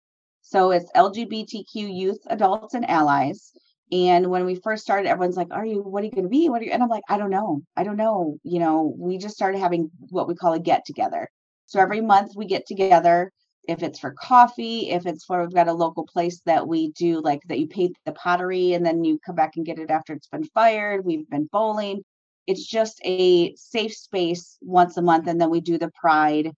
So 0.41 0.71
it's 0.71 0.91
LGBTQ 0.95 1.65
youth, 1.73 2.19
adults, 2.27 2.73
and 2.73 2.89
allies. 2.89 3.51
And 3.91 4.27
when 4.27 4.45
we 4.45 4.55
first 4.55 4.83
started, 4.83 5.07
everyone's 5.07 5.37
like, 5.37 5.51
Are 5.51 5.65
you, 5.65 5.81
what 5.81 6.03
are 6.03 6.05
you 6.05 6.11
going 6.11 6.25
to 6.25 6.29
be? 6.29 6.49
What 6.49 6.61
are 6.61 6.65
you? 6.65 6.71
And 6.71 6.83
I'm 6.83 6.89
like, 6.89 7.03
I 7.09 7.17
don't 7.17 7.29
know. 7.29 7.61
I 7.75 7.83
don't 7.83 7.95
know. 7.95 8.37
You 8.43 8.59
know, 8.59 8.93
we 8.97 9.17
just 9.17 9.35
started 9.35 9.59
having 9.59 9.89
what 10.09 10.27
we 10.27 10.35
call 10.35 10.53
a 10.53 10.59
get 10.59 10.85
together. 10.85 11.29
So 11.67 11.79
every 11.79 12.01
month 12.01 12.33
we 12.35 12.45
get 12.45 12.65
together. 12.65 13.31
If 13.67 13.83
it's 13.83 13.99
for 13.99 14.11
coffee, 14.11 14.91
if 14.91 15.05
it's 15.05 15.25
for, 15.25 15.41
we've 15.41 15.53
got 15.53 15.67
a 15.67 15.73
local 15.73 16.05
place 16.05 16.41
that 16.45 16.67
we 16.67 16.91
do 16.91 17.21
like 17.21 17.41
that 17.47 17.59
you 17.59 17.67
paint 17.67 17.97
the 18.05 18.13
pottery 18.13 18.73
and 18.73 18.85
then 18.85 19.03
you 19.03 19.19
come 19.25 19.35
back 19.35 19.57
and 19.57 19.65
get 19.65 19.79
it 19.79 19.91
after 19.91 20.13
it's 20.13 20.27
been 20.27 20.45
fired. 20.45 21.03
We've 21.05 21.29
been 21.29 21.49
bowling 21.51 22.03
it's 22.47 22.65
just 22.65 22.99
a 23.03 23.53
safe 23.55 23.93
space 23.93 24.57
once 24.61 24.97
a 24.97 25.01
month 25.01 25.27
and 25.27 25.39
then 25.39 25.49
we 25.49 25.61
do 25.61 25.77
the 25.77 25.91
pride 25.99 26.51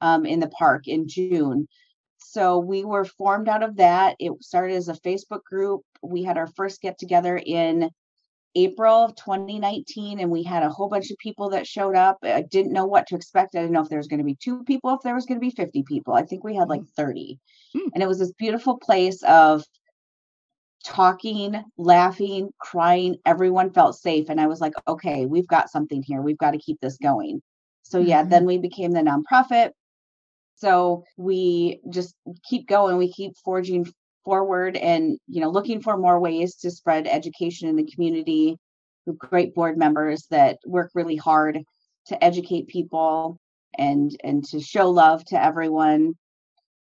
um, 0.00 0.26
in 0.26 0.40
the 0.40 0.48
park 0.48 0.88
in 0.88 1.08
june. 1.08 1.66
So 2.18 2.58
we 2.58 2.84
were 2.84 3.04
formed 3.04 3.48
out 3.48 3.62
of 3.62 3.76
that. 3.76 4.16
It 4.18 4.32
started 4.42 4.74
as 4.76 4.88
a 4.88 4.94
facebook 4.94 5.44
group. 5.44 5.82
We 6.02 6.24
had 6.24 6.36
our 6.36 6.48
first 6.48 6.82
get 6.82 6.98
together 6.98 7.40
in 7.44 7.90
april 8.56 9.04
of 9.04 9.14
2019 9.16 10.18
and 10.18 10.30
we 10.30 10.42
had 10.42 10.62
a 10.62 10.70
whole 10.70 10.88
bunch 10.88 11.10
of 11.10 11.18
people 11.18 11.50
that 11.50 11.66
showed 11.66 11.94
up. 11.94 12.18
I 12.22 12.42
didn't 12.42 12.72
know 12.72 12.86
what 12.86 13.06
to 13.08 13.16
expect. 13.16 13.54
I 13.54 13.60
didn't 13.60 13.72
know 13.72 13.82
if 13.82 13.88
there 13.88 13.98
was 13.98 14.08
going 14.08 14.18
to 14.18 14.24
be 14.24 14.36
two 14.36 14.64
people 14.64 14.94
if 14.94 15.02
there 15.02 15.14
was 15.14 15.26
going 15.26 15.38
to 15.38 15.46
be 15.46 15.50
50 15.50 15.82
people. 15.84 16.14
I 16.14 16.22
think 16.22 16.42
we 16.42 16.56
had 16.56 16.68
like 16.68 16.82
30 16.96 17.38
Hmm. 17.74 17.88
and 17.94 18.02
it 18.02 18.08
was 18.08 18.18
this 18.18 18.32
beautiful 18.32 18.78
place 18.78 19.22
of 19.22 19.64
talking, 20.86 21.62
laughing, 21.76 22.50
crying. 22.60 23.16
Everyone 23.26 23.72
felt 23.72 23.96
safe. 23.98 24.30
And 24.30 24.40
I 24.40 24.46
was 24.46 24.60
like, 24.60 24.74
okay, 24.88 25.26
we've 25.26 25.48
got 25.48 25.70
something 25.70 26.02
here. 26.02 26.22
We've 26.22 26.38
got 26.38 26.52
to 26.52 26.58
keep 26.58 26.80
this 26.80 26.96
going. 26.98 27.42
So, 27.82 27.98
yeah, 27.98 28.22
Mhm. 28.24 28.30
then 28.30 28.46
we 28.46 28.58
became 28.58 28.92
the 28.92 29.00
nonprofit. 29.02 29.72
So 30.56 31.04
we 31.16 31.80
just 31.90 32.14
keep 32.48 32.68
going. 32.68 32.96
We 32.98 33.12
keep 33.12 33.32
forging 33.44 33.86
forward 34.24 34.76
and, 34.76 35.18
you 35.28 35.40
know, 35.40 35.50
looking 35.50 35.80
for 35.82 35.96
more 35.96 36.20
ways 36.20 36.56
to 36.56 36.70
spread 36.70 37.06
education 37.06 37.68
in 37.68 37.76
the 37.76 37.84
community. 37.92 38.56
With 39.06 39.18
great 39.18 39.54
board 39.54 39.78
members 39.78 40.26
that 40.30 40.58
work 40.66 40.90
really 40.94 41.16
hard 41.16 41.62
to 42.06 42.24
educate 42.24 42.66
people 42.68 43.38
and 43.78 44.16
and 44.24 44.44
to 44.46 44.60
show 44.60 44.90
love 44.90 45.24
to 45.26 45.42
everyone. 45.42 46.14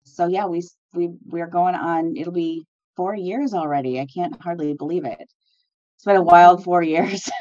So 0.05 0.29
yeah, 0.29 0.47
we 0.47 0.63
we 0.95 1.11
we're 1.27 1.49
going 1.49 1.75
on. 1.75 2.17
It'll 2.17 2.33
be 2.33 2.65
four 3.03 3.17
years 3.17 3.53
already. 3.53 3.99
I 3.99 4.07
can't 4.07 4.41
hardly 4.41 4.75
believe 4.75 5.05
it. 5.05 5.19
It's 5.19 6.05
been 6.05 6.15
a 6.15 6.23
wild 6.23 6.63
four 6.63 6.85
years. 6.85 7.29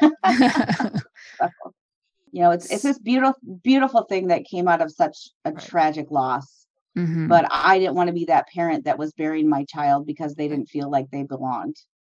you 2.32 2.42
know, 2.42 2.50
it's 2.50 2.68
it's 2.68 2.82
this 2.82 2.98
beautiful 2.98 3.36
beautiful 3.62 4.02
thing 4.02 4.26
that 4.28 4.44
came 4.44 4.66
out 4.66 4.82
of 4.82 4.90
such 4.90 5.28
a 5.44 5.52
Right. 5.52 5.64
tragic 5.64 6.10
loss. 6.10 6.66
Mhm. 6.98 7.28
But 7.28 7.46
I 7.50 7.78
didn't 7.78 7.94
want 7.94 8.08
to 8.08 8.12
be 8.12 8.24
that 8.24 8.48
parent 8.48 8.86
that 8.86 8.98
was 8.98 9.12
burying 9.12 9.48
my 9.48 9.64
child 9.66 10.04
because 10.04 10.34
they 10.34 10.48
didn't 10.48 10.68
feel 10.68 10.90
like 10.90 11.08
they 11.10 11.22
belonged. 11.22 11.76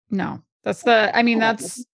No, 0.09 0.40
that's 0.62 0.84
the, 0.84 1.11
I 1.14 1.24
mean, 1.24 1.40
that's, 1.40 1.84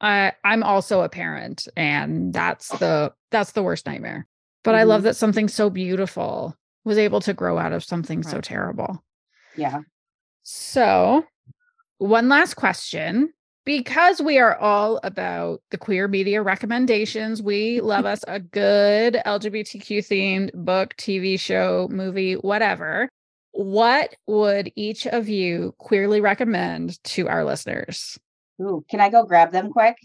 I, 0.00 0.32
I'm 0.42 0.64
also 0.64 1.02
a 1.02 1.08
parent 1.08 1.68
and 1.76 2.32
that's 2.32 2.68
the, 2.80 3.12
that's 3.30 3.52
the 3.52 3.62
worst 3.62 3.86
nightmare. 3.86 4.26
But 4.64 4.74
I 4.74 4.82
love 4.82 5.04
that 5.04 5.16
something 5.16 5.48
so 5.48 5.70
beautiful 5.70 6.56
was 6.84 6.98
able 6.98 7.20
to 7.20 7.32
grow 7.32 7.56
out 7.56 7.72
of 7.72 7.84
something 7.84 8.22
so 8.22 8.40
terrible. 8.40 9.02
Yeah. 9.56 9.80
So, 10.50 11.26
one 11.98 12.30
last 12.30 12.54
question. 12.54 13.34
Because 13.66 14.22
we 14.22 14.38
are 14.38 14.56
all 14.56 14.98
about 15.02 15.60
the 15.70 15.76
queer 15.76 16.08
media 16.08 16.40
recommendations, 16.40 17.42
we 17.42 17.82
love 17.82 18.06
us 18.06 18.24
a 18.26 18.40
good 18.40 19.20
LGBTQ 19.26 19.98
themed 19.98 20.54
book, 20.54 20.94
TV 20.96 21.38
show, 21.38 21.86
movie, 21.90 22.32
whatever. 22.32 23.10
What 23.50 24.14
would 24.26 24.72
each 24.74 25.06
of 25.06 25.28
you 25.28 25.74
queerly 25.76 26.22
recommend 26.22 27.02
to 27.04 27.28
our 27.28 27.44
listeners? 27.44 28.18
Ooh, 28.62 28.82
can 28.88 29.00
I 29.00 29.10
go 29.10 29.24
grab 29.24 29.52
them 29.52 29.70
quick? 29.70 29.98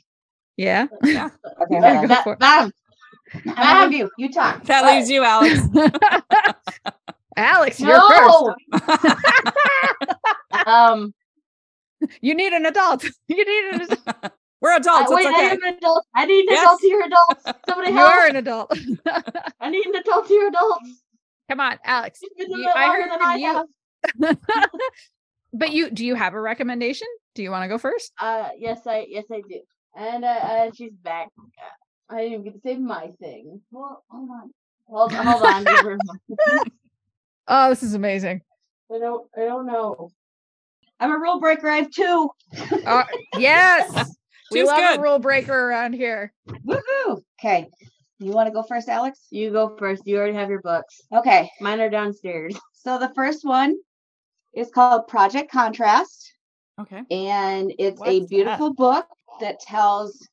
Yeah. 0.57 0.87
Yeah. 1.05 1.29
Okay, 1.61 1.75
Yeah, 1.75 1.99
hold 1.99 2.11
on. 2.11 2.17
go 2.17 2.21
for 2.21 2.33
it. 2.33 2.39
Bam. 2.39 2.73
I'm 3.33 3.49
um, 3.49 3.53
gonna 3.55 3.65
have 3.65 3.93
you. 3.93 4.11
You 4.17 4.29
talk. 4.29 4.65
That 4.65 4.85
leaves 4.85 5.09
you, 5.09 5.23
Alex. 5.23 5.61
Alex, 7.37 7.79
you're 7.79 8.01
first. 8.09 9.15
Um. 10.67 11.13
You 12.21 12.35
need 12.35 12.53
an 12.53 12.65
adult. 12.65 13.03
You 13.27 13.45
need 13.45 13.73
an 13.75 13.81
adult. 13.81 14.31
We're 14.61 14.71
I, 14.71 14.77
adults. 14.77 15.11
wait, 15.11 15.25
it's 15.25 15.27
I 15.37 15.45
okay. 15.45 15.55
am 15.55 15.63
an 15.63 15.75
adult. 15.75 16.05
I 16.15 16.25
need 16.25 16.39
an 16.41 16.45
Yes. 16.51 16.63
adult 16.63 16.81
here, 16.81 17.01
adults. 17.01 17.59
Somebody 17.67 17.91
You're 17.91 18.27
an 18.27 18.35
adult. 18.37 18.77
I 19.59 19.69
need 19.69 19.85
an 19.87 19.95
adult 19.95 20.27
here, 20.27 20.47
adults. 20.47 21.03
Come 21.49 21.59
on, 21.59 21.77
Alex. 21.83 22.19
You've 22.21 22.37
been 22.37 22.47
doing 22.47 22.59
You- 22.63 22.71
I 22.73 22.87
heard 22.95 23.11
than 23.11 23.21
I 23.21 23.35
you. 23.35 23.45
have. 24.21 24.37
but 25.53 25.71
you 25.73 25.89
do 25.91 26.05
you 26.05 26.15
have 26.15 26.33
a 26.33 26.39
recommendation? 26.39 27.07
Do 27.35 27.43
you 27.43 27.51
want 27.51 27.63
to 27.63 27.67
go 27.67 27.77
first? 27.77 28.13
Uh, 28.19 28.49
yes, 28.57 28.85
I 28.87 29.05
yes 29.09 29.25
I 29.31 29.41
do. 29.49 29.59
And 29.95 30.23
uh, 30.23 30.27
uh 30.27 30.71
she's 30.73 30.93
back. 30.93 31.27
I 32.09 32.17
didn't 32.17 32.31
even 32.33 32.43
get 32.45 32.53
to 32.53 32.59
say 32.61 32.77
my 32.77 33.11
thing. 33.19 33.61
Well, 33.71 34.03
hold 34.09 34.29
on. 34.29 34.51
Hold, 34.87 35.13
hold 35.13 35.43
on. 35.43 35.65
Give 37.47 37.55
her 37.55 37.61
a- 37.61 37.65
Oh, 37.65 37.69
this 37.69 37.83
is 37.83 37.93
amazing. 37.93 38.41
I 38.93 38.99
don't. 38.99 39.27
I 39.35 39.41
don't 39.41 39.65
know. 39.65 40.09
I'm 40.99 41.11
a 41.11 41.17
rule 41.17 41.39
breaker. 41.39 41.67
I 41.69 41.77
have 41.77 41.91
two. 41.91 42.29
Uh, 42.85 43.03
yes. 43.37 43.91
we 44.51 44.59
Two's 44.61 44.67
love 44.69 44.77
good. 44.77 44.99
a 44.99 45.01
rule 45.01 45.19
breaker 45.19 45.53
around 45.69 45.93
here. 45.93 46.31
Woohoo! 46.47 47.21
Okay. 47.39 47.67
You 48.19 48.31
want 48.31 48.47
to 48.47 48.53
go 48.53 48.63
first, 48.63 48.87
Alex? 48.87 49.19
You 49.31 49.51
go 49.51 49.75
first. 49.77 50.03
You 50.05 50.17
already 50.17 50.35
have 50.35 50.49
your 50.49 50.61
books. 50.61 51.01
Okay. 51.13 51.49
Mine 51.59 51.79
are 51.81 51.89
downstairs. 51.89 52.55
So 52.83 52.99
the 52.99 53.13
first 53.15 53.45
one 53.45 53.77
is 54.53 54.69
called 54.69 55.07
Project 55.07 55.49
Contrast, 55.49 56.33
Okay. 56.81 57.01
and 57.11 57.73
it's 57.79 57.97
What's 57.97 58.11
a 58.11 58.19
that? 58.19 58.29
beautiful 58.29 58.73
book 58.73 59.05
that 59.39 59.61
tells 59.61 60.27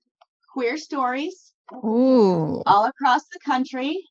queer 0.53 0.77
stories 0.77 1.53
Ooh. 1.73 2.61
all 2.67 2.87
across 2.87 3.23
the 3.33 3.39
country. 3.45 4.03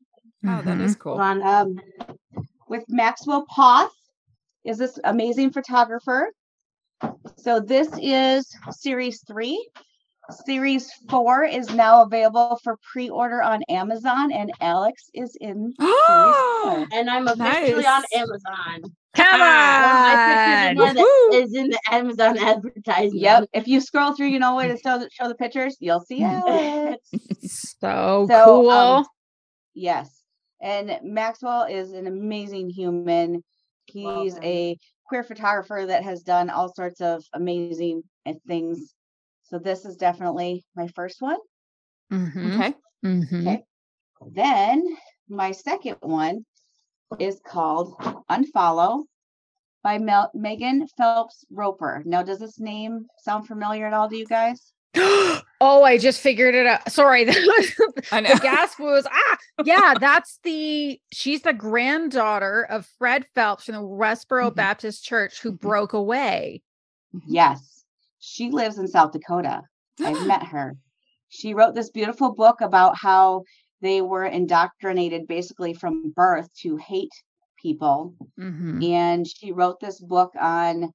Oh, 0.47 0.62
that 0.64 0.80
is 0.80 0.95
cool. 0.95 1.16
On. 1.16 1.43
Um, 1.43 1.82
with 2.70 2.84
Maxwell 2.88 3.46
Poth 3.50 3.92
is 4.64 4.78
this 4.78 5.00
amazing 5.04 5.52
photographer. 5.52 6.32
So 7.38 7.60
this 7.60 7.90
is 8.02 8.48
series 8.72 9.24
three. 9.28 9.70
Series 10.46 10.92
four 11.10 11.44
is 11.44 11.74
now 11.74 12.04
available 12.04 12.60
for 12.64 12.78
pre-order 12.92 13.42
on 13.42 13.64
Amazon, 13.68 14.32
and 14.32 14.52
Alex 14.62 15.10
is 15.16 15.36
in 15.42 15.74
series 15.80 16.36
four. 16.64 16.88
And 16.94 17.10
I'm 17.10 17.28
officially 17.28 17.86
on 17.86 18.04
Amazon. 18.14 18.94
Come 19.16 19.40
My 19.40 20.68
on. 20.70 20.76
the 20.76 20.82
one 20.82 20.96
that 20.96 21.04
Woohoo! 21.32 21.44
is 21.44 21.56
in 21.56 21.70
the 21.70 21.80
Amazon 21.92 22.38
advertisement. 22.38 23.16
Yep. 23.16 23.50
If 23.54 23.68
you 23.68 23.82
scroll 23.82 24.14
through, 24.14 24.28
you 24.28 24.38
know 24.38 24.56
where 24.56 24.68
to 24.68 24.80
show 24.80 25.00
the, 25.00 25.10
show 25.12 25.28
the 25.28 25.34
pictures, 25.36 25.76
you'll 25.80 26.02
see 26.02 26.22
Alex. 26.24 27.10
So, 27.42 28.28
So, 28.30 28.46
cool. 28.46 28.70
um, 28.70 29.06
yes. 29.74 30.19
And 30.62 30.99
Maxwell 31.03 31.64
is 31.64 31.93
an 31.93 32.07
amazing 32.07 32.70
human. 32.70 33.43
He's 33.86 34.34
Welcome. 34.34 34.43
a 34.43 34.78
queer 35.07 35.24
photographer 35.24 35.86
that 35.88 36.03
has 36.03 36.22
done 36.24 36.49
all 36.49 36.74
sorts 36.74 37.01
of 37.01 37.24
amazing 37.34 38.03
uh, 38.26 38.34
things. 38.47 38.93
So 39.43 39.57
this 39.60 39.86
is 39.86 39.95
definitely 39.97 40.64
my 40.76 40.88
first 40.88 41.22
one. 41.22 41.38
Mhm, 42.12 42.53
Okay. 42.55 42.74
mhm. 43.03 43.41
Okay. 43.47 43.64
Then 44.32 44.86
my 45.30 45.51
second 45.51 45.97
one 46.01 46.45
is 47.20 47.39
called 47.45 47.95
Unfollow 48.30 49.05
by 49.84 49.97
Mel- 49.99 50.32
Megan 50.34 50.88
Phelps 50.97 51.45
Roper. 51.49 52.03
Now, 52.05 52.24
does 52.24 52.39
this 52.39 52.60
name 52.60 53.07
sound 53.18 53.47
familiar 53.47 53.88
at 53.88 53.93
all 53.93 54.10
to 54.10 54.16
you 54.18 54.26
guys? 54.26 54.74
oh, 55.62 55.84
I 55.84 55.98
just 55.98 56.20
figured 56.22 56.56
it 56.56 56.66
out. 56.66 56.92
Sorry, 56.92 57.24
that 57.26 57.36
was 57.36 58.02
I 58.12 58.22
know. 58.22 58.34
the 58.34 58.40
gasp 58.40 58.80
was 58.80 59.06
ah 59.12 59.38
yeah 59.66 59.94
that's 60.00 60.40
the 60.44 61.00
she's 61.12 61.42
the 61.44 61.54
granddaughter 61.54 62.66
of 62.70 62.88
fred 62.98 63.26
phelps 63.36 63.66
from 63.66 63.76
the 63.76 63.82
westboro 63.82 64.50
Mhm. 64.52 64.56
baptist 64.56 65.04
church 65.06 65.42
who 65.42 65.52
Mhm. 65.54 65.60
broke 65.60 65.94
away 65.94 66.62
Yes. 67.28 67.84
She 68.20 68.50
lives 68.52 68.78
in 68.78 68.88
South 68.88 69.12
Dakota. 69.14 69.62
I've 70.00 70.28
met 70.28 70.44
her. 70.44 70.76
She 71.30 71.54
wrote 71.54 71.74
this 71.76 71.90
beautiful 71.90 72.34
book 72.34 72.62
about 72.62 72.96
how 72.98 73.44
they 73.82 74.02
were 74.02 74.26
indoctrinated 74.26 75.28
basically 75.28 75.74
from 75.74 76.12
birth 76.16 76.50
to 76.62 76.78
hate 76.78 77.12
people. 77.62 78.14
Mhm. 78.40 78.84
And 78.92 79.28
she 79.28 79.52
wrote 79.52 79.80
this 79.80 80.00
book 80.00 80.32
on 80.40 80.92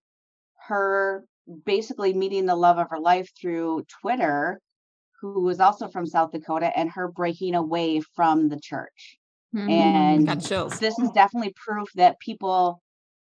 her 0.68 1.24
basically 1.64 2.12
meeting 2.14 2.46
the 2.46 2.56
love 2.56 2.78
of 2.78 2.88
her 2.90 2.98
life 2.98 3.30
through 3.40 3.84
Twitter, 4.00 4.60
who 5.20 5.42
was 5.42 5.60
also 5.60 5.88
from 5.88 6.06
South 6.06 6.32
Dakota, 6.32 6.76
and 6.76 6.90
her 6.90 7.08
breaking 7.08 7.54
away 7.54 8.00
from 8.14 8.48
the 8.48 8.58
church. 8.60 9.18
Mm-hmm. 9.54 9.70
And 9.70 10.26
this 10.28 10.98
is 10.98 11.10
definitely 11.12 11.54
proof 11.56 11.88
that 11.94 12.18
people 12.20 12.82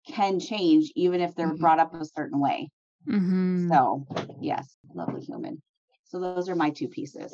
can 0.08 0.40
change 0.40 0.92
even 0.96 1.22
if 1.22 1.36
they're 1.36 1.54
Mhm. 1.54 1.60
brought 1.60 1.80
up 1.80 1.94
a 1.94 2.06
certain 2.06 2.40
way. 2.40 2.70
Mhm. 3.08 3.70
So, 3.70 4.06
yes, 4.42 4.76
lovely 4.94 5.22
human. 5.22 5.62
So 6.06 6.20
those 6.20 6.50
are 6.50 6.56
my 6.56 6.70
two 6.70 6.88
pieces. 6.88 7.34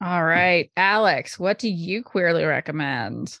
All 0.00 0.24
right, 0.24 0.70
Alex, 0.76 1.38
what 1.38 1.58
do 1.58 1.68
you 1.70 2.02
queerly 2.02 2.44
recommend? 2.44 3.38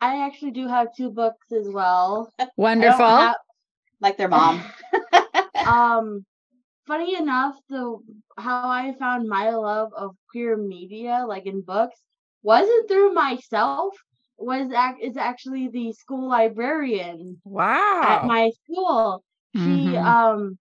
I 0.00 0.24
actually 0.26 0.52
do 0.52 0.68
have 0.68 0.94
two 0.94 1.10
books 1.10 1.50
as 1.52 1.68
well. 1.68 2.32
I 2.38 2.44
don't 2.44 2.52
Wonderful. 2.56 3.06
have- 3.06 3.36
Like 4.00 4.16
their 4.16 4.28
mom. 4.28 4.64
um 5.64 6.24
funny 6.86 7.16
enough 7.16 7.56
the 7.68 7.98
how 8.38 8.62
i 8.62 8.92
found 8.92 9.20
my 9.28 9.50
love 9.50 9.84
of 9.96 10.16
queer 10.30 10.56
media 10.56 11.24
like 11.26 11.46
in 11.46 11.62
books 11.62 12.02
wasn't 12.42 12.88
through 12.88 13.12
myself 13.12 13.94
was 14.38 14.70
ac- 14.72 15.02
is 15.02 15.16
actually 15.16 15.68
the 15.68 15.92
school 15.92 16.28
librarian 16.28 17.40
Wow. 17.44 18.02
at 18.02 18.24
my 18.24 18.50
school 18.50 19.22
she 19.52 19.96
Mhm. 19.96 20.04
um 20.04 20.58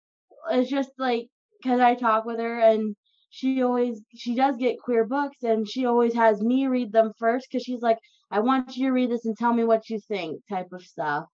is 0.52 0.68
just 0.68 0.90
like 0.98 1.28
because 1.62 1.80
i 1.80 1.94
talk 1.94 2.24
with 2.24 2.38
her 2.38 2.58
and 2.60 2.96
she 3.30 3.56
always 3.56 3.96
she 4.16 4.34
does 4.34 4.56
get 4.56 4.80
queer 4.80 5.04
books 5.06 5.42
and 5.42 5.68
she 5.68 5.84
always 5.86 6.14
has 6.14 6.42
me 6.42 6.66
read 6.66 6.92
them 6.92 7.12
first 7.18 7.48
because 7.50 7.62
she's 7.64 7.82
like 7.82 7.98
i 8.30 8.40
want 8.40 8.68
you 8.68 8.86
to 8.86 8.86
read 8.86 9.04
this 9.10 9.24
and 9.26 9.36
tell 9.36 9.52
me 9.52 9.64
what 9.64 9.88
you 9.88 9.98
think 9.98 10.40
type 10.48 10.72
of 10.72 10.82
stuff 10.82 11.24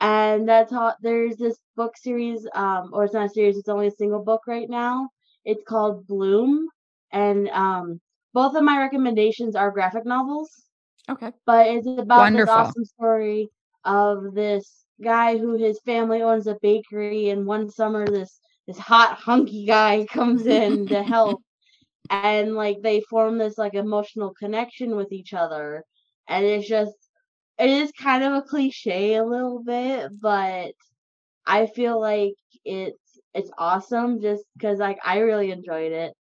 and 0.00 0.48
that's 0.48 0.72
how 0.72 0.94
there's 1.02 1.36
this 1.36 1.58
book 1.76 1.96
series 1.96 2.46
um 2.54 2.90
or 2.92 3.04
it's 3.04 3.14
not 3.14 3.26
a 3.26 3.28
series 3.30 3.56
it's 3.58 3.68
only 3.68 3.86
a 3.88 3.90
single 3.90 4.22
book 4.24 4.42
right 4.46 4.68
now. 4.70 5.08
It's 5.44 5.62
called 5.66 6.06
bloom. 6.06 6.68
And 7.12 7.48
um 7.50 8.00
both 8.34 8.54
of 8.56 8.64
my 8.64 8.78
recommendations 8.78 9.56
are 9.56 9.70
graphic 9.72 10.04
novels. 10.06 10.50
Okay. 11.08 11.32
but 11.46 11.66
it's 11.68 11.86
about 11.88 12.24
Wonderful. 12.24 12.32
this 12.32 12.44
awesome 12.46 12.84
story 12.84 13.48
of 13.84 14.34
this 14.34 14.84
guy 15.02 15.36
who 15.38 15.56
his 15.56 15.80
family 15.84 16.22
owns 16.22 16.46
a 16.46 16.56
bakery 16.62 17.22
and 17.28 17.46
one 17.46 17.68
summer 17.70 18.10
this 18.10 18.40
this 18.66 18.78
hot 18.78 19.16
hunky 19.18 19.64
guy 19.66 20.06
comes 20.12 20.46
in 20.46 20.88
to 20.88 21.02
help. 21.02 21.42
And 22.10 22.54
like 22.54 22.82
they 22.82 23.00
form 23.02 23.38
this 23.38 23.58
like 23.58 23.74
emotional 23.74 24.34
connection 24.34 24.96
with 24.96 25.12
each 25.12 25.32
other. 25.34 25.84
And 26.28 26.44
it's 26.44 26.68
just 26.68 27.09
it 27.60 27.70
is 27.70 27.92
kind 27.92 28.24
of 28.24 28.32
a 28.34 28.42
cliche 28.42 29.14
a 29.16 29.24
little 29.24 29.62
bit 29.64 30.10
but 30.20 30.72
i 31.46 31.66
feel 31.66 32.00
like 32.00 32.34
it's 32.64 33.20
it's 33.34 33.50
awesome 33.58 34.20
just 34.20 34.44
because 34.56 34.78
like 34.78 34.98
i 35.04 35.18
really 35.18 35.52
enjoyed 35.52 35.92
it 35.92 36.14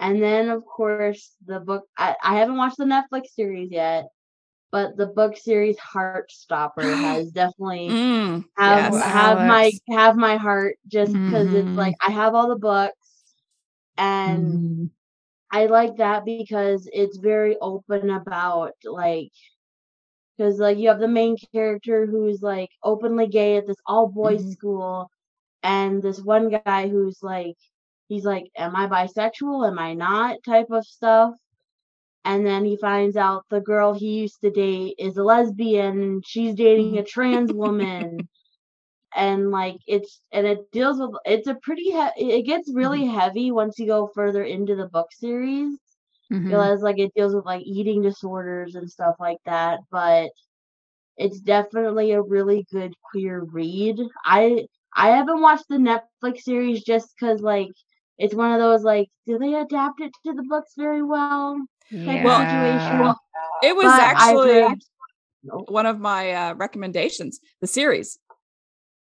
and 0.00 0.22
then 0.22 0.48
of 0.50 0.64
course 0.66 1.36
the 1.46 1.60
book 1.60 1.84
I, 1.98 2.14
I 2.22 2.36
haven't 2.36 2.56
watched 2.58 2.78
the 2.78 2.84
netflix 2.84 3.28
series 3.28 3.70
yet 3.70 4.06
but 4.72 4.96
the 4.96 5.06
book 5.06 5.36
series 5.36 5.76
heartstopper 5.78 6.96
has 7.00 7.30
definitely 7.30 7.90
Mm, 7.90 8.44
have 8.56 8.84
yes. 8.84 9.02
have 9.02 9.40
my 9.40 9.72
have 9.90 10.16
my 10.16 10.36
heart 10.36 10.76
just 10.88 11.16
because 11.26 11.52
Mhm. 11.52 11.54
it's 11.54 11.76
like 11.76 11.94
I 12.06 12.10
have 12.10 12.34
all 12.34 12.48
the 12.48 12.56
books 12.58 13.24
and 13.98 14.60
Mhm. 14.60 14.90
I 15.52 15.66
like 15.66 15.96
that 15.96 16.24
because 16.24 16.88
it's 16.92 17.18
very 17.18 17.56
open 17.60 18.10
about 18.10 18.72
like 18.84 19.32
because 20.36 20.58
like 20.60 20.78
you 20.78 20.88
have 20.88 21.00
the 21.00 21.08
main 21.08 21.36
character 21.36 22.00
who's 22.00 22.34
like 22.36 22.62
openly 22.82 23.26
gay 23.26 23.56
at 23.56 23.66
this 23.66 23.76
all 23.86 24.08
boys 24.08 24.44
Mhm. 24.44 24.48
school 24.48 25.08
and 25.62 26.02
this 26.02 26.20
one 26.22 26.48
guy 26.50 26.82
who's 26.82 27.12
like 27.14 27.48
he's 28.02 28.16
like 28.18 28.44
am 28.50 28.74
I 28.76 28.86
bisexual? 28.86 29.66
Am 29.66 29.78
I 29.78 29.94
not? 29.94 30.38
type 30.46 30.70
of 30.70 30.84
stuff. 30.84 31.32
And 32.24 32.46
then 32.46 32.64
he 32.64 32.76
finds 32.76 33.16
out 33.16 33.44
the 33.50 33.60
girl 33.60 33.94
he 33.94 34.20
used 34.20 34.40
to 34.42 34.50
date 34.50 34.94
is 34.98 35.16
a 35.16 35.22
lesbian 35.24 36.02
and 36.02 36.24
she's 36.26 36.54
dating 36.54 36.98
a 36.98 37.04
trans 37.04 37.52
woman. 37.52 38.26
And 39.14 39.50
like 39.50 39.76
it's 39.86 40.22
and 40.32 40.46
it 40.46 40.70
deals 40.70 40.98
with 41.00 41.10
it's 41.24 41.46
a 41.48 41.54
pretty 41.54 41.84
he- 41.84 42.38
it 42.38 42.42
gets 42.44 42.72
really 42.74 43.06
heavy 43.06 43.50
once 43.50 43.78
you 43.78 43.86
go 43.86 44.08
further 44.14 44.42
into 44.42 44.74
the 44.74 44.88
book 44.88 45.08
series 45.12 45.78
Mhm. 46.32 46.46
realize 46.46 46.80
like 46.82 46.98
it 46.98 47.12
deals 47.14 47.34
with 47.34 47.44
like 47.44 47.62
eating 47.64 48.02
disorders 48.02 48.74
and 48.74 48.90
stuff 48.90 49.14
like 49.20 49.38
that 49.46 49.78
but 49.90 50.30
it's 51.16 51.40
definitely 51.40 52.12
a 52.12 52.20
really 52.22 52.66
good 52.72 52.92
queer 53.10 53.40
read 53.52 53.98
i 54.24 54.66
i 54.94 55.08
haven't 55.10 55.40
watched 55.40 55.68
the 55.68 55.76
netflix 55.76 56.40
series 56.40 56.82
just 56.82 57.14
because 57.14 57.40
like 57.40 57.68
it's 58.18 58.34
one 58.34 58.52
of 58.52 58.58
those 58.60 58.82
like 58.82 59.08
do 59.26 59.38
they 59.38 59.54
adapt 59.54 60.00
it 60.00 60.12
to 60.24 60.32
the 60.32 60.42
books 60.44 60.72
very 60.76 61.02
well 61.02 61.56
type 62.04 62.22
Well, 62.24 62.42
of 62.42 62.48
situation 62.50 63.14
It 63.62 63.76
was 63.76 63.84
But 63.86 64.00
I've 64.00 64.16
actually 64.16 64.60
heard- 64.60 64.82
one 65.68 65.86
of 65.86 66.00
my 66.00 66.32
uh, 66.32 66.54
recommendations. 66.54 67.38
The 67.60 67.66
series, 67.68 68.18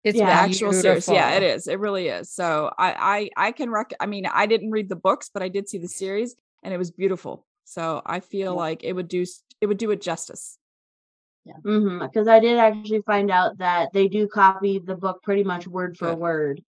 It's 0.04 0.18
Yeah. 0.18 0.26
the 0.26 0.32
actual 0.34 0.74
series. 0.74 1.08
Yeah, 1.08 1.30
it 1.38 1.44
is. 1.44 1.68
It 1.68 1.80
really 1.80 2.08
is. 2.08 2.32
So 2.34 2.72
I, 2.78 3.30
I, 3.38 3.48
I 3.48 3.52
can 3.52 3.70
rec. 3.70 3.92
I 4.00 4.08
mean, 4.08 4.26
I 4.26 4.48
didn't 4.48 4.72
read 4.72 4.90
the 4.90 4.96
books, 4.96 5.30
but 5.32 5.44
I 5.44 5.50
did 5.50 5.70
see 5.70 5.78
the 5.78 5.88
series, 5.88 6.36
and 6.64 6.74
it 6.74 6.78
was 6.78 6.92
beautiful. 6.92 7.46
So 7.66 8.02
I 8.06 8.20
feel 8.20 8.54
Yeah. 8.54 8.60
like 8.60 8.84
it 8.84 8.94
would 8.94 9.08
do 9.08 9.26
it 9.62 9.66
would 9.68 9.78
do 9.78 9.92
it 9.92 10.02
justice. 10.02 10.58
Mm-hmm. 11.48 12.00
Because 12.06 12.28
I 12.28 12.40
did 12.40 12.58
actually 12.58 13.02
find 13.02 13.32
out 13.32 13.58
that 13.60 13.94
they 13.94 14.08
do 14.08 14.28
copy 14.28 14.80
the 14.80 14.96
book 14.96 15.24
pretty 15.24 15.44
much 15.44 15.68
word 15.68 15.98
for 15.98 16.10
Good. 16.10 16.20
word, 16.20 16.62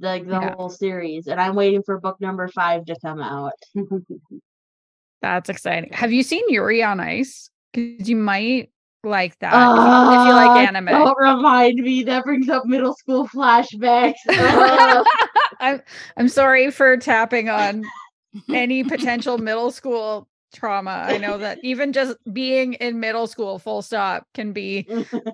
like 0.00 0.24
the 0.26 0.40
Yeah. 0.40 0.54
whole 0.56 0.70
series. 0.70 1.26
And 1.28 1.40
I'm 1.40 1.54
waiting 1.54 1.82
for 1.84 2.00
book 2.00 2.20
number 2.20 2.48
five 2.48 2.84
to 2.86 2.96
come 3.00 3.20
out. 3.20 3.52
That's 5.22 5.48
exciting. 5.48 5.92
Have 5.92 6.12
you 6.12 6.22
seen 6.24 6.42
Yuri 6.48 6.82
on 6.82 6.98
Ice? 6.98 7.48
Because 7.72 8.08
you 8.08 8.16
might 8.16 8.70
like 9.04 9.38
that 9.40 9.52
if 9.52 9.76
you- 9.76 10.20
if 10.20 10.26
you 10.28 10.32
like 10.34 10.68
anime. 10.68 10.86
Don't 10.86 11.18
remind 11.18 11.78
me. 11.80 12.02
That 12.04 12.24
brings 12.24 12.48
up 12.48 12.64
middle 12.66 12.94
school 12.94 13.26
flashbacks. 13.28 14.14
I'm 15.60 15.80
I'm 16.16 16.28
sorry 16.28 16.70
for 16.70 16.96
tapping 16.96 17.48
on 17.48 17.84
any 18.52 18.84
potential 18.84 19.38
middle 19.38 19.70
school 19.70 20.28
trauma. 20.54 21.04
I 21.08 21.16
know 21.16 21.38
that 21.38 21.58
even 21.62 21.92
just 21.94 22.16
being 22.30 22.74
in 22.74 23.00
middle 23.00 23.26
school, 23.26 23.58
full 23.58 23.80
stop, 23.80 24.26
can 24.34 24.52
be 24.52 24.86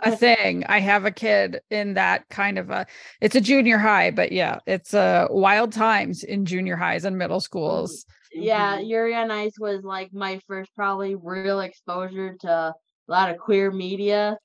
a 0.04 0.14
thing. 0.16 0.64
I 0.68 0.78
have 0.78 1.04
a 1.04 1.10
kid 1.10 1.60
in 1.70 1.94
that 1.94 2.28
kind 2.28 2.56
of 2.58 2.70
a 2.70 2.86
it's 3.20 3.34
a 3.34 3.40
junior 3.40 3.78
high, 3.78 4.10
but 4.12 4.30
yeah, 4.32 4.60
it's 4.66 4.94
uh 4.94 5.26
wild 5.30 5.72
times 5.72 6.22
in 6.22 6.44
junior 6.44 6.76
highs 6.76 7.04
and 7.04 7.18
middle 7.18 7.40
schools. 7.40 8.06
yeah, 8.32 8.78
Yuri 8.78 9.14
on 9.14 9.30
Ice 9.32 9.58
was 9.58 9.82
like 9.82 10.12
my 10.12 10.40
first 10.46 10.70
probably 10.76 11.16
real 11.16 11.60
exposure 11.60 12.36
to 12.42 12.48
a 12.50 12.74
lot 13.08 13.30
of 13.30 13.38
queer 13.38 13.70
media, 13.72 14.36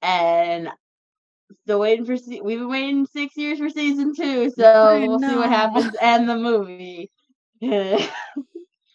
and 0.00 0.68
still 1.64 1.80
waiting 1.80 2.06
for. 2.06 2.16
se- 2.16 2.40
We've 2.42 2.60
been 2.60 2.68
waiting 2.70 3.06
six 3.06 3.36
years 3.36 3.58
for 3.58 3.68
season 3.68 4.14
two, 4.14 4.50
so 4.50 5.06
we'll 5.06 5.18
see 5.18 5.36
what 5.36 5.48
happens 5.50 5.94
and 6.00 6.28
the 6.28 6.36
movie. 6.36 7.10
but 7.60 8.10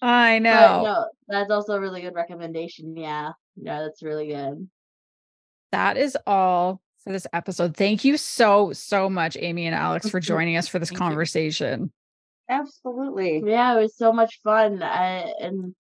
I 0.02 0.40
know. 0.40 0.84
no, 0.84 1.06
that's 1.28 1.52
also 1.52 1.74
a 1.74 1.80
really 1.80 2.02
good 2.02 2.16
recommendation. 2.16 2.96
Yeah, 2.98 3.32
yeah, 3.56 3.82
that's 3.82 4.04
really 4.04 4.28
good. 4.28 4.70
That 5.72 5.98
is 5.98 6.18
all 6.28 6.82
for 7.04 7.12
this 7.12 7.28
episode. 7.34 7.76
Thank 7.76 8.04
you 8.06 8.18
so, 8.18 8.74
so 8.74 9.10
much, 9.10 9.38
Amy 9.40 9.66
and 9.66 9.76
Alex, 9.76 10.10
for 10.10 10.20
joining 10.22 10.58
us 10.58 10.68
for 10.68 10.80
this 10.80 10.92
conversation. 10.92 11.92
Absolutely. 12.50 13.42
Yeah, 13.46 13.78
it 13.78 13.82
was 13.82 13.96
so 13.98 14.12
much 14.14 14.40
fun, 14.44 14.84
I, 14.84 15.32
and 15.42 15.74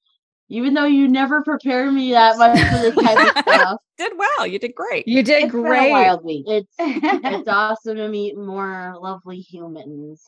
even 0.50 0.74
though 0.74 0.86
you 0.86 1.08
never 1.08 1.44
prepare 1.44 1.92
me 1.92 2.12
that 2.12 2.38
much 2.38 2.60
for 2.60 2.78
this 2.80 2.96
type 2.96 3.36
of 3.36 3.42
stuff, 3.44 3.80
Did 3.98 4.14
well. 4.18 4.48
You 4.48 4.58
did 4.58 4.74
great. 4.74 5.08
You 5.08 5.22
did 5.22 5.44
It's 5.44 5.52
been 5.52 5.60
a 5.62 5.64
great. 5.64 5.92
wild 5.92 6.24
week. 6.26 6.46
it's 6.48 6.74
it's 6.80 7.48
awesome 7.48 7.98
to 7.98 8.08
meet 8.08 8.36
more 8.36 8.96
lovely 9.00 9.38
humans. 9.40 10.24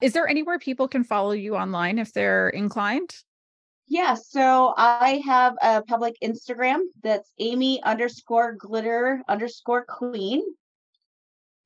Is 0.00 0.12
there 0.12 0.28
anywhere 0.28 0.58
people 0.58 0.88
can 0.88 1.04
follow 1.04 1.32
you 1.32 1.56
online 1.56 1.98
if 1.98 2.12
they're 2.12 2.50
inclined? 2.50 3.14
Yeah, 3.88 4.14
so 4.14 4.74
I 4.76 5.22
have 5.24 5.54
a 5.62 5.82
public 5.82 6.16
Instagram 6.22 6.80
that's 7.02 7.30
Amy 7.38 7.82
underscore 7.82 8.52
glitter 8.52 9.22
underscore 9.28 9.84
queen. 9.84 10.42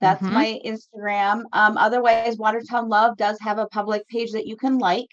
That's 0.00 0.22
Mhm. 0.22 0.32
my 0.32 0.60
Instagram. 0.64 1.44
Um, 1.52 1.76
otherwise, 1.76 2.36
Watertown 2.38 2.88
Love 2.88 3.16
does 3.16 3.38
have 3.40 3.58
a 3.58 3.66
public 3.66 4.06
page 4.08 4.32
that 4.32 4.46
you 4.46 4.56
can 4.56 4.78
like. 4.78 5.08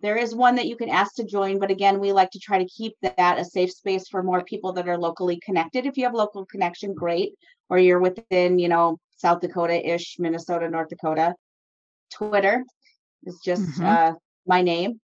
There 0.00 0.16
is 0.16 0.34
one 0.34 0.56
that 0.56 0.66
you 0.66 0.76
can 0.76 0.88
ask 0.88 1.14
to 1.16 1.24
join, 1.24 1.58
but 1.58 1.70
again, 1.70 2.00
we 2.00 2.12
like 2.12 2.30
to 2.30 2.40
try 2.40 2.58
to 2.58 2.64
keep 2.66 2.96
that 3.02 3.38
a 3.38 3.44
safe 3.44 3.72
space 3.72 4.08
for 4.08 4.22
more 4.22 4.42
people 4.42 4.72
that 4.72 4.88
are 4.88 4.98
locally 4.98 5.38
connected. 5.44 5.86
If 5.86 5.96
you 5.96 6.04
have 6.04 6.14
local 6.14 6.44
connection, 6.46 6.92
great. 6.94 7.34
Or 7.70 7.78
you're 7.78 8.00
within, 8.00 8.58
you 8.58 8.68
know, 8.68 8.98
South 9.16 9.40
Dakota-ish, 9.40 10.16
Minnesota, 10.18 10.68
North 10.68 10.88
Dakota. 10.88 11.34
Twitter 12.12 12.64
is 13.24 13.38
just 13.44 13.62
Mhm. 13.80 13.84
uh, 13.84 14.14
my 14.46 14.62
name. 14.62 15.00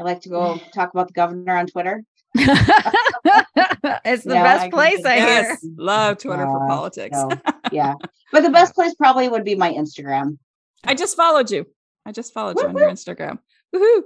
I 0.00 0.02
like 0.04 0.20
to 0.22 0.28
go 0.28 0.58
talk 0.74 0.90
about 0.92 1.08
the 1.08 1.12
governor 1.14 1.56
on 1.56 1.66
Twitter. 1.66 2.02
it's 2.34 4.24
the 4.24 4.34
Yeah, 4.34 4.42
best 4.42 4.64
I 4.64 4.70
place 4.70 5.04
I 5.04 5.14
of- 5.14 5.18
hear. 5.20 5.28
yes, 5.42 5.66
love 5.76 6.18
Twitter 6.18 6.44
for 6.44 6.64
Uh, 6.64 6.68
politics. 6.68 7.16
so, 7.18 7.28
yeah. 7.72 7.94
But 8.32 8.42
the 8.42 8.50
best 8.50 8.74
place 8.74 8.94
probably 8.94 9.28
would 9.28 9.44
be 9.44 9.54
my 9.54 9.72
Instagram. 9.72 10.38
I 10.84 10.94
just 10.94 11.16
followed 11.16 11.50
you. 11.50 11.66
I 12.06 12.12
just 12.12 12.32
followed 12.34 12.58
you 12.58 12.66
on 12.66 12.76
your 12.76 12.88
Instagram. 12.90 13.38
Woohoo! 13.74 14.02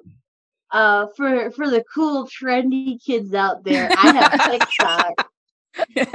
Uh, 0.70 1.06
for 1.16 1.50
for 1.52 1.70
the 1.70 1.82
cool 1.94 2.26
trendy 2.28 3.02
kids 3.02 3.32
out 3.32 3.62
there, 3.64 3.88
I 3.96 4.12
have 4.12 4.34
a 4.34 4.50
TikTok. 4.58 5.30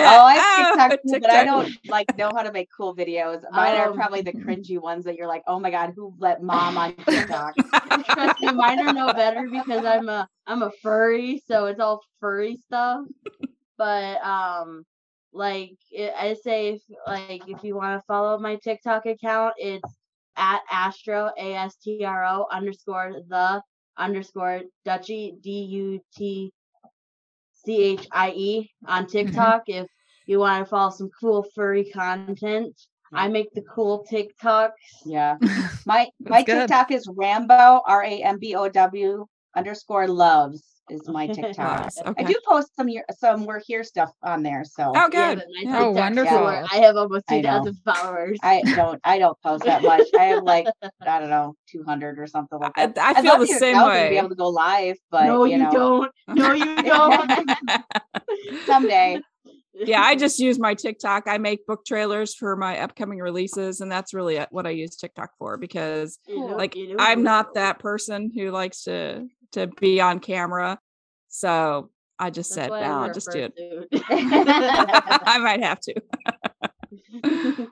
Oh, 0.03 0.23
I 0.25 0.35
have 0.35 0.49
Oh, 0.55 0.55
TikTok 0.55 0.95
too, 1.01 1.19
but 1.19 1.29
I 1.31 1.43
don't 1.43 1.69
like 1.87 2.09
know 2.15 2.31
how 2.35 2.43
to 2.43 2.51
make 2.51 2.69
cool 2.75 2.95
videos. 2.95 3.41
Mine 3.51 3.75
are 3.77 3.89
Um, 3.89 3.93
probably 3.93 4.21
the 4.21 4.35
cringy 4.47 4.79
ones 4.81 5.05
that 5.05 5.15
you're 5.15 5.27
like, 5.27 5.43
oh 5.47 5.59
my 5.59 5.71
god, 5.71 5.93
who 5.95 6.13
let 6.19 6.41
mom 6.41 6.77
on 6.77 6.95
TikTok? 7.09 7.55
Trust 8.13 8.39
me, 8.39 8.51
mine 8.51 8.81
are 8.81 8.91
no 8.91 9.11
better 9.11 9.49
because 9.49 9.85
I'm 9.85 10.09
a 10.09 10.27
I'm 10.47 10.63
a 10.63 10.71
furry, 10.81 11.41
so 11.47 11.65
it's 11.65 11.79
all 11.79 12.01
furry 12.19 12.57
stuff. 12.57 13.05
But 13.77 14.23
um, 14.23 14.85
like 15.33 15.77
I 15.97 16.11
I 16.19 16.33
say, 16.35 16.69
if, 16.73 16.81
like 17.07 17.47
if 17.47 17.63
you 17.63 17.75
want 17.75 17.99
to 17.99 18.05
follow 18.07 18.37
my 18.39 18.57
TikTok 18.57 19.05
account, 19.05 19.55
it's 19.57 19.97
at 20.37 20.61
Astro 20.71 21.31
A 21.37 21.53
S 21.55 21.77
T 21.77 22.03
R 22.05 22.25
O 22.25 22.47
underscore 22.51 23.13
the 23.29 23.61
underscore 23.97 24.61
Dutchy 24.85 25.35
D 25.41 25.63
U 25.65 25.99
T 26.15 26.53
C 27.65 27.83
H 27.83 28.07
I 28.11 28.31
E 28.31 28.71
on 28.87 29.05
mm-hmm. 29.05 29.11
TikTok. 29.11 29.63
If 29.67 29.87
you 30.25 30.39
want 30.39 30.63
to 30.63 30.69
follow 30.69 30.91
some 30.91 31.09
cool 31.19 31.45
furry 31.55 31.85
content, 31.85 32.73
I 33.13 33.27
make 33.27 33.53
the 33.53 33.63
cool 33.63 34.05
TikToks. 34.11 34.71
yeah. 35.05 35.37
My 35.85 36.07
my 36.19 36.43
good. 36.43 36.67
TikTok 36.67 36.91
is 36.91 37.09
Rambo 37.15 37.81
R 37.85 38.03
A 38.03 38.23
M 38.23 38.37
B 38.39 38.55
O 38.55 38.69
W 38.69 39.25
underscore 39.55 40.07
loves 40.07 40.70
is 40.91 41.07
my 41.07 41.27
TikTok. 41.27 41.81
Loves, 41.81 42.01
I 42.17 42.23
do 42.23 42.35
post 42.47 42.75
some 42.75 42.89
year 42.89 43.03
some 43.17 43.45
we're 43.45 43.61
here 43.65 43.83
stuff 43.83 44.11
on 44.21 44.43
there, 44.43 44.63
so 44.63 44.91
Oh, 44.95 45.09
good. 45.09 45.43
Yeah. 45.61 45.79
Oh, 45.79 45.91
wonderful. 45.91 46.35
lower. 46.35 46.65
I 46.71 46.77
have 46.77 46.97
almost 46.97 47.25
I 47.29 47.41
two 47.41 47.73
followers. 47.85 48.39
I 48.43 48.61
don't 48.75 48.99
I 49.03 49.19
don't 49.19 49.37
post 49.41 49.63
that 49.63 49.81
much. 49.81 50.07
I 50.17 50.25
have 50.25 50.43
like 50.43 50.67
I 51.01 51.19
don't 51.19 51.29
know, 51.29 51.55
two 51.67 51.83
hundred 51.83 52.19
or 52.19 52.27
something 52.27 52.59
like 52.59 52.73
I, 52.75 52.87
that. 52.87 52.97
I 52.97 53.19
I'd 53.19 53.23
feel 53.23 53.39
the 53.39 53.47
to 53.47 53.53
same 53.53 53.75
yourself 53.75 53.91
and 53.91 54.01
way. 54.03 54.09
Be 54.09 54.17
able 54.17 54.29
to 54.29 54.35
go 54.35 54.49
live, 54.49 54.97
but 55.09 55.25
no, 55.25 55.45
you, 55.45 55.53
you, 55.53 55.57
know, 55.59 55.71
don't. 55.71 56.11
No, 56.27 56.53
you 56.53 56.75
don't. 56.83 57.51
someday. 58.65 59.19
yeah, 59.73 60.01
I 60.01 60.15
just 60.15 60.39
use 60.39 60.59
my 60.59 60.73
TikTok. 60.73 61.23
I 61.27 61.37
make 61.37 61.65
book 61.65 61.85
trailers 61.85 62.35
for 62.35 62.55
my 62.55 62.79
upcoming 62.79 63.19
releases, 63.19 63.81
and 63.81 63.91
that's 63.91 64.13
really 64.13 64.37
uh, 64.37 64.47
what 64.51 64.67
I 64.67 64.71
use 64.71 64.95
TikTok 64.95 65.31
for 65.39 65.57
because 65.57 66.19
You 66.27 66.47
know, 66.47 66.55
like 66.57 66.75
you 66.75 66.89
know, 66.89 66.95
I'm 66.99 67.23
not 67.23 67.55
that 67.55 67.79
person 67.79 68.31
who 68.35 68.51
likes 68.51 68.83
to 68.83 69.27
to 69.51 69.67
be 69.67 70.01
on 70.01 70.19
camera. 70.19 70.79
So 71.29 71.89
I 72.19 72.29
just 72.29 72.53
That's 72.53 72.65
said, 72.65 72.69
why 72.69 72.81
I 72.81 72.89
well, 72.89 72.99
I'll 72.99 73.13
just 73.13 73.31
do 73.31 73.49
it. 73.55 74.03
I 74.09 75.37
might 75.39 75.63
have 75.63 75.79
to. 75.81 75.95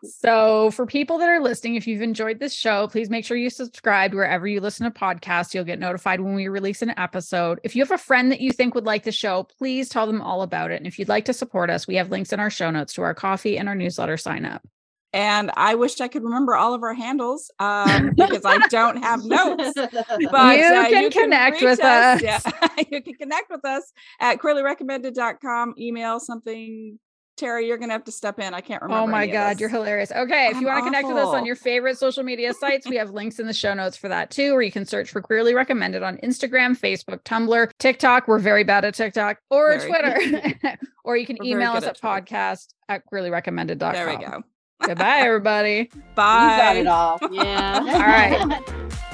So, 0.03 0.71
for 0.71 0.85
people 0.85 1.17
that 1.17 1.29
are 1.29 1.41
listening, 1.41 1.75
if 1.75 1.87
you've 1.87 2.01
enjoyed 2.01 2.39
this 2.39 2.53
show, 2.53 2.87
please 2.87 3.09
make 3.09 3.25
sure 3.25 3.37
you 3.37 3.49
subscribe 3.49 4.13
wherever 4.13 4.47
you 4.47 4.59
listen 4.59 4.91
to 4.91 4.99
podcasts. 4.99 5.53
You'll 5.53 5.63
get 5.63 5.79
notified 5.79 6.21
when 6.21 6.35
we 6.35 6.47
release 6.47 6.81
an 6.81 6.93
episode. 6.97 7.59
If 7.63 7.75
you 7.75 7.83
have 7.83 7.91
a 7.91 7.97
friend 7.97 8.31
that 8.31 8.41
you 8.41 8.51
think 8.51 8.75
would 8.75 8.85
like 8.85 9.03
the 9.03 9.11
show, 9.11 9.43
please 9.57 9.89
tell 9.89 10.07
them 10.07 10.21
all 10.21 10.41
about 10.41 10.71
it. 10.71 10.75
And 10.77 10.87
if 10.87 10.99
you'd 10.99 11.09
like 11.09 11.25
to 11.25 11.33
support 11.33 11.69
us, 11.69 11.87
we 11.87 11.95
have 11.95 12.11
links 12.11 12.33
in 12.33 12.39
our 12.39 12.49
show 12.49 12.69
notes 12.71 12.93
to 12.93 13.01
our 13.01 13.13
Ko-fi 13.13 13.57
and 13.57 13.67
our 13.69 13.75
newsletter 13.75 14.17
sign 14.17 14.45
up. 14.45 14.65
And 15.11 15.51
I 15.55 15.75
wish 15.75 15.99
I 16.01 16.07
could 16.07 16.23
remember 16.23 16.55
all 16.55 16.73
of 16.73 16.83
our 16.83 16.93
handles 16.93 17.51
um, 17.59 18.11
because 18.15 18.45
I 18.45 18.59
don't 18.67 19.03
have 19.03 19.23
notes. 19.25 19.73
But 20.31 20.57
You 20.57 20.65
uh, 20.65 20.89
can 20.89 21.11
connect 21.11 21.61
with 21.61 21.83
us. 21.83 22.21
Yeah, 22.21 22.39
you 22.91 23.01
can 23.01 23.13
connect 23.15 23.49
with 23.49 23.65
us 23.65 23.91
at 24.19 24.39
queerlyrecommended.com. 24.39 25.75
Email 25.79 26.19
something. 26.19 26.99
Terry, 27.37 27.67
you're 27.67 27.77
gonna 27.77 27.93
have 27.93 28.03
to 28.03 28.11
step 28.11 28.37
in. 28.39 28.53
I 28.53 28.59
can't 28.59 28.81
remember. 28.81 29.01
Oh 29.01 29.07
my 29.07 29.25
God, 29.25 29.59
you're 29.59 29.69
hilarious. 29.69 30.11
Okay, 30.11 30.47
if 30.47 30.59
you 30.59 30.67
I'm 30.67 30.75
want 30.75 30.79
to 30.79 30.89
connect 30.89 31.07
with 31.07 31.17
us 31.17 31.33
on 31.33 31.45
your 31.45 31.55
favorite 31.55 31.97
social 31.97 32.21
media 32.21 32.53
sites, 32.53 32.87
we 32.87 32.97
have 32.97 33.11
links 33.11 33.39
in 33.39 33.47
the 33.47 33.53
show 33.53 33.73
notes 33.73 33.95
for 33.95 34.09
that 34.09 34.29
too, 34.29 34.51
or 34.51 34.61
you 34.61 34.71
can 34.71 34.85
search 34.85 35.09
for 35.09 35.21
Queerly 35.21 35.55
Recommended 35.55 36.03
on 36.03 36.17
Instagram, 36.17 36.77
Facebook, 36.77 37.23
Tumblr, 37.23 37.71
TikTok. 37.79 38.27
We're 38.27 38.39
very 38.39 38.65
bad 38.65 38.83
at 38.83 38.93
TikTok, 38.93 39.37
or 39.49 39.77
Very. 39.77 39.89
Twitter. 39.89 40.77
or 41.05 41.15
you 41.15 41.25
can 41.25 41.37
We're 41.39 41.51
email 41.51 41.71
us 41.71 41.85
at 41.85 41.91
at 41.91 42.01
podcast 42.01 42.73
at 42.89 43.03
queerlyrecommended.com. 43.11 43.93
There 43.93 44.09
we 44.09 44.17
go. 44.17 44.43
Goodbye, 44.81 45.19
everybody. 45.19 45.89
Bye. 46.15 46.51
You 46.51 46.57
got 46.57 46.77
it 46.77 46.87
all. 46.87 47.19
yeah. 47.31 47.79
All 47.79 47.99
right. 47.99 48.85